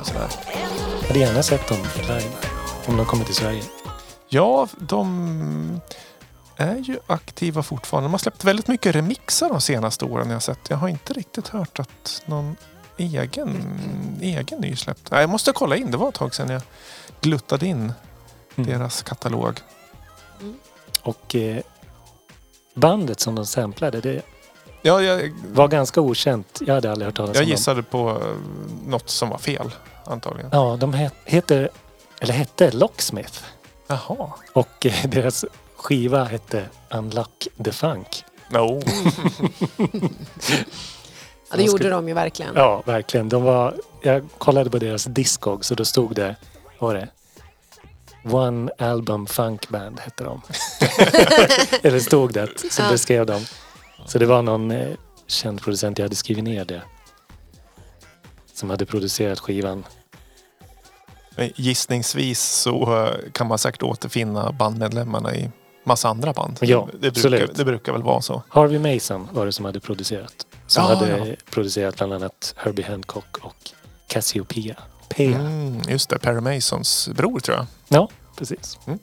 och 0.00 0.06
sådär. 0.06 0.28
Jag 1.00 1.08
hade 1.08 1.18
gärna 1.18 1.42
sett 1.42 1.68
dem 1.68 1.78
live. 2.00 2.30
Om 2.86 2.96
de 2.96 3.06
kommer 3.06 3.24
till 3.24 3.34
Sverige. 3.34 3.62
Ja, 4.32 4.68
de 4.78 5.80
är 6.56 6.76
ju 6.76 6.98
aktiva 7.06 7.62
fortfarande. 7.62 8.04
De 8.08 8.10
har 8.12 8.18
släppt 8.18 8.44
väldigt 8.44 8.68
mycket 8.68 8.94
remixar 8.94 9.48
de 9.48 9.60
senaste 9.60 10.04
åren 10.04 10.26
jag 10.28 10.34
har 10.34 10.40
sett. 10.40 10.58
Jag 10.70 10.76
har 10.76 10.88
inte 10.88 11.12
riktigt 11.12 11.48
hört 11.48 11.78
att 11.78 12.22
någon 12.26 12.56
egen, 12.96 13.56
egen 14.22 14.58
ny 14.60 14.76
släppt. 14.76 15.10
Nej, 15.10 15.20
jag 15.20 15.30
måste 15.30 15.52
kolla 15.52 15.76
in. 15.76 15.90
Det 15.90 15.96
var 15.96 16.08
ett 16.08 16.14
tag 16.14 16.34
sedan 16.34 16.48
jag 16.50 16.62
gluttade 17.20 17.66
in 17.66 17.92
Mm. 18.56 18.70
deras 18.70 19.02
katalog. 19.02 19.60
Och 21.02 21.34
eh, 21.34 21.62
bandet 22.74 23.20
som 23.20 23.34
de 23.34 23.46
samplade, 23.46 24.00
det 24.00 24.22
Ja, 24.82 25.02
jag, 25.02 25.32
var 25.52 25.68
ganska 25.68 26.00
okänt. 26.00 26.58
Jag 26.66 26.74
hade 26.74 26.92
aldrig 26.92 27.06
hört 27.06 27.16
talas 27.16 27.34
jag 27.36 27.42
om 27.42 27.46
dem. 27.46 27.50
gissade 27.50 27.82
på 27.82 28.10
eh, 28.10 28.16
något 28.86 29.10
som 29.10 29.28
var 29.28 29.38
fel 29.38 29.70
antagligen. 30.04 30.50
Ja, 30.52 30.76
de 30.80 30.92
het, 30.94 31.14
heter, 31.24 31.70
eller 32.20 32.34
hette 32.34 32.70
Locksmith. 32.70 33.44
Jaha. 33.90 34.30
Och 34.52 34.86
eh, 34.86 35.06
deras 35.08 35.44
skiva 35.76 36.24
hette 36.24 36.68
Unlock 36.90 37.48
the 37.64 37.72
Funk. 37.72 38.24
No. 38.50 38.80
Ja, 41.50 41.56
det 41.56 41.62
gjorde 41.62 41.90
de 41.90 42.08
ju 42.08 42.14
verkligen. 42.14 42.54
Ja, 42.56 42.82
verkligen. 42.86 43.28
De 43.28 43.42
var, 43.42 43.74
jag 44.02 44.28
kollade 44.38 44.70
på 44.70 44.78
deras 44.78 45.04
Discog 45.04 45.64
så 45.64 45.74
då 45.74 45.84
stod 45.84 46.14
det, 46.14 46.36
vad 46.78 46.94
var 46.94 47.00
det? 47.00 47.08
One 48.36 48.70
Album 48.78 49.26
Funk 49.26 49.68
Band 49.68 50.00
hette 50.00 50.24
de. 50.24 50.40
Eller 51.82 52.00
stod 52.00 52.32
det, 52.32 52.48
så 52.70 52.82
Ja. 52.82 52.90
beskrev 52.90 53.26
de. 53.26 53.44
Så 54.06 54.18
det 54.18 54.26
var 54.26 54.42
någon 54.42 54.70
eh, 54.70 54.88
känd 55.26 55.60
producent, 55.62 55.98
jag 55.98 56.04
hade 56.04 56.16
skrivit 56.16 56.44
ner 56.44 56.64
det. 56.64 56.82
Som 58.54 58.70
hade 58.70 58.86
producerat 58.86 59.40
skivan. 59.40 59.84
Men 61.40 61.50
Gissningsvis 61.56 62.40
så 62.40 63.04
eh, 63.06 63.30
kan 63.32 63.46
man 63.46 63.58
säkert 63.58 63.82
återfinna 63.82 64.52
bandmedlemmarna 64.52 65.34
i 65.34 65.50
massa 65.84 66.08
andra 66.08 66.32
band. 66.32 66.58
Ja, 66.60 66.88
det, 66.92 66.98
brukar, 66.98 67.08
absolut. 67.08 67.54
det 67.56 67.64
brukar 67.64 67.92
väl 67.92 68.02
vara 68.02 68.20
så. 68.20 68.42
Harvey 68.48 68.94
Mason 68.94 69.28
var 69.32 69.46
det 69.46 69.52
som 69.52 69.64
hade 69.64 69.80
producerat. 69.80 70.46
Som 70.66 70.82
Ja, 70.84 70.94
hade 70.94 71.26
ja. 71.28 71.34
producerat 71.50 71.96
bland 71.96 72.12
annat 72.12 72.54
Herbie 72.56 72.82
Hancock 72.84 73.36
och 73.42 73.70
Cassiopeia. 74.06 74.76
Pea. 75.08 75.38
Mm, 75.38 75.80
just 75.88 76.10
det, 76.10 76.18
Perry 76.18 76.40
Masons 76.40 77.08
bror 77.08 77.40
tror 77.40 77.56
jag. 77.56 77.66
Ja, 77.88 78.08
precis. 78.36 78.78
Mm. 78.86 78.98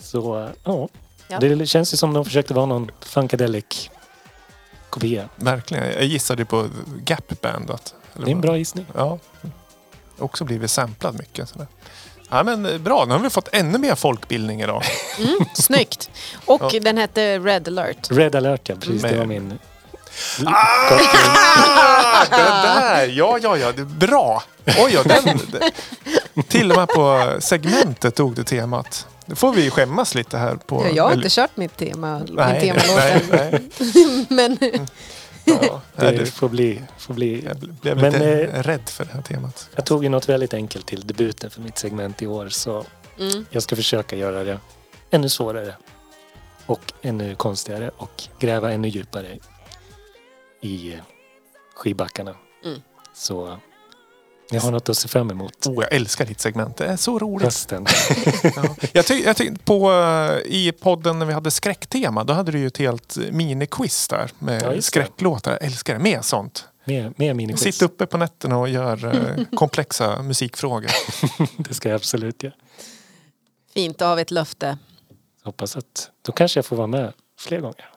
Så 0.00 0.42
eh, 0.44 0.48
ja, 0.64 0.88
Ja. 1.28 1.38
det 1.40 1.66
känns 1.66 1.92
ju 1.92 1.96
som 1.96 2.12
de 2.14 2.24
försökte 2.24 2.54
vara 2.54 2.66
någon 2.66 2.90
funkadelic 3.00 3.90
kopia. 4.90 5.28
Verkligen. 5.36 5.84
Jag 5.84 6.04
gissade 6.04 6.44
på 6.44 6.66
Gap 7.04 7.40
Band. 7.42 7.70
Att, 7.70 7.94
Det 8.14 8.22
är 8.30 8.34
en 8.34 8.40
bra 8.40 8.56
gissning. 8.58 8.86
Ja. 8.94 9.18
Också 10.18 10.44
blivit 10.44 10.70
samplad 10.70 11.18
mycket. 11.18 11.48
Sådär. 11.48 11.66
Ja, 12.30 12.42
men 12.42 12.66
eh, 12.66 12.78
bra, 12.78 13.04
nu 13.04 13.12
har 13.12 13.20
vi 13.20 13.30
fått 13.30 13.48
ännu 13.52 13.78
mer 13.78 13.94
folkbildning 13.94 14.62
idag. 14.62 14.82
Mm, 15.18 15.38
snyggt. 15.54 16.10
Och 16.44 16.62
Ja. 16.74 16.80
den 16.80 16.98
hette 16.98 17.38
Red 17.38 17.68
alert. 17.68 18.10
Red 18.10 18.34
alert 18.36 18.68
ja, 18.68 18.74
precis. 18.74 19.02
Det 19.02 19.08
Med- 19.08 19.18
var 19.18 19.26
min... 19.26 19.58
Ah, 20.46 20.96
det 22.30 22.36
där! 22.36 23.06
Ja, 23.06 23.38
ja, 23.42 23.56
ja. 23.56 23.72
Det 23.72 23.80
är 23.80 23.84
bra. 23.84 24.42
Oj, 24.66 24.90
ja, 24.94 25.02
den, 25.02 25.40
det, 25.52 26.42
till 26.48 26.70
och 26.72 26.76
med 26.78 26.88
på 26.88 27.36
segmentet 27.40 28.14
tog 28.14 28.34
du 28.34 28.44
temat. 28.44 29.06
Nu 29.26 29.34
får 29.34 29.52
vi 29.52 29.70
skämmas 29.70 30.14
lite 30.14 30.38
här 30.38 30.54
på... 30.54 30.84
Ja, 30.84 30.90
jag 30.94 31.02
har 31.04 31.10
eller- 31.10 31.22
inte 31.24 31.34
kört 31.34 31.56
mitt 31.56 31.76
tema, 31.76 32.18
min 32.18 32.34
nej, 32.34 32.60
temalåt 32.60 32.96
nej, 32.96 33.24
nej. 33.30 34.26
Men 34.28 34.58
Ja, 35.62 35.82
Det 35.96 36.10
det, 36.10 36.26
får 36.26 36.48
bli... 36.48 36.82
Får 36.98 37.14
bli. 37.14 37.44
jag 37.44 37.56
blev 37.56 37.96
Men, 37.96 38.12
lite 38.12 38.44
eh, 38.44 38.62
rädd 38.62 38.88
för 38.88 39.04
det 39.04 39.10
här 39.12 39.22
temat. 39.22 39.70
Jag 39.74 39.86
tog 39.86 40.04
ju 40.04 40.08
något 40.08 40.28
väldigt 40.28 40.54
enkelt 40.54 40.86
till 40.86 41.06
debuten 41.06 41.50
för 41.50 41.60
mitt 41.60 41.78
segment 41.78 42.22
i 42.22 42.26
år. 42.26 42.48
Så 42.48 42.84
mm, 43.18 43.46
jag 43.50 43.62
ska 43.62 43.76
försöka 43.76 44.16
göra 44.16 44.44
det 44.44 44.58
ännu 45.10 45.28
svårare. 45.28 45.74
Och 46.66 46.92
ännu 47.02 47.34
konstigare 47.34 47.90
och 47.96 48.22
gräva 48.38 48.72
ännu 48.72 48.88
djupare 48.88 49.38
i 50.60 50.96
skibackarna. 51.74 52.34
Mm. 52.64 52.80
Så 53.14 53.58
jag 54.50 54.60
har 54.60 54.70
något 54.70 54.88
att 54.88 54.96
se 54.96 55.08
fram 55.08 55.30
emot. 55.30 55.66
Oh, 55.66 55.74
jag 55.84 55.92
älskar 55.92 56.24
ditt 56.26 56.40
segment. 56.40 56.76
Det 56.76 56.84
är 56.86 56.96
så 56.96 57.18
roligt. 57.18 57.44
Hösten. 57.44 57.86
Ja. 58.56 58.76
Jag 58.92 59.04
tyck- 59.04 59.34
tyckte 59.34 59.64
på 59.64 59.92
eh, 59.92 60.52
i 60.52 60.72
podden 60.80 61.18
när 61.18 61.26
vi 61.26 61.32
hade 61.32 61.50
skräcktema, 61.50 62.24
då 62.24 62.32
hade 62.32 62.52
du 62.52 62.58
ju 62.58 62.66
ett 62.66 62.76
helt 62.78 63.16
miniquiz 63.30 64.08
där 64.08 64.30
Ja, 64.38 64.46
med 64.46 64.62
det. 64.62 64.82
skräcklåtar. 64.82 65.50
Jag 65.50 65.62
älskar 65.64 65.94
det. 65.94 66.00
Mer 66.00 66.20
sånt. 66.22 66.68
Mer, 66.84 67.12
mer 67.16 67.34
miniquiz. 67.34 67.62
Sitt 67.74 67.82
uppe 67.82 68.06
på 68.06 68.16
nätterna 68.16 68.58
och 68.58 68.68
gör 68.68 69.06
eh, 69.38 69.44
komplexa 69.56 70.22
musikfrågor. 70.22 70.90
Det 71.68 71.74
ska 71.74 71.88
jag 71.88 71.96
absolut 71.96 72.42
göra. 72.42 72.54
fint, 73.74 73.98
då 73.98 74.04
har 74.04 74.16
vi 74.16 74.22
ett 74.22 74.30
löfte. 74.30 74.78
Hoppas 75.44 75.76
att 75.76 76.10
då 76.26 76.32
kanske 76.32 76.58
jag 76.58 76.66
får 76.66 76.76
vara 76.76 76.86
med 76.86 77.12
fler 77.40 77.60
gånger. 77.60 77.90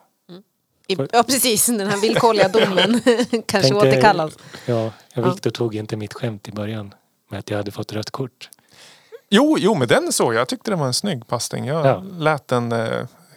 I, 0.91 1.07
ja 1.11 1.23
precis, 1.23 1.65
den 1.65 1.87
här 1.87 1.97
villkorliga 1.97 2.47
domen 2.47 3.01
kanske 3.45 3.45
Tänkte- 3.47 3.75
återkallas. 3.75 4.33
Ja. 4.65 4.91
Viktor 5.15 5.49
tog 5.49 5.75
inte 5.75 5.95
mitt 5.97 6.13
skämt 6.13 6.47
i 6.47 6.51
början 6.51 6.93
med 7.29 7.39
att 7.39 7.49
jag 7.49 7.57
hade 7.57 7.71
fått 7.71 7.93
rött 7.93 8.09
kort. 8.11 8.49
Jo, 9.29 9.55
jo, 9.59 9.75
men 9.75 9.87
den 9.87 10.11
såg 10.13 10.33
jag. 10.33 10.39
Jag 10.41 10.47
tyckte 10.47 10.71
det 10.71 10.77
var 10.77 10.87
en 10.87 10.93
snygg 10.93 11.27
passning. 11.27 11.65
Jag 11.65 11.85
Ja. 11.85 12.03
lät 12.19 12.47
den, 12.47 12.71
eh, 12.71 12.77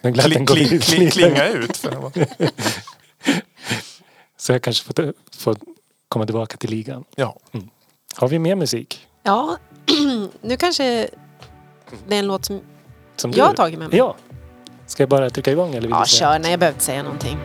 Den 0.01 0.13
lät 0.13 0.25
kli, 0.25 0.33
den 0.35 0.45
kli, 0.45 0.63
vid- 0.65 0.83
kli, 0.83 1.11
klinga 1.11 1.47
ut. 1.47 1.77
För 1.77 2.11
Så 4.37 4.51
jag 4.51 4.61
kanske 4.61 4.85
får, 4.93 5.13
får 5.37 5.55
komma 6.07 6.25
tillbaka 6.25 6.57
till 6.57 6.69
ligan. 6.69 7.03
ja. 7.15 7.39
Har 8.15 8.27
vi 8.27 8.39
mer 8.39 8.55
musik? 8.55 9.07
Ja, 9.23 9.57
nu 10.41 10.57
kanske 10.57 11.09
det 12.07 12.15
är 12.15 12.19
en 12.19 12.27
låt 12.27 12.45
som 12.45 12.61
Som 13.15 13.31
jag 13.31 13.45
har 13.45 13.53
tagit 13.53 13.79
med 13.79 13.89
mig. 13.89 13.97
Ja. 13.97 14.15
Ska 14.87 15.03
jag 15.03 15.09
bara 15.09 15.29
trycka 15.29 15.51
igång 15.51 15.69
eller 15.69 15.81
vill 15.81 15.89
Ja, 15.89 16.05
kör. 16.05 16.39
Nej, 16.39 16.51
jag 16.51 16.59
behöver 16.59 16.75
inte 16.75 16.85
säga 16.85 17.03
någonting. 17.03 17.37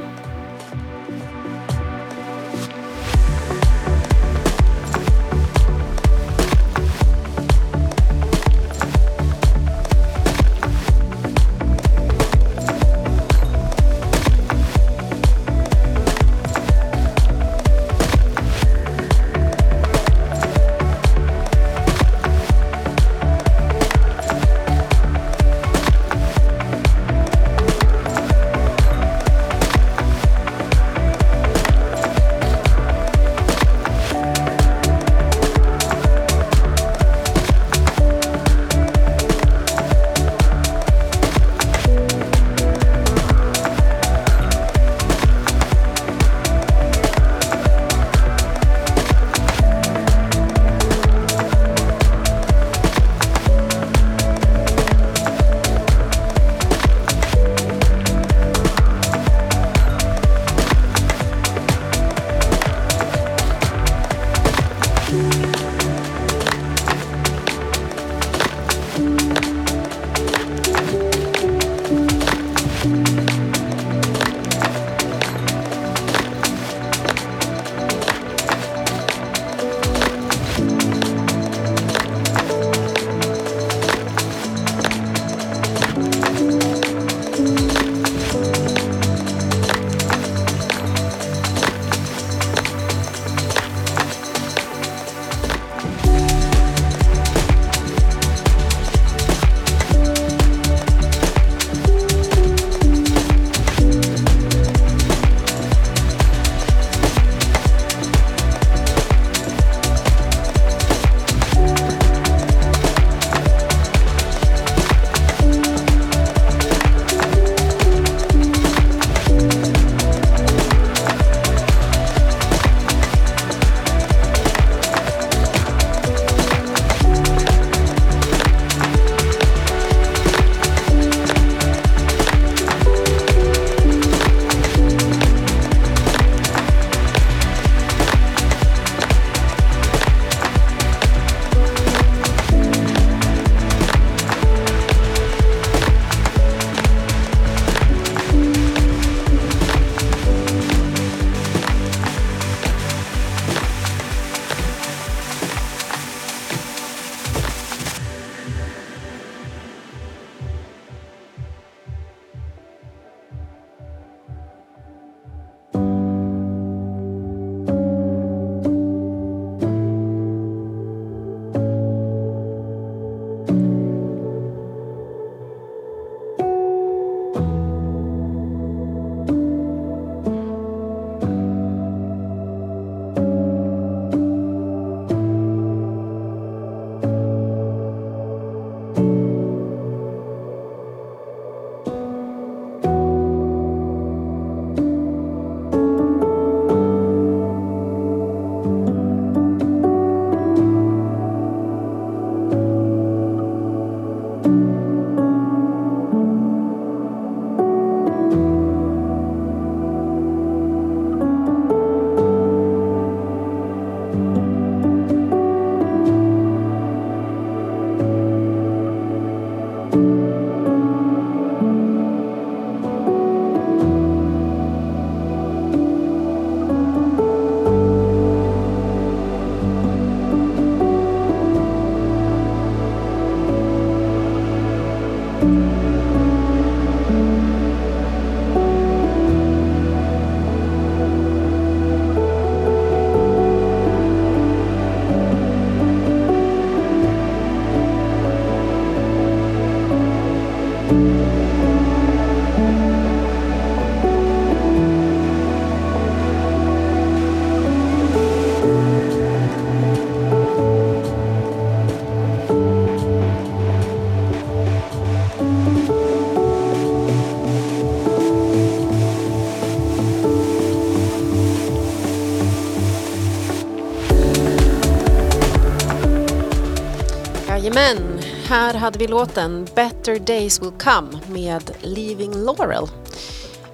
Här 278.50 278.74
hade 278.74 278.98
vi 278.98 279.06
låten 279.06 279.66
Better 279.74 280.18
Days 280.18 280.62
Will 280.62 280.70
Come 280.78 281.08
med 281.28 281.70
Leaving 281.82 282.34
Laurel. 282.34 282.86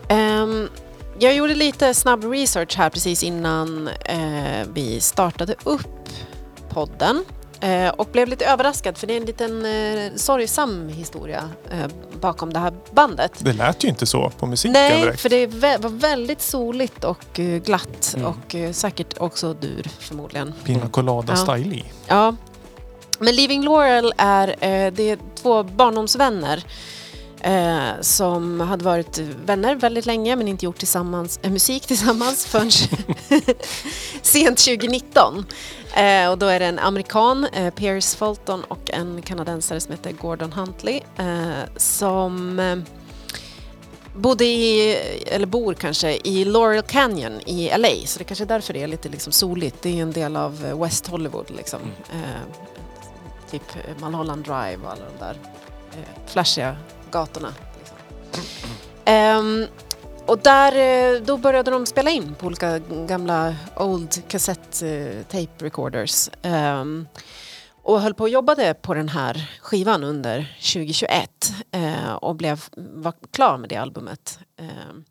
Ehm, 0.08 0.68
jag 1.18 1.34
gjorde 1.34 1.54
lite 1.54 1.94
snabb 1.94 2.24
research 2.24 2.76
här 2.76 2.90
precis 2.90 3.22
innan 3.22 3.88
eh, 3.88 4.66
vi 4.74 5.00
startade 5.00 5.54
upp 5.64 6.08
podden. 6.68 7.24
Eh, 7.60 7.88
och 7.88 8.08
blev 8.12 8.28
lite 8.28 8.46
överraskad 8.46 8.98
för 8.98 9.06
det 9.06 9.12
är 9.12 9.16
en 9.16 9.24
liten 9.26 9.64
eh, 9.66 10.12
sorgsam 10.16 10.88
historia 10.88 11.50
bakom 12.20 12.52
det 12.52 12.58
här 12.58 12.72
bandet. 12.90 13.32
Det 13.38 13.52
lät 13.52 13.84
ju 13.84 13.88
inte 13.88 14.06
så 14.06 14.30
på 14.30 14.46
musiken 14.46 14.72
Nej, 14.72 15.02
direkt. 15.02 15.20
för 15.20 15.28
det 15.28 15.46
vä- 15.46 15.82
var 15.82 15.90
väldigt 15.90 16.42
soligt 16.42 17.04
och 17.04 17.40
glatt 17.64 18.14
Mm. 18.16 18.26
och 18.26 18.56
säkert 18.76 19.18
också 19.18 19.54
dur 19.54 19.88
förmodligen. 19.98 20.52
Pina 20.64 20.88
colada 20.88 21.32
Ja. 21.32 21.36
style 21.36 21.74
i. 21.74 21.84
Ja. 22.06 22.34
Men 23.18 23.36
Leaving 23.36 23.64
Laurel 23.64 24.12
är, 24.16 24.48
eh, 24.48 24.92
det 24.92 25.10
är 25.10 25.18
två 25.34 25.62
barndomsvänner 25.62 26.64
eh, 27.40 28.00
som 28.00 28.60
hade 28.60 28.84
varit 28.84 29.18
vänner 29.44 29.74
väldigt 29.74 30.06
länge 30.06 30.36
men 30.36 30.48
inte 30.48 30.64
gjort 30.64 30.78
tillsammans, 30.78 31.40
eh, 31.42 31.50
musik 31.50 31.86
tillsammans 31.86 32.46
förrän 32.50 32.70
sent 34.22 34.58
2019. 34.58 35.46
Eh, 35.94 36.30
och 36.30 36.38
då 36.38 36.46
är 36.46 36.60
det 36.60 36.66
en 36.66 36.78
amerikan, 36.78 37.44
eh, 37.44 37.74
Pierce 37.74 38.16
Fulton 38.16 38.64
och 38.64 38.90
en 38.90 39.22
kanadensare 39.22 39.80
som 39.80 39.92
heter 39.92 40.12
Gordon 40.12 40.52
Huntley 40.52 41.00
som 41.76 42.60
bodde 44.16 44.44
i, 44.44 44.96
eller 45.26 45.46
bor 45.46 45.74
kanske, 45.74 46.18
i 46.24 46.44
Laurel 46.44 46.82
Canyon 46.82 47.40
i 47.46 47.70
LA. 47.78 48.06
Så 48.06 48.18
det 48.18 48.24
kanske 48.24 48.44
är 48.44 48.48
därför 48.48 48.74
det 48.74 48.82
är 48.82 48.86
lite 48.86 49.08
liksom 49.08 49.32
soligt. 49.32 49.76
Det 49.82 49.98
är 49.98 50.02
en 50.02 50.12
del 50.12 50.36
av 50.36 50.60
West 50.82 51.06
Hollywood 51.06 51.50
liksom. 51.56 51.80
Eh, 52.12 52.75
typ 53.50 53.62
Malholland 54.00 54.40
Mulholland 54.40 54.44
Drive 54.44 54.86
och 54.86 54.92
alla 54.92 55.04
de 55.04 55.18
där 55.24 55.36
eh, 55.92 56.26
flashiga 56.26 56.76
gatorna. 57.10 57.54
Liksom. 57.78 57.96
Um, 59.06 59.66
och 60.26 60.38
där, 60.38 60.76
eh, 60.76 61.20
då 61.20 61.36
började 61.36 61.70
de 61.70 61.86
spela 61.86 62.10
in 62.10 62.34
på 62.34 62.46
olika 62.46 62.78
gamla 62.78 63.54
old 63.76 64.28
kassett 64.28 64.82
eh, 64.82 65.22
tape 65.22 65.64
recorders. 65.64 66.30
Um, 66.42 67.08
och 67.82 68.00
höll 68.00 68.14
på 68.14 68.22
och 68.22 68.28
jobbade 68.28 68.74
på 68.74 68.94
den 68.94 69.08
här 69.08 69.50
skivan 69.60 70.04
under 70.04 70.56
2021 70.58 71.52
eh, 71.70 72.12
och 72.14 72.36
blev, 72.36 72.64
var 72.76 73.14
klar 73.30 73.58
med 73.58 73.68
det 73.68 73.76
albumet. 73.76 74.38
Ehm, 74.58 75.04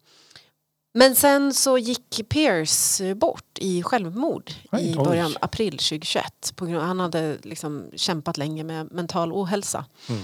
men 0.98 1.16
sen 1.16 1.54
så 1.54 1.78
gick 1.78 2.30
Pierce 2.30 3.16
bort 3.16 3.58
i 3.60 3.84
självmord 3.84 4.52
Oj, 4.72 4.92
i 4.92 4.96
början 4.96 5.26
av 5.26 5.38
april 5.42 5.72
2021. 5.72 6.54
På 6.56 6.66
grund, 6.66 6.84
han 6.84 7.00
hade 7.00 7.38
liksom 7.44 7.90
kämpat 7.96 8.38
länge 8.38 8.64
med 8.64 8.92
mental 8.92 9.32
ohälsa. 9.34 9.86
Mm. 10.10 10.22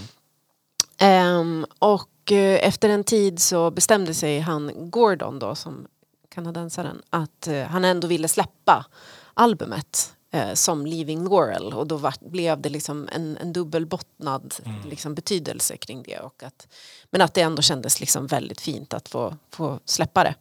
Ehm, 0.98 1.66
och 1.78 2.32
eh, 2.32 2.68
efter 2.68 2.88
en 2.88 3.04
tid 3.04 3.38
så 3.38 3.70
bestämde 3.70 4.14
sig 4.14 4.40
han, 4.40 4.90
Gordon 4.90 5.38
då, 5.38 5.54
som 5.54 5.86
kanadensaren, 6.28 7.02
att 7.10 7.46
eh, 7.46 7.62
han 7.62 7.84
ändå 7.84 8.08
ville 8.08 8.28
släppa 8.28 8.86
albumet 9.34 10.14
eh, 10.32 10.54
som 10.54 10.86
Leaving 10.86 11.24
Laurel 11.28 11.72
och 11.72 11.86
då 11.86 11.96
var, 11.96 12.14
blev 12.20 12.60
det 12.60 12.68
liksom 12.68 13.08
en, 13.12 13.36
en 13.40 13.52
dubbelbottnad 13.52 14.54
liksom, 14.90 15.14
betydelse 15.14 15.76
kring 15.76 16.02
det. 16.02 16.18
Och 16.18 16.42
att, 16.42 16.66
men 17.10 17.20
att 17.20 17.34
det 17.34 17.40
ändå 17.40 17.62
kändes 17.62 18.00
liksom 18.00 18.26
väldigt 18.26 18.60
fint 18.60 18.94
att 18.94 19.08
få, 19.08 19.36
få 19.50 19.78
släppa 19.84 20.24
det. 20.24 20.34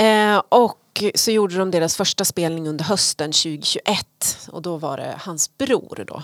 Eh, 0.00 0.42
och 0.48 1.04
så 1.14 1.30
gjorde 1.30 1.56
de 1.58 1.70
deras 1.70 1.96
första 1.96 2.24
spelning 2.24 2.68
under 2.68 2.84
hösten 2.84 3.32
2021 3.32 4.48
och 4.48 4.62
då 4.62 4.76
var 4.76 4.96
det 4.96 5.14
hans 5.18 5.58
bror 5.58 6.04
då 6.06 6.22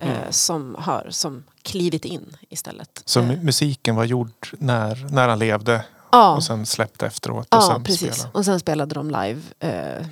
eh, 0.00 0.30
som 0.30 0.74
har 0.78 1.06
som 1.10 1.44
klivit 1.62 2.04
in 2.04 2.36
istället. 2.48 3.02
Så 3.04 3.20
Eh, 3.20 3.26
mu- 3.26 3.42
musiken 3.42 3.96
var 3.96 4.04
gjord 4.04 4.48
när, 4.58 5.06
när 5.10 5.28
han 5.28 5.38
levde 5.38 5.84
ja. 6.12 6.36
och 6.36 6.44
sen 6.44 6.66
släppte 6.66 7.06
efteråt 7.06 7.46
och 7.54 7.62
Ja, 7.62 7.62
sen 7.72 7.84
precis. 7.84 8.14
spelade. 8.14 8.38
Och 8.38 8.44
sen 8.44 8.60
spelade 8.60 8.94
de 8.94 9.06
live 9.10 9.40
eh, 9.58 10.06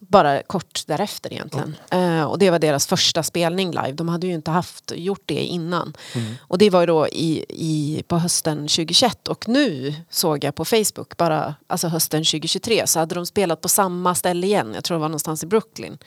bara 0.00 0.42
kort 0.42 0.82
därefter 0.86 1.32
egentligen. 1.32 1.76
Eh, 1.90 2.22
och 2.24 2.38
det 2.38 2.50
var 2.50 2.58
deras 2.58 2.86
första 2.86 3.22
spelning 3.22 3.70
live. 3.70 3.92
De 3.92 4.08
hade 4.08 4.26
ju 4.26 4.34
inte 4.34 4.50
haft, 4.50 4.92
gjort 4.96 5.22
det 5.26 5.44
innan. 5.44 5.96
Och 6.40 6.58
det 6.58 6.70
var 6.70 6.80
ju 6.80 6.86
då 6.86 7.08
i, 7.08 7.44
i, 7.48 8.02
på 8.08 8.18
hösten 8.18 8.56
2021 8.58 9.28
och 9.28 9.48
nu 9.48 9.94
såg 10.10 10.44
jag 10.44 10.54
på 10.54 10.64
Facebook, 10.64 11.16
bara 11.16 11.54
alltså 11.66 11.88
hösten 11.88 12.24
2023, 12.24 12.86
så 12.86 12.98
hade 12.98 13.14
de 13.14 13.26
spelat 13.26 13.60
på 13.60 13.68
samma 13.68 14.14
ställe 14.14 14.46
igen. 14.46 14.72
Jag 14.74 14.84
tror 14.84 14.96
det 14.96 15.00
var 15.00 15.08
någonstans 15.08 15.42
i 15.42 15.46
Brooklyn. 15.46 15.98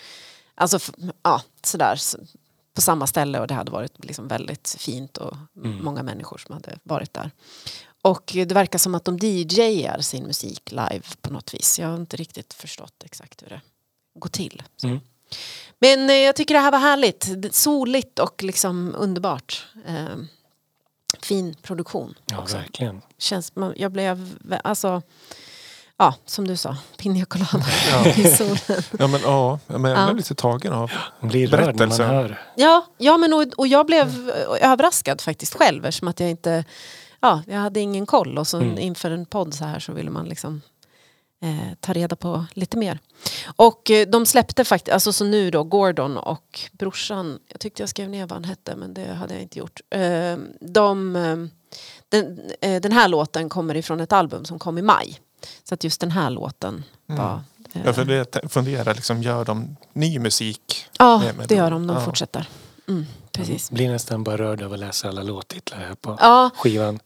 Alltså, 0.55 0.79
ja, 1.23 1.41
sådär. 1.63 1.95
så- 1.95 2.17
På 2.73 2.81
samma 2.81 3.07
ställe 3.07 3.39
och 3.39 3.47
det 3.47 3.53
hade 3.53 3.71
varit 3.71 4.05
liksom 4.05 4.27
väldigt 4.27 4.75
fint 4.79 5.17
och 5.17 5.37
många 5.81 6.03
människor 6.03 6.37
som 6.37 6.53
hade 6.53 6.79
varit 6.83 7.13
där. 7.13 7.31
Och 8.01 8.31
det 8.33 8.51
verkar 8.51 8.79
som 8.79 8.95
att 8.95 9.05
de 9.05 9.17
DJar 9.17 9.99
sin 10.01 10.23
musik 10.23 10.71
live 10.71 11.01
på 11.21 11.33
något 11.33 11.53
vis. 11.53 11.79
Jag 11.79 11.87
har 11.87 11.95
inte 11.95 12.17
riktigt 12.17 12.53
förstått 12.53 12.93
exakt 13.05 13.41
hur 13.43 13.49
det 13.49 13.61
går 14.19 14.29
till. 14.29 14.63
Så. 14.77 14.87
Mm. 14.87 14.99
Men 15.79 16.09
eh, 16.09 16.15
jag 16.15 16.35
tycker 16.35 16.53
det 16.53 16.59
här 16.59 16.71
var 16.71 16.79
härligt. 16.79 17.55
Soligt 17.55 18.19
och 18.19 18.43
liksom 18.43 18.95
underbart. 18.97 19.65
Eh, 19.87 20.05
fin 21.21 21.55
produktion 21.61 22.15
Ja, 22.31 22.37
också. 22.39 22.57
verkligen. 22.57 23.01
Känns, 23.17 23.55
man, 23.55 23.73
jag 23.77 23.91
blev, 23.91 24.35
alltså, 24.63 25.01
ja 25.97 26.13
som 26.25 26.47
du 26.47 26.57
sa, 26.57 26.77
Pina 26.97 27.25
Colada 27.25 27.65
i 28.15 28.23
solen. 28.23 28.83
Ja 28.99 29.07
men 29.07 29.21
ja, 29.21 29.59
men 29.67 29.83
jag 29.91 29.99
Ja. 29.99 30.05
blev 30.05 30.17
lite 30.17 30.35
tagen 30.35 30.73
av. 30.73 30.91
Man 31.19 31.29
blir 31.29 31.51
när 31.51 31.87
man 31.87 31.91
hör. 32.15 32.41
Ja, 32.55 32.85
ja 32.97 33.17
men 33.17 33.33
och, 33.33 33.43
och 33.57 33.67
jag 33.67 33.85
blev 33.85 34.29
eh, 34.29 34.71
överraskad 34.71 35.21
faktiskt 35.21 35.53
själv 35.55 35.85
eftersom 35.85 36.07
att 36.07 36.19
jag 36.19 36.29
inte, 36.29 36.63
ja, 37.19 37.41
jag 37.47 37.57
hade 37.59 37.79
ingen 37.79 38.05
koll 38.05 38.37
och 38.37 38.47
så 38.47 38.57
Mm. 38.57 38.77
inför 38.77 39.11
en 39.11 39.25
podd 39.25 39.53
så 39.53 39.65
här 39.65 39.79
så 39.79 39.93
ville 39.93 40.09
man 40.09 40.25
liksom 40.25 40.61
eh, 41.43 41.73
ta 41.79 41.93
reda 41.93 42.15
på 42.15 42.45
lite 42.53 42.77
mer. 42.77 42.99
Och 43.55 43.91
eh, 43.91 44.07
de 44.07 44.25
släppte 44.25 44.63
faktiskt, 44.65 44.93
alltså 44.93 45.13
så 45.13 45.25
nu 45.25 45.51
då 45.51 45.63
Gordon 45.63 46.17
och 46.17 46.59
brorsan, 46.71 47.39
jag 47.51 47.59
tyckte 47.59 47.81
jag 47.81 47.89
skrev 47.89 48.09
ner 48.09 48.21
vad 48.21 48.31
han 48.31 48.43
hette 48.43 48.75
men 48.75 48.93
det 48.93 49.13
hade 49.13 49.33
jag 49.33 49.43
inte 49.43 49.59
gjort. 49.59 49.79
Eh, 49.89 50.37
de, 50.61 51.15
eh, 51.15 51.37
den, 52.09 52.39
eh, 52.61 52.81
den 52.81 52.91
här 52.91 53.07
låten 53.07 53.49
kommer 53.49 53.75
ifrån 53.75 53.99
ett 53.99 54.13
album 54.13 54.45
som 54.45 54.59
kom 54.59 54.77
i 54.77 54.81
maj. 54.81 55.19
Så 55.63 55.73
att 55.73 55.83
just 55.83 56.01
den 56.01 56.11
här 56.11 56.29
låten 56.29 56.83
var... 57.05 57.33
eh, 57.33 57.39
Mm. 57.73 57.87
Ja, 57.87 57.93
för 57.93 58.05
det 58.05 58.49
funderar 58.49 58.93
liksom, 58.95 59.21
gör 59.23 59.45
de 59.45 59.77
ny 59.93 60.19
musik? 60.19 60.85
ja, 60.99 61.17
med- 61.19 61.37
med 61.37 61.47
det 61.47 61.55
gör 61.55 61.71
de, 61.71 61.87
de 61.87 61.95
Ja. 61.97 62.01
fortsätter. 62.05 62.49
Mm, 62.87 63.05
precis. 63.31 63.71
Blir 63.71 63.89
nästan 63.89 64.23
bara 64.23 64.37
rörd 64.37 64.61
av 64.61 64.73
att 64.73 64.79
läsa 64.79 65.07
alla 65.07 65.23
låttitlar 65.23 65.77
här 65.77 65.95
på 65.95 66.17
Ja, 66.19 66.49
skivan. 66.55 66.99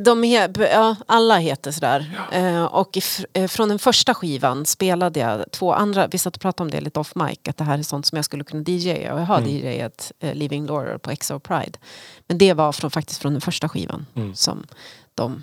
De 0.00 0.24
he- 0.24 0.68
ja, 0.72 0.96
alla 1.06 1.38
heter 1.38 1.70
sådär. 1.72 2.20
Eh, 2.32 2.64
och 2.64 2.96
if, 2.96 3.24
eh, 3.32 3.48
från 3.48 3.68
den 3.68 3.78
första 3.78 4.14
skivan 4.14 4.66
spelade 4.66 5.20
jag 5.20 5.44
två 5.52 5.72
andra, 5.72 6.06
vi 6.06 6.18
satt 6.18 6.36
och 6.36 6.42
pratade 6.42 6.62
om 6.66 6.70
det 6.70 6.80
lite 6.80 7.00
off 7.00 7.14
mic, 7.14 7.38
att 7.48 7.56
det 7.56 7.64
här 7.64 7.78
är 7.78 7.82
sånt 7.82 8.06
som 8.06 8.16
jag 8.16 8.24
skulle 8.24 8.44
kunna 8.44 8.62
DJa. 8.66 9.14
Och 9.14 9.20
jag 9.20 9.24
har 9.26 9.38
Mm. 9.38 9.50
DJat 9.50 10.12
eh, 10.20 10.34
Living 10.34 10.66
Laurel 10.66 10.98
på 10.98 11.16
XO 11.16 11.38
Pride. 11.38 11.78
Men 12.26 12.38
det 12.38 12.52
var 12.54 12.72
från, 12.72 12.90
faktiskt 12.90 13.20
från 13.22 13.32
den 13.32 13.40
första 13.40 13.68
skivan, 13.68 14.06
Mm. 14.14 14.34
som 14.34 14.66
de 15.14 15.42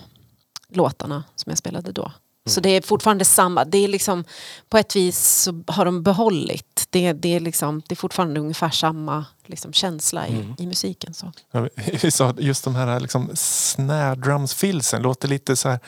låtarna 0.69 1.23
som 1.35 1.49
jag 1.49 1.57
spelade 1.57 1.91
då. 1.91 2.11
Så 2.49 2.59
Mm. 2.59 2.63
det 2.63 2.69
är 2.69 2.81
fortfarande 2.81 3.25
samma, 3.25 3.65
det 3.65 3.77
är 3.77 3.87
liksom 3.87 4.23
på 4.69 4.77
ett 4.77 4.95
vis 4.95 5.49
har 5.67 5.85
de 5.85 6.03
behållit, 6.03 6.87
det, 6.89 7.13
det, 7.13 7.35
är, 7.35 7.39
liksom, 7.39 7.81
det 7.87 7.93
är 7.93 7.95
fortfarande 7.95 8.39
ungefär 8.39 8.69
samma 8.69 9.25
liksom, 9.45 9.73
känsla 9.73 10.27
i, 10.27 10.31
Mm. 10.35 10.55
i 10.59 10.67
musiken. 10.67 11.13
Så. 11.13 11.31
Ja, 11.51 11.67
Vi 12.01 12.11
sa 12.11 12.33
just 12.37 12.63
de 12.63 12.75
här 12.75 12.99
liksom 12.99 13.29
snare 13.35 14.99
låter 14.99 15.27
lite 15.27 15.55
så 15.55 15.69
här 15.69 15.79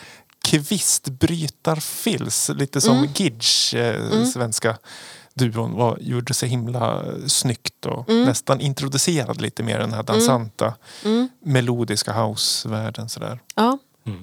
kvistbrytarfills. 0.43 2.49
Lite 2.55 2.81
som 2.81 2.97
Mm. 2.97 3.09
Gidge, 3.15 3.75
eh, 3.75 4.23
svenska 4.25 4.77
duon, 5.33 5.73
var, 5.73 5.97
gjorde 6.01 6.33
så 6.33 6.45
himla 6.45 7.03
snyggt 7.27 7.85
och 7.85 8.09
Mm. 8.09 8.23
nästan 8.25 8.61
introducerade 8.61 9.41
lite 9.41 9.63
mer 9.63 9.79
den 9.79 9.93
här 9.93 10.03
dansanta 10.03 10.73
Mm. 11.05 11.29
melodiska 11.45 12.13
housevärlden. 12.13 13.09
Sådär. 13.09 13.39
Ja, 13.55 13.77
eh, 14.07 14.13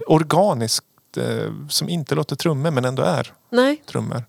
som 1.68 1.88
inte 1.88 2.14
låter 2.14 2.36
trummor 2.36 2.70
men 2.70 2.84
ändå 2.84 3.02
är 3.02 3.32
nej. 3.50 3.82
trummor. 3.86 4.24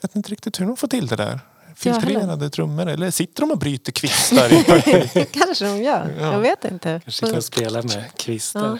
Jag 0.00 0.08
vet 0.08 0.16
inte 0.16 0.30
riktigt 0.32 0.60
hur 0.60 0.66
de 0.66 0.76
får 0.76 0.88
till 0.88 1.06
det 1.06 1.16
där. 1.16 1.40
Filtrerade 1.76 2.50
trummor 2.50 2.86
eller 2.88 3.10
sitter 3.10 3.40
de 3.40 3.50
och 3.50 3.58
bryter 3.58 3.92
kvistar? 3.92 4.52
i- 4.52 5.26
kanske 5.32 5.64
de 5.64 5.82
gör, 5.82 6.14
Ja. 6.20 6.32
jag 6.32 6.40
vet 6.40 6.64
inte. 6.64 7.00
Kanske 7.04 7.26
kan 7.32 7.42
spela 7.42 7.82
med 7.82 8.04
kvistar. 8.16 8.60
Ja. 8.66 8.78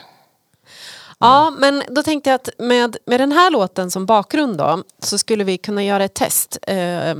Ja, 1.18 1.50
men 1.58 1.82
då 1.88 2.02
tänkte 2.02 2.30
jag 2.30 2.34
att 2.34 2.48
med, 2.58 2.96
med 3.06 3.20
den 3.20 3.32
här 3.32 3.50
låten 3.50 3.90
som 3.90 4.06
bakgrund 4.06 4.56
då 4.58 4.82
så 4.98 5.18
skulle 5.18 5.44
vi 5.44 5.58
kunna 5.58 5.84
göra 5.84 6.04
ett 6.04 6.14
test. 6.14 6.58
Eh, 6.62 6.76
eh, 7.10 7.16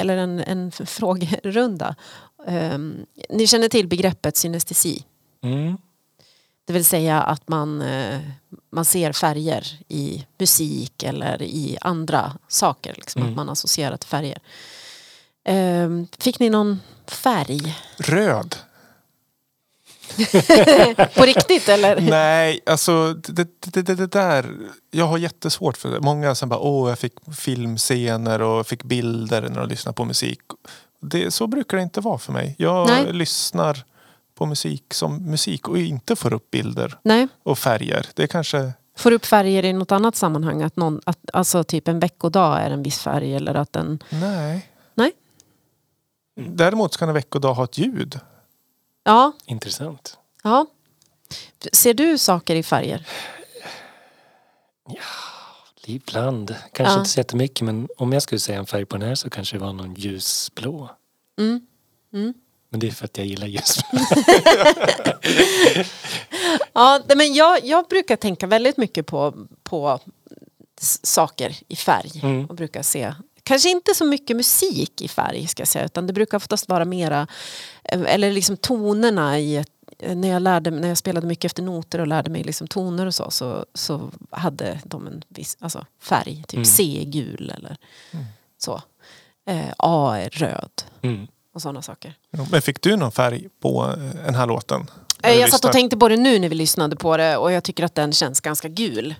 eller 0.00 0.16
en, 0.16 0.40
en 0.40 0.72
frågerunda. 0.86 1.94
Eh, 2.46 2.78
ni 3.30 3.46
känner 3.46 3.68
till 3.68 3.88
begreppet 3.88 4.36
synestesi. 4.36 5.04
Mm. 5.44 5.76
Det 6.66 6.72
vill 6.72 6.84
säga 6.84 7.22
att 7.22 7.48
man, 7.48 7.82
eh, 7.82 8.20
man 8.72 8.84
ser 8.84 9.12
färger 9.12 9.66
i 9.88 10.26
musik 10.38 11.02
eller 11.02 11.42
i 11.42 11.78
andra 11.80 12.32
saker. 12.48 12.94
Liksom, 12.96 13.22
Mm. 13.22 13.32
Att 13.32 13.36
man 13.36 13.48
associerar 13.48 13.96
till 13.96 14.08
färger. 14.08 14.38
Ehm, 15.44 16.06
fick 16.18 16.38
ni 16.38 16.50
någon 16.50 16.80
färg? 17.06 17.78
Röd. 17.98 18.56
På 21.14 21.22
riktigt 21.24 21.68
eller? 21.68 22.00
Nej, 22.00 22.60
alltså 22.66 23.14
det, 23.14 23.48
det, 23.60 23.82
det, 23.82 23.94
det 23.94 24.06
där. 24.06 24.50
Jag 24.90 25.06
har 25.06 25.18
jättesvårt 25.18 25.76
för 25.76 25.90
det. 25.90 26.00
Många 26.00 26.34
som 26.34 26.48
bara, 26.48 26.60
åh 26.60 26.88
jag 26.88 26.98
fick 26.98 27.12
filmscener 27.38 28.42
och 28.42 28.66
fick 28.66 28.82
bilder 28.84 29.42
när 29.42 29.60
de 29.60 29.68
lyssnar 29.68 29.92
på 29.92 30.04
musik. 30.04 30.40
Det, 31.00 31.30
så 31.30 31.46
brukar 31.46 31.76
det 31.76 31.82
inte 31.82 32.00
vara 32.00 32.18
för 32.18 32.32
mig. 32.32 32.54
Jag 32.58 32.88
Nej. 32.88 33.12
lyssnar 33.12 33.84
på 34.36 34.46
musik 34.46 34.94
som 34.94 35.30
musik 35.30 35.68
och 35.68 35.78
inte 35.78 36.16
får 36.16 36.32
upp 36.32 36.50
bilder 36.50 36.98
Nej. 37.02 37.28
och 37.42 37.58
färger. 37.58 38.06
Det 38.14 38.22
är 38.22 38.26
kanske, 38.26 38.72
Får 38.96 39.12
upp 39.12 39.24
färger 39.26 39.64
i 39.64 39.72
något 39.72 39.92
annat 39.92 40.16
sammanhang? 40.16 40.62
Att 40.62 40.76
någon, 40.76 41.00
att, 41.06 41.18
alltså 41.32 41.64
typ 41.64 41.88
en 41.88 42.00
veckodag 42.00 42.60
är 42.60 42.70
en 42.70 42.82
viss 42.82 42.98
färg 43.00 43.34
eller 43.36 43.54
att 43.54 43.76
en... 43.76 44.02
nej. 44.10 44.70
Nej. 44.94 45.12
Däremot 46.40 46.96
kan 46.96 47.08
en 47.08 47.14
veckodag 47.14 47.54
ha 47.54 47.64
ett 47.64 47.78
ljud. 47.78 48.20
Ja, 49.04 49.32
Intressant. 49.46 50.18
ja. 50.42 50.66
Ser 51.72 51.94
du 51.94 52.18
saker 52.18 52.54
i 52.56 52.62
färger? 52.62 53.06
Ibland. 55.86 56.54
Kanske 56.72 56.94
Ja. 56.94 56.98
inte 56.98 57.10
så 57.10 57.20
jättemycket 57.20 57.64
men 57.66 57.88
om 57.96 58.12
jag 58.12 58.22
skulle 58.22 58.38
säga 58.38 58.58
en 58.58 58.66
färg 58.66 58.84
på 58.84 58.96
den 58.96 59.08
här 59.08 59.14
så 59.14 59.30
kanske 59.30 59.56
det 59.56 59.60
var 59.64 59.72
någon 59.72 59.94
ljusblå. 59.94 60.90
Mm. 61.38 61.66
Mm. 62.76 62.80
Men 62.80 62.80
det 62.80 62.86
är 62.86 62.90
för 62.94 63.04
att 63.04 63.18
jag 63.18 63.26
gillar 63.26 63.46
ljusblå. 63.46 63.98
Ja, 66.72 67.02
men 67.16 67.34
jag, 67.34 67.64
jag 67.64 67.86
brukar 67.88 68.16
tänka 68.16 68.46
väldigt 68.46 68.76
mycket 68.76 69.06
på, 69.06 69.34
på 69.62 70.00
saker 71.02 71.56
i 71.68 71.76
färg. 71.76 72.20
Mm. 72.22 72.46
Och 72.46 72.54
brukar 72.54 72.82
se, 72.82 73.14
kanske 73.42 73.70
inte 73.70 73.94
så 73.94 74.04
mycket 74.04 74.36
musik 74.36 75.00
i 75.02 75.08
färg 75.08 75.46
ska 75.46 75.60
jag 75.60 75.68
säga, 75.68 75.84
utan 75.84 76.06
det 76.06 76.12
brukar 76.12 76.36
oftast 76.36 76.68
vara 76.68 76.84
mera, 76.84 77.26
eh, 77.84 78.00
eller 78.06 78.32
liksom 78.32 78.56
tonerna 78.56 79.38
i 79.38 79.64
när 80.14 80.28
jag, 80.28 80.42
lärde, 80.42 80.70
när 80.70 80.88
jag 80.88 80.98
spelade 80.98 81.26
mycket 81.26 81.44
efter 81.44 81.62
noter 81.62 81.98
och 81.98 82.06
lärde 82.06 82.30
mig 82.30 82.44
liksom 82.44 82.66
toner 82.66 83.06
och 83.06 83.14
så, 83.14 83.30
så, 83.30 83.66
så 83.74 84.10
hade 84.30 84.80
de 84.84 85.06
en 85.06 85.22
viss 85.28 85.56
alltså 85.60 85.86
färg. 86.02 86.44
Typ 86.48 86.54
Mm. 86.54 86.64
C 86.64 87.02
gul 87.06 87.52
eller 87.56 87.76
så. 88.58 88.82
Eh, 89.48 89.72
A 89.78 90.16
är 90.18 90.30
röd 90.30 90.82
Mm. 91.02 91.26
Och 91.56 91.62
sådana 91.62 91.82
saker. 91.82 92.14
Men 92.50 92.62
fick 92.62 92.82
du 92.82 92.96
någon 92.96 93.12
färg 93.12 93.48
på 93.62 93.84
eh, 93.84 94.24
den 94.24 94.34
här 94.34 94.46
låten? 94.46 94.90
Eh, 95.22 95.30
Jag 95.30 95.40
satt 95.40 95.52
lyssnar? 95.52 95.68
och 95.68 95.72
tänkte 95.72 95.96
på 95.96 96.08
det 96.08 96.16
nu 96.16 96.38
när 96.38 96.48
vi 96.48 96.54
lyssnade 96.54 96.96
på 96.96 97.16
det 97.16 97.36
och 97.36 97.52
jag 97.52 97.64
tycker 97.64 97.84
att 97.84 97.94
den 97.94 98.12
känns 98.12 98.40
ganska 98.40 98.68
gul. 98.68 99.14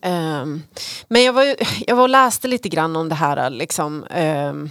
Ehm, 0.00 0.62
men 1.08 1.22
jag 1.24 1.32
var, 1.32 1.56
jag 1.86 1.96
var 1.96 2.02
och 2.02 2.08
läste 2.08 2.48
lite 2.48 2.68
grann 2.68 2.96
om 2.96 3.08
det 3.08 3.14
här 3.14 3.50
liksom, 3.50 4.04
ehm, 4.10 4.70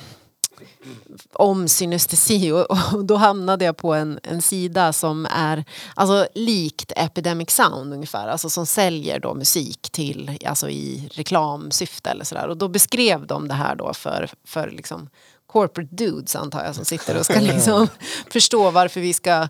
om 1.33 1.67
synestesi 1.67 2.51
och, 2.69 2.71
och 2.93 3.05
då 3.05 3.15
hamnade 3.15 3.65
jag 3.65 3.77
på 3.77 3.93
en, 3.93 4.19
en 4.23 4.41
sida 4.41 4.93
som 4.93 5.27
är 5.31 5.65
alltså, 5.95 6.27
likt 6.35 6.91
Epidemic 6.95 7.49
Sound 7.49 7.93
ungefär, 7.93 8.27
alltså 8.27 8.49
som 8.49 8.65
säljer 8.65 9.19
då 9.19 9.33
musik 9.33 9.89
till, 9.91 10.37
alltså 10.45 10.69
i 10.69 11.09
reklamsyfte 11.13 12.09
eller 12.09 12.25
sådär. 12.25 12.47
Och 12.47 12.57
då 12.57 12.67
beskrev 12.67 13.27
de 13.27 13.47
det 13.47 13.53
här 13.53 13.75
då 13.75 13.93
för, 13.93 14.29
för 14.45 14.71
liksom 14.71 15.09
corporate 15.53 15.95
dudes 15.95 16.35
antar 16.35 16.65
jag 16.65 16.75
som 16.75 16.85
sitter 16.85 17.17
och 17.17 17.25
ska 17.25 17.39
liksom 17.39 17.87
förstå 18.29 18.71
varför 18.71 19.01
vi 19.01 19.13
ska 19.13 19.47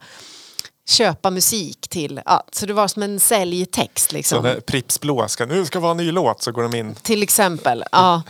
köpa 0.85 1.29
musik 1.29 1.87
till, 1.87 2.21
ja, 2.25 2.43
så 2.51 2.65
det 2.65 2.73
var 2.73 2.87
som 2.87 3.03
en 3.03 3.19
säljtext 3.19 4.09
Så 4.09 4.15
liksom. 4.15 4.43
när 4.43 4.59
Pripps 4.59 4.99
Blå 4.99 5.27
ska, 5.27 5.45
nu 5.45 5.65
ska 5.65 5.79
vara 5.79 5.91
en 5.91 5.97
ny 5.97 6.11
låt 6.11 6.43
så 6.43 6.51
går 6.51 6.63
de 6.63 6.75
in. 6.75 6.95
Till 6.95 7.23
exempel, 7.23 7.83
ja. 7.91 8.23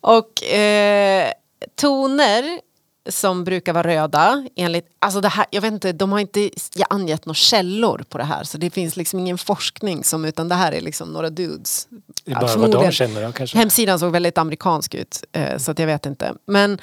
och 0.00 0.42
eh, 0.44 1.32
toner 1.74 2.60
som 3.08 3.44
brukar 3.44 3.72
vara 3.72 3.88
röda 3.88 4.48
enligt, 4.56 4.88
alltså 4.98 5.20
det 5.20 5.28
här, 5.28 5.46
jag 5.50 5.60
vet 5.60 5.72
inte, 5.72 5.92
de 5.92 6.12
har 6.12 6.18
inte 6.18 6.50
angett 6.90 7.26
några 7.26 7.34
källor 7.34 8.04
på 8.08 8.18
det 8.18 8.24
här 8.24 8.44
så 8.44 8.58
det 8.58 8.70
finns 8.70 8.96
liksom 8.96 9.18
ingen 9.18 9.38
forskning 9.38 10.04
som, 10.04 10.24
utan 10.24 10.48
det 10.48 10.54
här 10.54 10.72
är 10.72 10.80
liksom 10.80 11.12
några 11.12 11.30
dudes. 11.30 11.88
Det 12.24 12.32
är 12.32 12.40
bara 12.40 12.56
vad 12.56 12.70
de 12.70 12.92
känner 12.92 13.26
då 13.26 13.32
kanske. 13.32 13.58
Hemsidan 13.58 13.98
såg 13.98 14.12
väldigt 14.12 14.38
amerikansk 14.38 14.94
ut 14.94 15.24
eh, 15.32 15.58
så 15.58 15.70
att 15.70 15.78
jag 15.78 15.86
vet 15.86 16.06
inte. 16.06 16.34
Men 16.46 16.78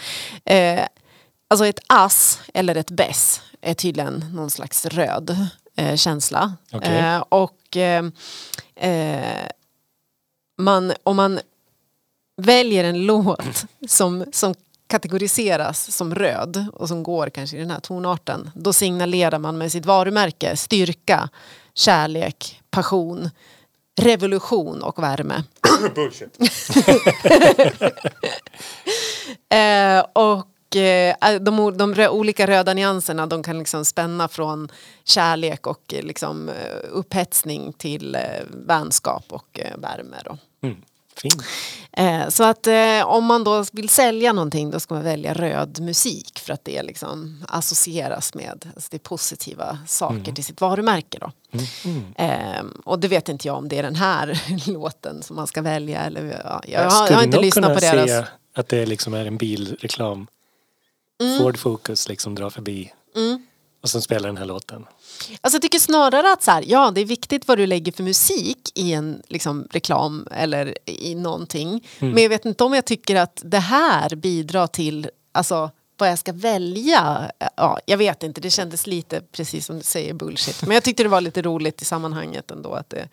eh, 0.45 0.82
alltså 1.47 1.65
ett 1.65 1.80
ass 1.88 2.39
eller 2.53 2.76
ett 2.76 2.91
bess 2.91 3.41
är 3.61 3.74
tydligen 3.74 4.26
någon 4.34 4.49
slags 4.49 4.86
röd 4.86 5.47
eh, 5.76 5.95
känsla. 5.95 6.53
Okej. 6.72 6.97
Eh, 6.97 7.24
och 7.30 7.78
eh, 7.78 8.05
eh, 8.76 9.47
man, 10.57 10.93
om 11.03 11.15
man 11.15 11.39
väljer 12.41 12.84
en 12.84 13.05
låt 13.05 13.65
som, 13.88 14.26
som 14.32 14.53
kategoriseras 14.88 15.95
som 15.95 16.15
röd 16.15 16.65
och 16.73 16.88
som 16.88 17.03
går 17.03 17.29
kanske 17.29 17.57
i 17.57 17.59
den 17.59 17.71
här 17.71 17.79
tonarten 17.79 18.51
då 18.55 18.73
signalerar 18.73 19.39
man 19.39 19.57
med 19.57 19.71
sitt 19.71 19.85
varumärke 19.85 20.57
styrka, 20.57 21.29
kärlek, 21.73 22.61
passion, 22.69 23.29
revolution 24.01 24.83
och 24.83 25.03
värme. 25.03 25.43
Bullshit. 25.95 26.38
Eh, 29.49 30.05
och 30.13 30.75
eh, 30.75 31.39
de, 31.39 31.77
de 31.77 32.07
olika 32.09 32.47
röda 32.47 32.73
nyanserna 32.73 33.27
de 33.27 33.43
kan 33.43 33.59
liksom 33.59 33.85
spänna 33.85 34.27
från 34.27 34.69
kärlek 35.03 35.67
och 35.67 35.93
eh, 35.93 36.03
liksom, 36.03 36.49
eh, 36.49 36.55
upphetsning 36.89 37.73
till 37.73 38.15
eh, 38.15 38.21
vänskap 38.49 39.25
och 39.29 39.59
värme. 39.77 40.17
Då. 40.25 40.38
Mm. 40.67 40.77
Fint. 41.20 41.43
Eh, 41.91 42.30
så 42.30 42.43
att 42.43 42.68
eh, 42.68 43.01
om 43.05 43.26
man 43.26 43.43
då 43.43 43.65
vill 43.72 43.89
sälja 43.89 44.34
någonting 44.34 44.72
då 44.72 44.80
ska 44.80 44.93
man 44.93 45.03
välja 45.03 45.34
röd 45.34 45.80
musik 45.80 46.39
för 46.39 46.53
att 46.53 46.65
det 46.65 46.84
liksom 46.84 47.43
associeras 47.47 48.34
med 48.34 48.72
alltså 48.76 48.88
det 48.91 48.99
positiva 48.99 49.80
saker 49.88 50.32
till 50.32 50.43
sitt 50.43 50.61
varumärke. 50.61 51.20
Då. 51.22 51.32
Mm. 51.86 52.13
Eh, 52.15 52.65
och 52.86 52.99
det 52.99 53.07
vet 53.07 53.30
inte 53.30 53.47
jag 53.47 53.57
om 53.57 53.68
det 53.70 53.78
är 53.78 53.84
den 53.84 53.95
här 53.95 54.43
låten 54.72 55.24
som 55.24 55.36
man 55.36 55.47
ska 55.47 55.61
välja. 55.61 56.01
Eller, 56.01 56.41
ja, 56.43 56.61
jag, 56.68 56.84
Jag 56.84 56.89
har, 56.89 57.09
jag 57.09 57.15
har 57.15 57.24
inte 57.24 57.41
lyssnat 57.41 57.74
på 57.74 57.80
deras... 57.80 58.09
se 58.09 58.24
att 58.55 58.68
det 58.68 58.86
liksom 58.86 59.13
är 59.13 59.26
en 59.26 59.38
bilreklam. 59.38 60.28
Mm. 61.22 61.39
Ford 61.39 61.57
Focus 61.57 62.07
liksom 62.07 62.36
drar 62.36 62.49
förbi. 62.49 62.91
Och 63.82 63.89
så 63.89 64.01
spelar 64.01 64.30
den 64.30 64.38
här 64.38 64.45
låten. 64.45 64.86
Alltså 65.41 65.55
jag 65.55 65.61
tycker 65.61 65.80
snarare 65.80 66.32
att 66.32 66.43
så 66.43 66.51
här, 66.51 66.63
ja 66.67 66.91
det 66.91 67.01
är 67.01 67.05
viktigt 67.05 67.47
vad 67.47 67.57
du 67.57 67.65
lägger 67.65 67.91
för 67.91 68.03
musik 68.03 68.71
i 68.75 68.93
en 68.93 69.21
liksom, 69.28 69.67
reklam 69.71 70.28
eller 70.32 70.78
i 70.86 71.15
någonting. 71.15 71.88
Men 71.99 72.23
jag 72.23 72.30
vet 72.30 72.45
inte 72.45 72.63
om 72.63 72.73
jag 72.73 72.86
tycker 72.86 73.15
att 73.15 73.41
det 73.45 73.59
här 73.59 74.15
bidrar 74.15 74.67
till 74.67 75.09
alltså, 75.32 75.71
vad 75.97 76.09
jag 76.09 76.19
ska 76.19 76.34
välja. 76.34 77.32
Ja, 77.55 77.80
jag 77.86 77.97
vet 77.97 78.23
inte, 78.23 78.41
det 78.41 78.49
kändes 78.49 78.88
lite 78.88 79.21
precis 79.21 79.65
som 79.65 79.78
du 79.78 79.84
säger 79.84 80.13
bullshit. 80.13 80.61
Men 80.61 80.71
jag 80.71 80.84
tyckte 80.84 81.03
det 81.03 81.09
var 81.09 81.21
lite 81.21 81.41
roligt 81.41 81.82
i 81.82 81.86
sammanhanget 81.86 82.51
ändå 82.51 82.73
att 82.73 82.89
det, 82.89 83.09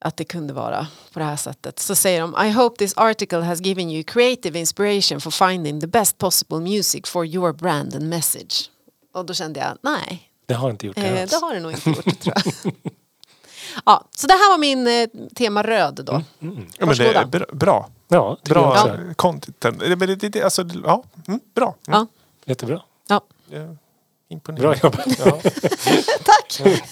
att 0.00 0.16
det 0.16 0.24
kunde 0.24 0.52
vara 0.52 0.86
på 1.12 1.18
det 1.18 1.24
här 1.24 1.36
sättet. 1.36 1.78
Så 1.78 1.94
säger 1.94 2.20
de 2.20 2.46
I 2.46 2.50
hope 2.50 2.76
this 2.78 2.96
article 2.96 3.40
has 3.40 3.60
given 3.60 3.90
you 3.90 4.02
creative 4.02 4.58
inspiration 4.58 5.20
for 5.20 5.30
finding 5.30 5.80
the 5.80 5.86
best 5.86 6.18
possible 6.18 6.60
music 6.60 7.06
for 7.06 7.26
your 7.26 7.52
brand 7.52 7.94
and 7.94 8.08
message. 8.08 8.70
Och 9.12 9.24
då 9.26 9.34
kände 9.34 9.60
jag, 9.60 9.78
nej, 9.82 10.30
Det 10.46 10.54
har 10.54 10.70
inte 10.70 10.86
gjort 10.86 10.96
det 10.96 11.02
Eh, 11.02 11.28
det 11.28 11.36
har 11.36 11.54
det 11.54 11.60
nog 11.60 11.72
inte 11.72 11.90
gjort 11.90 12.20
tror 12.20 12.34
jag. 12.44 12.72
ja, 13.86 14.04
så 14.10 14.26
det 14.26 14.32
här 14.32 14.50
var 14.50 14.58
min 14.58 14.86
eh, 14.86 15.08
tema 15.34 15.62
röd 15.62 16.00
då. 16.04 16.12
Ja, 16.78 16.86
men 16.86 16.96
det 16.96 17.14
är 17.14 17.26
bra. 17.26 17.46
bra. 17.52 17.88
Ja, 18.08 18.36
Bra 18.44 18.76
ja. 18.76 19.14
content. 19.16 19.60
Det, 19.60 19.94
det, 19.94 20.16
det, 20.16 20.28
det, 20.28 20.42
alltså, 20.42 20.64
ja, 20.84 21.02
mm, 21.28 21.40
bra. 21.54 21.74
Mm. 21.86 21.98
Ja. 21.98 22.06
Jättebra. 22.44 22.82
Ja. 23.08 23.20
Ja, 23.50 23.76
Imponerande. 24.28 24.78
Bra 24.78 24.90
jobbat. 24.90 25.18
Ja. 25.18 25.50
Tack! 26.24 26.62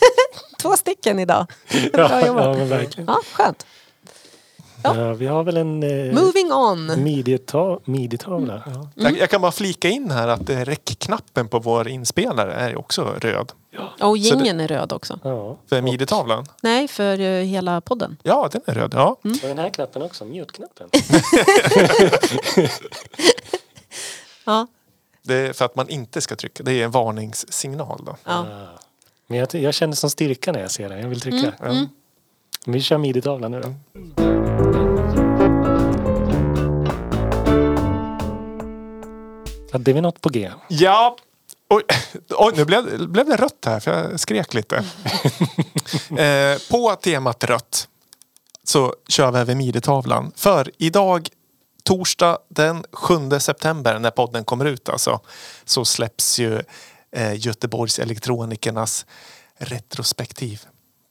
Två 0.62 0.76
stycken 0.76 1.18
idag. 1.18 1.46
Bra 1.92 2.10
Ja, 2.20 2.26
jobbat. 2.26 2.44
ja, 2.44 2.54
men 2.54 2.68
verkligen. 2.68 3.06
Ja, 3.08 3.20
skönt. 3.32 3.66
Ja. 4.82 4.96
Ja, 4.96 5.14
vi 5.14 5.26
har 5.26 5.44
väl 5.44 5.56
en 5.56 5.82
eh, 5.82 6.14
Moving 6.14 6.52
on. 6.52 6.90
midi-ta- 7.04 7.80
midi-tavla. 7.84 8.62
Jag, 8.94 9.18
jag 9.18 9.30
kan 9.30 9.40
bara 9.40 9.52
flika 9.52 9.88
in 9.88 10.10
här 10.10 10.28
att 10.28 10.50
eh, 10.50 10.56
räckknappen 10.60 11.48
på 11.48 11.58
vår 11.58 11.88
inspelare 11.88 12.52
är 12.52 12.76
också 12.78 13.14
röd. 13.20 13.52
Och 14.00 14.16
gingen 14.18 14.60
är 14.60 14.68
röd 14.68 14.92
också. 14.92 15.18
Ja. 15.22 15.58
För 15.68 15.82
midi-tavlan. 15.82 16.46
Nej, 16.62 16.88
för 16.88 17.20
eh, 17.20 17.44
hela 17.44 17.80
podden. 17.80 18.16
Ja, 18.22 18.48
den 18.52 18.60
är 18.66 18.74
röd. 18.74 18.92
Ja. 18.94 19.16
Mm. 19.24 19.38
Och 19.42 19.48
den 19.48 19.58
här 19.58 19.70
knappen 19.70 20.02
också, 20.02 20.24
mute-knappen. 20.24 20.88
Ja. 24.44 24.66
Det 25.22 25.34
är 25.34 25.52
för 25.52 25.64
att 25.64 25.76
man 25.76 25.88
inte 25.88 26.20
ska 26.20 26.36
trycka. 26.36 26.62
Det 26.62 26.72
är 26.72 26.84
en 26.84 26.90
varningssignal 26.90 28.02
då. 28.06 28.16
Ja. 28.24 28.32
Ah. 28.38 28.78
Men 29.26 29.38
jag, 29.38 29.54
jag 29.54 29.74
känner 29.74 29.94
som 29.94 30.10
styrka 30.10 30.52
när 30.52 30.60
jag 30.60 30.70
ser 30.70 30.88
den. 30.88 31.00
Jag 31.00 31.08
vill 31.08 31.20
trycka. 31.20 31.52
Mm, 31.60 31.76
Ja. 31.76 31.86
Vi 32.66 32.80
kör 32.80 32.98
midi-tavlan 32.98 33.50
nu 33.50 33.60
då. 33.60 33.74
Hade 39.78 39.92
vi 39.92 40.00
något 40.00 40.20
på 40.20 40.28
G? 40.28 40.50
Ja! 40.68 41.16
Oj, 41.70 41.82
oj 42.30 42.52
nu 42.56 42.64
blev, 42.64 43.08
blev 43.08 43.26
det 43.26 43.36
rött 43.36 43.64
här 43.66 43.80
för 43.80 44.10
jag 44.10 44.20
skrek 44.20 44.54
lite. 44.54 44.76
eh, 46.18 46.58
på 46.70 46.94
temat 47.02 47.44
rött 47.44 47.88
så 48.64 48.94
kör 49.08 49.32
vi 49.32 49.38
över 49.38 49.54
midjetavlan. 49.54 50.32
För 50.36 50.70
idag, 50.78 51.28
torsdag 51.84 52.38
den 52.48 52.84
7 52.92 53.14
september, 53.40 53.98
när 53.98 54.10
podden 54.10 54.44
kommer 54.44 54.64
ut 54.64 54.88
alltså, 54.88 55.20
så 55.64 55.84
släpps 55.84 56.38
ju 56.38 56.62
eh, 57.12 57.34
Göteborgs 57.34 57.98
elektronikernas 57.98 59.06
retrospektiv 59.58 60.62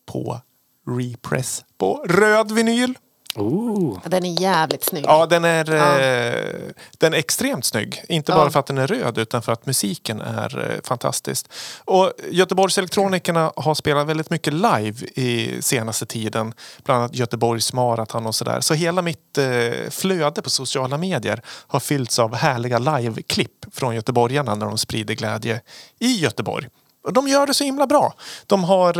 på 0.06 0.42
repress 0.88 1.66
på 1.78 2.06
röd 2.08 2.52
vinyl. 2.52 2.98
Oh, 3.38 4.00
Den 4.06 4.26
är 4.26 4.42
jävligt 4.42 4.84
snygg. 4.84 5.06
Ja, 5.08 5.26
den 5.26 5.46
är, 5.46 5.72
Ja. 5.74 6.00
eh, 6.00 6.74
den 6.98 7.14
är 7.14 7.18
extremt 7.18 7.66
snygg. 7.66 8.04
Inte 8.10 8.32
Ja. 8.32 8.36
bara 8.38 8.50
för 8.52 8.60
att 8.60 8.68
den 8.68 8.78
är 8.78 8.88
röd 8.88 9.18
utan 9.18 9.42
för 9.42 9.52
att 9.52 9.66
musiken 9.66 10.22
är 10.22 10.72
eh, 10.72 10.82
fantastisk. 10.84 11.46
Och 11.86 12.12
Göteborgs 12.30 12.78
elektronikerna 12.78 13.52
har 13.56 13.76
spelat 13.76 14.08
väldigt 14.08 14.30
mycket 14.30 14.54
live 14.54 15.06
i 15.16 15.58
senaste 15.62 16.06
tiden. 16.06 16.54
Bland 16.84 17.00
annat 17.02 17.16
Göteborgs 17.16 17.74
maraton 17.74 18.26
och 18.26 18.36
sådär. 18.36 18.62
Så 18.62 18.74
hela 18.74 19.02
mitt 19.02 19.38
eh, 19.38 19.90
flöde 19.90 20.42
på 20.42 20.50
sociala 20.50 20.98
medier 20.98 21.42
har 21.68 21.80
fyllts 21.80 22.20
av 22.20 22.36
härliga 22.36 22.78
live-klipp 22.80 23.66
från 23.74 23.96
göteborgarna 23.96 24.56
när 24.56 24.66
de 24.66 24.78
sprider 24.78 25.14
glädje 25.14 25.62
i 26.00 26.20
Göteborg. 26.20 26.68
Och 27.04 27.14
de 27.14 27.28
gör 27.28 27.48
det 27.48 27.54
så 27.54 27.64
himla 27.64 27.88
bra. 27.88 28.14
De 28.48 28.64
har 28.64 28.94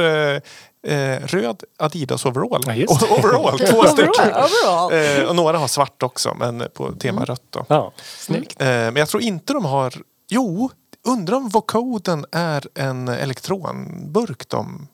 eh, 0.88 1.20
röd 1.28 1.64
Adidas 1.78 2.26
overall. 2.26 2.64
Ja, 2.66 2.74
just 2.76 3.00
det. 3.08 3.08
overall, 3.08 3.60
två 3.72 3.84
stycken. 3.84 4.30
Overall. 4.30 4.94
Eh, 4.94 5.24
och 5.30 5.36
några 5.36 5.58
har 5.58 5.68
svart 5.68 6.04
också, 6.04 6.34
men 6.40 6.64
på 6.74 6.92
tema 6.92 7.26
rött. 7.26 7.44
Då. 7.50 7.66
ja, 7.70 7.92
snyggt. 8.18 8.62
Eh, 8.62 8.68
men 8.68 8.96
jag 8.96 9.10
tror 9.10 9.24
inte 9.24 9.54
de 9.54 9.66
har... 9.66 9.94
Jo, 10.30 10.70
undrar 11.08 11.38
om 11.38 11.50
vocoden 11.50 12.26
är 12.32 12.68
en 12.76 13.08
elektronburk 13.08 14.50
de... 14.50 14.88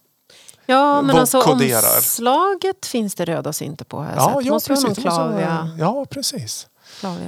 Ja, 0.66 1.02
men 1.02 1.16
alltså 1.16 1.42
omslaget 1.42 2.86
finns 2.86 3.16
det 3.16 3.26
röda 3.26 3.54
synter 3.54 3.86
på. 3.86 3.98
Jag 3.98 4.18
Ja, 4.18 4.34
sett. 4.38 4.46
ja, 4.46 4.54
Måste 4.54 4.70
precis. 4.70 4.98
Klavia, 4.98 5.70
Ja, 5.80 6.06
precis. 6.10 6.68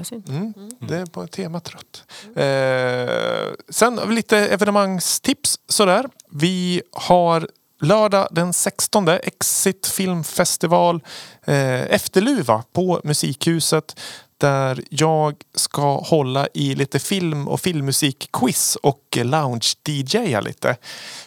Synt. 0.04 0.30
Mm. 0.30 0.54
Det 0.80 0.98
är 0.98 1.06
på 1.06 1.28
temat 1.28 1.70
rött. 1.70 2.04
Eh, 2.38 3.54
sen 3.70 3.96
lite 3.96 4.38
evenemangstips 4.38 5.60
sådär. 5.68 6.06
Vi 6.32 6.82
har 6.92 7.48
lördag 7.82 8.28
den 8.32 8.54
16 8.54 9.08
Exit 9.08 9.88
filmfestival 9.88 11.04
eh, 11.46 11.82
Efterluva 11.82 12.64
på 12.74 13.02
Musikhuset. 13.04 14.00
Där 14.38 14.84
jag 14.90 15.36
ska 15.56 15.98
hålla 15.98 16.48
i 16.54 16.76
lite 16.76 17.00
film 17.00 17.48
och 17.48 17.62
filmmusikquiz 17.62 18.76
och 18.76 19.02
lounge-DJa 19.12 20.42
lite. 20.42 20.78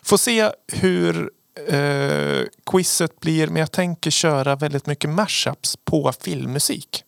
Får 0.03 0.17
se 0.17 0.51
hur 0.73 1.31
eh, 1.69 2.43
quizet 2.71 3.21
blir 3.21 3.47
men 3.47 3.61
jag 3.61 3.73
tänker 3.73 4.11
köra 4.11 4.57
väldigt 4.57 4.87
mycket 4.87 5.11
mashups 5.11 5.77
på 5.85 6.13
filmmusik 6.21 7.05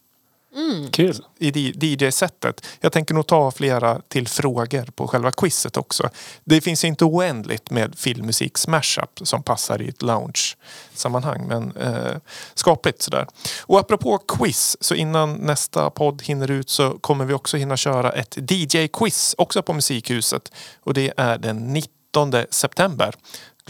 Kul. 0.92 1.24
i 1.38 1.50
DJ-sättet. 1.50 2.66
Jag 2.80 2.92
tänker 2.92 3.14
nog 3.14 3.26
ta 3.26 3.50
flera 3.50 4.00
till 4.08 4.28
frågor 4.28 4.84
på 4.84 5.08
själva 5.08 5.30
quizet 5.30 5.76
också. 5.76 6.10
Det 6.44 6.60
finns 6.60 6.84
inte 6.84 7.04
oändligt 7.04 7.70
med 7.70 7.98
filmmusik 7.98 8.58
smashup 8.58 9.20
som 9.22 9.42
passar 9.42 9.82
i 9.82 9.88
ett 9.88 10.02
lounge-sammanhang. 10.02 11.46
Men 11.48 11.76
eh, 11.76 12.16
skapligt 12.54 13.02
sådär. 13.02 13.26
Och 13.60 13.78
apropå 13.78 14.18
quiz, 14.18 14.76
så 14.80 14.94
innan 14.94 15.34
nästa 15.34 15.90
podd 15.90 16.22
hinner 16.22 16.50
ut 16.50 16.70
så 16.70 16.98
kommer 16.98 17.24
vi 17.24 17.34
också 17.34 17.56
hinna 17.56 17.76
köra 17.76 18.12
ett 18.12 18.36
DJ-quiz 18.36 19.34
också 19.38 19.62
på 19.62 19.72
Musikhuset. 19.72 20.52
Och 20.80 20.94
det 20.94 21.12
är 21.16 21.38
den 21.38 21.72
19 21.72 22.32
september 22.50 23.14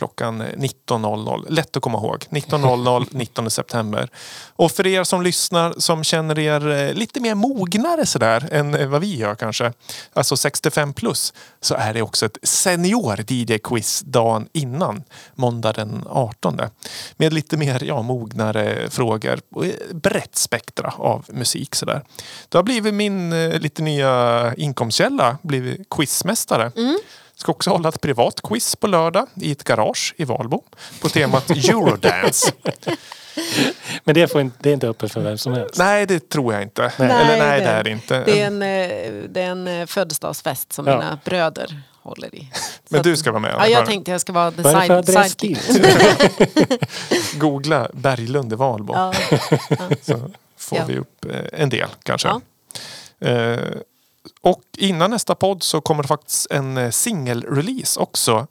klockan 0.01 0.43
19.00. 0.43 1.45
Lätt 1.49 1.77
att 1.77 1.83
komma 1.83 1.99
ihåg. 1.99 2.25
19.00 2.31 3.07
19 3.11 3.51
september. 3.61 4.09
Och 4.57 4.73
för 4.73 4.87
er 4.87 5.05
som 5.05 5.23
lyssnar 5.23 5.75
som 5.79 6.05
känner 6.05 6.39
er 6.39 6.71
eh, 6.71 6.95
lite 6.95 7.21
mer 7.21 7.35
mognare 7.35 8.07
sådär 8.07 8.49
än 8.53 8.75
eh, 8.75 8.89
vad 8.89 9.01
vi 9.01 9.17
gör 9.17 9.35
kanske. 9.35 9.73
Alltså 10.13 10.37
65 10.37 10.93
plus. 10.93 11.33
Så 11.61 11.75
är 11.75 11.95
det 11.95 12.03
också 12.03 12.27
ett 12.27 12.39
senior 12.43 13.17
DJ-quiz 13.17 14.03
dagen 14.07 14.49
innan. 14.53 15.03
Måndag 15.35 15.73
den 15.73 16.05
18. 16.11 16.61
Med 17.17 17.33
lite 17.33 17.57
mer 17.57 17.85
ja, 17.85 18.03
mognare 18.03 18.91
frågor. 18.91 19.41
Och 19.55 19.67
eh, 19.67 19.73
brett 19.93 20.37
spektra 20.37 20.93
av 20.97 21.25
musik 21.29 21.75
sådär. 21.75 22.03
Det 22.49 22.59
har 22.59 22.63
blivit 22.63 22.95
min 22.95 23.51
lite 23.51 23.83
nya 23.83 24.55
inkomstkälla. 24.57 25.39
Blivit 25.43 25.89
quizmästare. 25.91 26.73
Ska 27.41 27.53
också 27.53 27.71
hålla 27.71 27.89
ett 27.89 28.01
privat 28.01 28.41
quiz 28.43 28.77
på 28.77 28.87
lördag 28.87 29.27
i 29.35 29.53
ett 29.53 29.65
garage 29.65 30.15
i 30.17 30.25
Valbo 30.25 30.65
på 31.01 31.09
temat 31.09 31.51
Eurodance. 31.51 32.53
Men 34.05 34.15
det, 34.15 34.29
får 34.29 34.41
inte, 34.41 34.57
det 34.61 34.69
är 34.71 34.75
inte 34.75 34.89
öppet 34.89 35.13
för 35.13 35.21
vem 35.21 35.39
som 35.39 35.53
helst. 35.53 35.79
nej, 35.79 36.07
det 36.07 36.29
tror 36.29 36.53
jag 36.55 36.63
inte. 36.63 36.93
Nej, 36.99 37.11
Eller 37.11 37.39
nej, 37.39 37.61
det- 37.61 37.65
det 37.67 37.71
är 37.71 37.85
det 37.85 37.91
inte. 37.91 38.25
Det 38.25 38.41
är 38.41 38.47
en, 38.47 38.63
eh, 38.63 39.13
det 39.31 39.41
är 39.43 39.51
en 39.51 39.69
eh, 39.69 39.87
födelsedagsfest 39.87 40.73
som 40.73 40.87
Ja. 40.87 40.97
mina 40.97 41.19
bröder 41.25 41.83
håller 42.03 42.35
i. 42.35 42.51
Men 42.89 43.03
du 43.03 43.17
ska 43.17 43.31
vara 43.31 43.41
med? 43.41 43.55
Ja, 43.59 43.67
jag 43.67 43.87
tänkte 43.87 44.11
jag 44.11 44.21
ska 44.21 44.33
vara 44.33 44.51
the 44.51 44.63
Vad 44.63 44.75
är 44.75 44.89
det 45.03 45.13
för 45.13 45.23
side, 45.23 45.59
sidekick. 45.59 46.79
Googla 47.39 47.89
Berglund 47.93 48.53
i 48.53 48.57
Valbo. 48.57 48.95
Ja. 48.95 49.13
Så 50.03 50.31
får 50.57 50.79
Ja. 50.79 50.85
vi 50.89 50.97
upp 50.99 51.25
eh, 51.25 51.61
en 51.61 51.69
del 51.69 51.89
kanske. 52.03 52.29
Ja. 52.29 52.41
Eh, 53.29 53.59
och 54.41 54.63
innan 54.79 55.11
nästa 55.11 55.35
podd 55.35 55.63
så 55.63 55.81
kommer 55.81 56.03
det 56.03 56.09
faktiskt 56.09 56.47
en 56.51 56.77
eh, 56.77 56.91
singelrelease 56.91 58.01
också. 58.01 58.47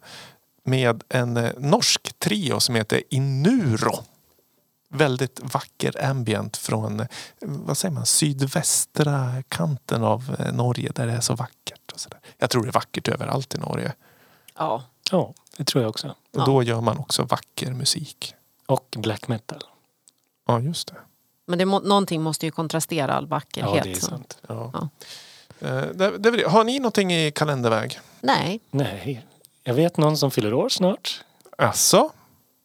Med 0.64 1.02
en 1.08 1.36
eh, 1.36 1.50
norsk 1.58 2.18
trio 2.18 2.60
som 2.60 2.74
heter 2.74 3.02
Inuro. 3.10 3.92
Väldigt 4.88 5.40
vacker 5.42 6.04
ambient 6.04 6.56
från 6.56 7.00
eh, 7.00 7.06
vad 7.40 7.78
säger 7.78 7.92
man, 7.94 8.06
sydvästra 8.06 9.42
kanten 9.48 10.04
av 10.04 10.36
Norge 10.52 10.92
där 10.94 11.06
det 11.06 11.12
är 11.12 11.20
så 11.20 11.34
vackert. 11.34 11.92
Och 11.92 12.00
så 12.00 12.08
där. 12.08 12.20
Jag 12.38 12.50
tror 12.50 12.62
det 12.62 12.68
är 12.68 12.72
vackert 12.72 13.08
överallt 13.08 13.54
i 13.54 13.58
Norge. 13.58 13.92
Ja. 14.56 14.82
Ja, 15.10 15.34
det 15.56 15.64
tror 15.64 15.82
jag 15.84 15.90
också. 15.90 16.08
Och 16.08 16.14
Ja. 16.30 16.44
då 16.44 16.62
gör 16.62 16.80
man 16.80 16.98
också 16.98 17.22
vacker 17.22 17.72
musik. 17.72 18.34
Och 18.66 18.96
black 18.96 19.28
metal. 19.28 19.62
Ja, 20.46 20.60
just 20.60 20.88
det. 20.88 20.94
Men 21.46 21.58
det 21.58 21.64
må, 21.64 21.80
någonting 21.80 22.22
måste 22.22 22.46
ju 22.46 22.52
kontrastera 22.52 23.12
all 23.14 23.24
Ja, 23.24 23.28
vackerhet. 23.28 23.84
det 23.84 23.90
är 23.92 24.00
sant. 24.00 24.38
Ja. 24.48 24.70
Ja. 24.72 24.88
Eh, 25.60 25.82
det, 25.94 26.18
det, 26.18 26.30
det. 26.30 26.48
har 26.48 26.64
ni 26.64 26.78
någonting 26.78 27.12
i 27.14 27.30
kalenderväg? 27.30 28.00
Nej, 28.20 28.60
Nej, 28.70 29.24
jag 29.64 29.74
vet 29.74 29.96
någon 29.96 30.16
som 30.16 30.30
fyller 30.30 30.54
år 30.54 30.68
snart. 30.68 31.20
Alltså? 31.58 32.10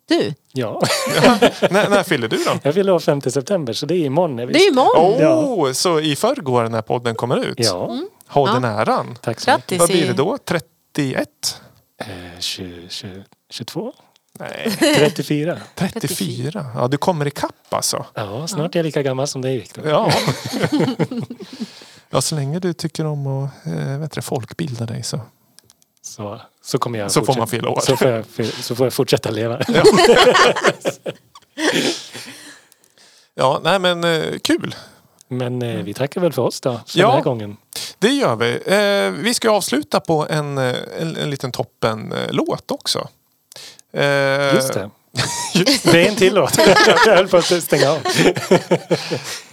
du. 0.07 0.33
Ja, 0.53 0.81
när, 1.69 1.89
när 1.89 2.03
fyller 2.03 2.27
du 2.27 2.37
då? 2.37 2.51
jag 2.63 2.73
fyller 2.73 2.91
år 2.93 2.99
5 2.99 3.21
september 3.21 3.73
så 3.73 3.85
det 3.85 3.95
är 3.95 4.05
imorgon. 4.05 4.37
jag 4.37 4.53
Det 4.53 4.59
är 4.59 4.71
imorgon. 4.71 5.27
Oh, 5.27 5.71
så 5.71 5.99
i 5.99 6.15
förrgår 6.15 6.69
när 6.69 6.81
podden 6.81 7.15
kommer 7.15 7.37
ut? 7.45 7.55
Ja, 7.57 7.99
Ha 8.27 8.47
Ja. 8.47 8.53
den 8.53 8.63
äran. 8.63 9.17
tack 9.21 9.39
så 9.39 9.51
mycket. 9.51 9.79
Vad 9.79 9.89
blir 9.89 10.07
det 10.07 10.13
då? 10.13 10.37
31? 10.45 11.61
Eh, 12.01 12.07
20, 12.39 12.89
20, 12.89 13.23
22? 13.49 13.93
Nej, 14.39 14.75
34? 14.97 15.57
34. 15.75 16.65
Ja, 16.75 16.87
du 16.87 16.97
kommer 16.97 17.27
ikapp 17.27 17.73
alltså. 17.73 18.05
Ja, 18.13 18.47
snart 18.47 18.75
är 18.75 18.79
jag 18.79 18.83
lika 18.85 19.03
gammal 19.03 19.27
som 19.27 19.41
dig 19.41 19.57
Viktor. 19.57 19.87
Ja. 19.87 20.11
ja, 22.09 22.21
så 22.21 22.35
länge 22.35 22.59
du 22.59 22.73
tycker 22.73 23.05
om 23.05 23.27
att 23.27 23.49
äh, 23.67 23.99
vet 23.99 24.11
du, 24.11 24.21
folkbilda 24.21 24.85
dig 24.85 25.03
så. 25.03 25.19
Så, 26.01 26.41
så 26.63 26.77
kommer 26.77 26.99
jag 26.99 27.11
Så 27.11 27.19
får 27.19 27.25
fortsätta- 27.25 27.39
man 27.39 27.47
fylla 27.47 27.69
år. 27.69 27.79
Så 27.79 27.97
får 27.97 28.07
jag, 28.07 28.25
så 28.63 28.75
får 28.75 28.85
jag 28.85 28.93
fortsätta 28.93 29.29
leva. 29.31 29.61
Ja, 33.35 33.61
nej 33.63 33.79
men 33.79 34.03
eh, 34.03 34.39
kul. 34.43 34.75
Men 35.27 35.61
eh, 35.61 35.83
vi 35.83 35.93
tackar 35.93 36.21
väl 36.21 36.33
för 36.33 36.41
oss 36.41 36.61
då, 36.61 36.79
för 36.87 36.99
Ja. 36.99 37.07
den 37.07 37.15
här 37.15 37.23
gången. 37.23 37.57
Det 37.99 38.07
gör 38.09 38.35
vi. 38.35 38.53
Eh, 38.65 39.23
vi 39.23 39.33
ska 39.33 39.49
avsluta 39.51 39.99
på 39.99 40.27
en, 40.29 40.57
eh, 40.57 40.75
en, 40.99 41.15
en 41.15 41.29
liten 41.29 41.51
toppen-låt 41.51 42.71
också. 42.71 43.07
Eh, 43.93 44.53
Just 44.55 44.73
det. 44.73 44.89
Det 45.83 46.05
är 46.05 46.09
en 46.09 46.15
till 46.15 46.33
låt. 46.33 46.57
Jag 47.05 47.15
höll 47.15 47.27
på 47.27 47.37
att 47.37 47.63
stänga 47.63 47.89
av. 47.91 47.99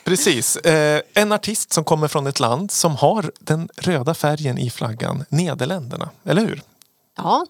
Precis. 0.04 0.56
Eh, 0.56 1.02
en 1.14 1.32
artist 1.32 1.72
som 1.72 1.84
kommer 1.84 2.08
från 2.08 2.26
ett 2.26 2.40
land 2.40 2.70
som 2.70 2.96
har 2.96 3.32
den 3.40 3.68
röda 3.76 4.14
färgen 4.14 4.58
i 4.58 4.70
flaggan. 4.70 5.24
Nederländerna, 5.28 6.10
eller 6.24 6.42
hur? 6.42 6.62
Ja, 7.16 7.46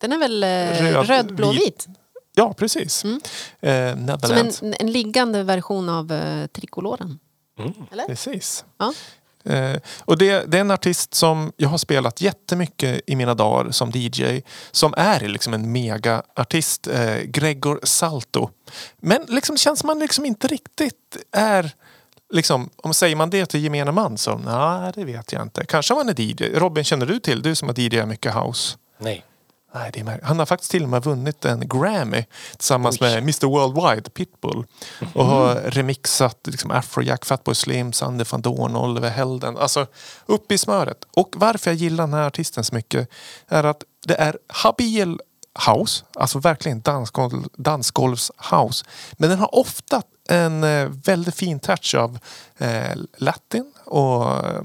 den 0.00 0.12
är 0.12 0.18
väl 0.18 0.44
eh, 0.44 0.48
Röd, 0.48 1.06
röd, 1.08 1.34
blå, 1.34 1.52
vit. 1.52 1.86
Ja, 2.34 2.54
precis. 2.54 3.04
Eh, 3.04 3.96
Som 4.22 4.36
en, 4.62 4.74
en 4.78 4.92
liggande 4.92 5.42
version 5.42 5.88
av 5.88 6.12
eh, 6.12 6.46
trikoloren. 6.46 7.18
Eller? 7.92 8.06
Precis. 8.06 8.64
Ja. 8.78 8.94
Eh, 9.48 9.76
och 10.00 10.18
det, 10.18 10.44
det 10.50 10.56
är 10.56 10.60
en 10.60 10.70
artist 10.70 11.14
som 11.14 11.52
jag 11.56 11.68
har 11.68 11.78
spelat 11.78 12.20
jättemycket 12.20 13.00
i 13.06 13.16
mina 13.16 13.34
dagar 13.34 13.70
som 13.70 13.90
DJ. 13.94 14.42
Som 14.70 14.94
är 14.96 15.20
liksom 15.20 15.54
en 15.54 15.72
megaartist. 15.72 16.86
Eh, 16.86 17.16
Gregor 17.16 17.80
Salto. 17.82 18.50
Men 19.00 19.22
liksom 19.28 19.54
det 19.54 19.60
känns 19.60 19.80
som 19.80 19.86
man 19.86 19.98
liksom 19.98 20.24
inte 20.24 20.46
riktigt 20.46 21.16
är... 21.32 21.72
Liksom, 22.30 22.70
om 22.76 22.94
säger 22.94 23.16
man 23.16 23.30
det 23.30 23.46
till 23.46 23.60
gemene 23.60 23.92
man 23.92 24.18
så 24.18 24.38
nej, 24.38 24.92
det 24.94 25.04
vet 25.04 25.32
jag 25.32 25.42
inte. 25.42 25.64
Kanske 25.64 25.94
man 25.94 26.08
är 26.08 26.20
DJ. 26.20 26.44
Robin, 26.54 26.84
känner 26.84 27.06
du 27.06 27.20
till? 27.20 27.42
Du 27.42 27.54
som 27.54 27.68
har 27.68 27.80
DJ 27.80 28.04
mycket 28.06 28.34
house. 28.34 28.76
Nej. 28.98 29.24
Nej, 29.78 29.90
det 29.92 30.00
är 30.00 30.20
han 30.22 30.38
har 30.38 30.46
faktiskt 30.46 30.70
till 30.70 30.82
och 30.82 30.88
med 30.88 31.02
vunnit 31.02 31.44
en 31.44 31.68
Grammy 31.68 32.24
tillsammans 32.56 33.00
med 33.00 33.18
Mr 33.18 33.46
Worldwide, 33.46 34.10
Pitbull. 34.10 34.64
Och 35.14 35.24
har 35.24 35.54
remixat 35.54 36.38
liksom 36.46 36.70
Afrojack, 36.70 37.24
Fatboy 37.24 37.54
Slim, 37.54 37.92
Sander 37.92 38.28
van 38.30 38.42
Doorn, 38.42 38.76
Oliver 38.76 39.10
Helden. 39.10 39.56
Alltså 39.56 39.86
upp 40.26 40.52
i 40.52 40.58
smöret. 40.58 40.98
Och 41.16 41.34
varför 41.36 41.70
jag 41.70 41.76
gillar 41.76 42.04
den 42.04 42.14
här 42.14 42.26
artisten 42.26 42.64
så 42.64 42.74
mycket 42.74 43.08
är 43.48 43.64
att 43.64 43.84
det 44.06 44.14
är 44.14 44.38
habil 44.46 45.20
house, 45.66 46.04
alltså 46.14 46.38
verkligen 46.38 46.80
dansgolv, 46.80 47.44
dansgolvshouse. 47.56 48.84
Men 49.12 49.30
den 49.30 49.38
har 49.38 49.54
ofta 49.54 50.02
en 50.28 50.64
eh, 50.64 50.88
väldigt 51.04 51.34
fin 51.34 51.60
touch 51.60 51.94
av 51.94 52.18
eh, 52.58 52.96
latin 53.16 53.72
och 53.88 54.46
eh, 54.46 54.62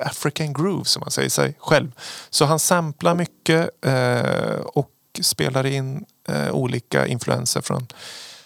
African 0.00 0.52
groove 0.52 0.84
som 0.84 1.00
man 1.00 1.10
säger 1.10 1.28
sig 1.30 1.56
själv. 1.58 1.92
Så 2.30 2.44
han 2.44 2.58
samplar 2.58 3.14
mycket 3.14 3.70
eh, 3.86 4.60
och 4.64 4.90
spelar 5.20 5.66
in 5.66 6.04
eh, 6.28 6.50
olika 6.50 7.06
influenser 7.06 7.60
från 7.60 7.86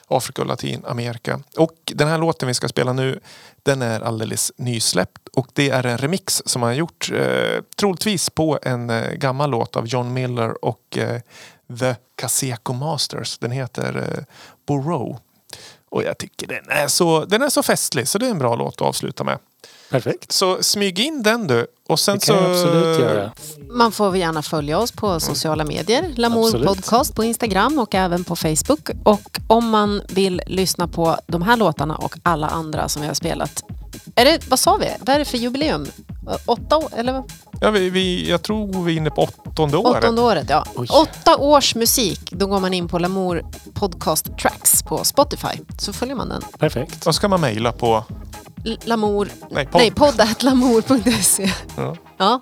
Afrika 0.08 0.42
och 0.42 0.48
Latinamerika. 0.48 1.40
Och 1.56 1.76
den 1.84 2.08
här 2.08 2.18
låten 2.18 2.48
vi 2.48 2.54
ska 2.54 2.68
spela 2.68 2.92
nu 2.92 3.20
den 3.62 3.82
är 3.82 4.00
alldeles 4.00 4.52
nysläppt 4.56 5.28
och 5.32 5.48
det 5.52 5.70
är 5.70 5.86
en 5.86 5.98
remix 5.98 6.42
som 6.46 6.62
han 6.62 6.70
har 6.70 6.76
gjort 6.76 7.10
eh, 7.12 7.62
troligtvis 7.76 8.30
på 8.30 8.58
en 8.62 8.90
eh, 8.90 9.12
gammal 9.12 9.50
låt 9.50 9.76
av 9.76 9.86
John 9.86 10.12
Miller 10.12 10.64
och 10.64 10.98
eh, 10.98 11.20
The 11.80 11.94
Caseco 12.16 12.72
Masters. 12.72 13.38
Den 13.38 13.50
heter 13.50 13.96
eh, 13.96 14.24
Borough. 14.66 15.18
Och 15.90 16.02
jag 16.02 16.18
tycker 16.18 16.46
den 16.46 16.70
är, 16.70 16.88
så, 16.88 17.24
den 17.24 17.42
är 17.42 17.48
så 17.48 17.62
festlig 17.62 18.08
så 18.08 18.18
det 18.18 18.26
är 18.26 18.30
en 18.30 18.38
bra 18.38 18.54
låt 18.54 18.74
att 18.74 18.88
avsluta 18.88 19.24
med. 19.24 19.38
Perfekt. 19.92 20.32
Så 20.32 20.62
smyg 20.62 20.98
in 21.00 21.22
den 21.22 21.46
du. 21.46 21.66
Och 21.88 22.00
sen 22.00 22.18
Det 22.18 22.26
kan 22.26 22.36
så... 22.36 22.42
jag 22.42 22.50
absolut 22.52 22.98
göra. 23.00 23.32
Man 23.70 23.92
får 23.92 24.16
gärna 24.16 24.42
följa 24.42 24.78
oss 24.78 24.92
på 24.92 25.20
sociala 25.20 25.64
medier. 25.64 26.12
Lamour 26.16 26.44
Absolut. 26.46 26.66
Podcast 26.66 27.14
på 27.14 27.24
Instagram 27.24 27.78
och 27.78 27.94
även 27.94 28.24
på 28.24 28.36
Facebook. 28.36 28.90
Och 29.04 29.40
om 29.46 29.68
man 29.68 30.02
vill 30.08 30.42
lyssna 30.46 30.88
på 30.88 31.16
de 31.26 31.42
här 31.42 31.56
låtarna 31.56 31.96
och 31.96 32.16
alla 32.22 32.48
andra 32.48 32.88
som 32.88 33.02
vi 33.02 33.08
har 33.08 33.14
spelat. 33.14 33.64
Är 34.14 34.24
det, 34.24 34.48
vad 34.48 34.58
sa 34.58 34.76
vi? 34.76 34.88
Vad 35.00 35.08
är 35.14 35.18
det 35.18 35.24
för 35.24 35.38
jubileum? 35.38 35.86
Åtta 36.46 36.76
år? 36.76 36.88
Eller 36.96 37.22
Ja, 37.60 37.70
vi, 37.70 37.90
vi, 37.90 38.30
jag 38.30 38.42
tror 38.42 38.84
vi 38.84 38.92
är 38.92 38.96
inne 38.96 39.10
på 39.10 39.28
åttonde 39.46 39.76
året. 39.76 40.04
åttonde 40.04 40.22
året? 40.22 40.46
Ja. 40.50 40.64
Oj. 40.74 40.86
Åtta 40.90 41.36
års 41.36 41.74
musik. 41.74 42.20
Då 42.30 42.46
går 42.46 42.60
man 42.60 42.74
in 42.74 42.88
på 42.88 42.98
Lamour 42.98 43.42
Podcast 43.74 44.38
Tracks 44.38 44.82
på 44.82 45.04
Spotify. 45.04 45.48
Så 45.78 45.92
följer 45.92 46.14
man 46.16 46.28
den. 46.28 46.42
Perfekt. 46.58 47.04
Då 47.04 47.12
ska 47.12 47.28
man 47.28 47.40
mejla 47.40 47.72
på... 47.72 48.04
Lamour... 48.84 49.28
Nej, 49.50 49.66
podd. 49.66 49.80
Nej, 49.80 49.90
poddatlamour.se. 49.90 51.50
Ja. 51.76 51.96
Ja. 52.18 52.40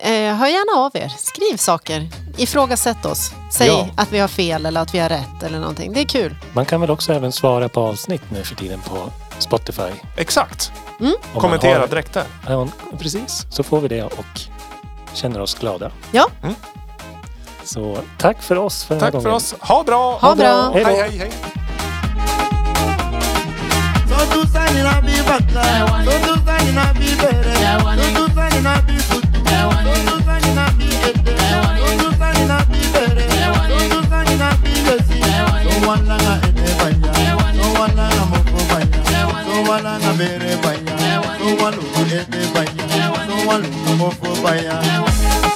Eh, 0.00 0.34
hör 0.34 0.46
gärna 0.46 0.80
av 0.86 0.96
er. 0.96 1.08
Skriv 1.18 1.56
saker. 1.56 2.08
Ifrågasätt 2.36 3.04
oss. 3.06 3.30
Säg 3.52 3.66
Ja. 3.66 3.88
att 3.96 4.12
vi 4.12 4.18
har 4.18 4.28
fel 4.28 4.66
eller 4.66 4.80
att 4.80 4.94
vi 4.94 4.98
har 4.98 5.08
rätt 5.08 5.42
eller 5.42 5.58
någonting. 5.58 5.92
Det 5.92 6.00
är 6.00 6.04
kul. 6.04 6.36
Man 6.52 6.64
kan 6.66 6.80
väl 6.80 6.90
också 6.90 7.12
även 7.12 7.32
svara 7.32 7.68
på 7.68 7.80
avsnitt 7.80 8.22
nu 8.32 8.44
för 8.44 8.54
tiden 8.54 8.80
på 8.80 9.10
Spotify. 9.38 9.82
Exakt. 10.16 10.72
Man 10.98 11.12
Kommentera 11.40 11.80
har- 11.80 11.88
direkt 11.88 12.12
där. 12.12 12.24
Ja, 12.46 12.68
precis. 12.98 13.46
Så 13.50 13.62
får 13.62 13.80
vi 13.80 13.88
det 13.88 14.02
och 14.02 14.40
känner 15.14 15.40
oss 15.40 15.54
glada. 15.54 15.90
Ja. 16.12 16.26
Mm. 16.42 16.54
Så 17.64 17.98
tack 18.18 18.42
för 18.42 18.56
oss 18.58 18.84
för 18.84 18.94
den 18.94 19.04
här 19.04 19.10
Tack 19.10 19.22
för 19.22 19.28
gången. 19.28 19.36
oss. 19.36 19.54
Ha 19.60 19.82
bra! 19.84 20.18
Ha 20.18 20.34
bra. 20.34 20.70
Hej 20.74 20.84
då. 20.84 20.90
Hej, 20.90 21.00
hej, 21.10 21.18
hej. 21.18 21.32
So 24.18 24.24
to 24.42 24.46
sign 24.48 24.74
in 24.76 24.84
a 24.84 25.00
be 25.00 25.14
bata, 25.22 25.62
so 26.04 26.10
to 26.26 26.34
sign 26.44 26.66
in 26.66 26.76
a 26.76 26.92
be 26.98 27.14
bere, 27.14 27.54
so 27.54 28.02
to 28.18 28.34
sign 28.34 28.54
in 28.58 28.66
a 28.66 28.82
be 28.82 28.98
futu, 29.06 29.38
so 29.46 29.70
to 30.08 30.14
sign 30.26 30.42
in 30.42 30.58
a 30.58 30.66
be 30.74 30.86
ete, 31.06 31.38
so 31.78 31.90
to 32.02 32.08
sign 32.18 32.36
in 32.42 32.50
a 32.50 32.58
be 32.66 32.82
bere, 32.90 33.24
so 33.30 33.78
to 33.88 33.98
sign 34.10 34.26
in 34.26 34.42
a 34.42 34.50
be 34.58 34.74
lesi. 34.82 35.18
So 35.62 35.70
one 35.86 36.02
langa 36.10 36.34
ete 36.48 36.66
banya, 36.78 37.10
so 37.54 37.66
one 37.78 37.94
langa 37.94 38.24
moko 38.26 38.60
banya, 38.68 38.98
so 39.06 39.54
one 39.70 39.82
langa 39.86 40.10
bere 40.18 40.52
banya, 40.62 40.94
so 41.38 41.46
one 41.62 41.74
lugu 41.78 42.02
ete 42.10 42.40
banya, 42.52 42.84
so 43.28 43.34
one 43.46 43.62
lugu 43.62 43.92
moko 44.02 44.28
banya. 44.42 45.47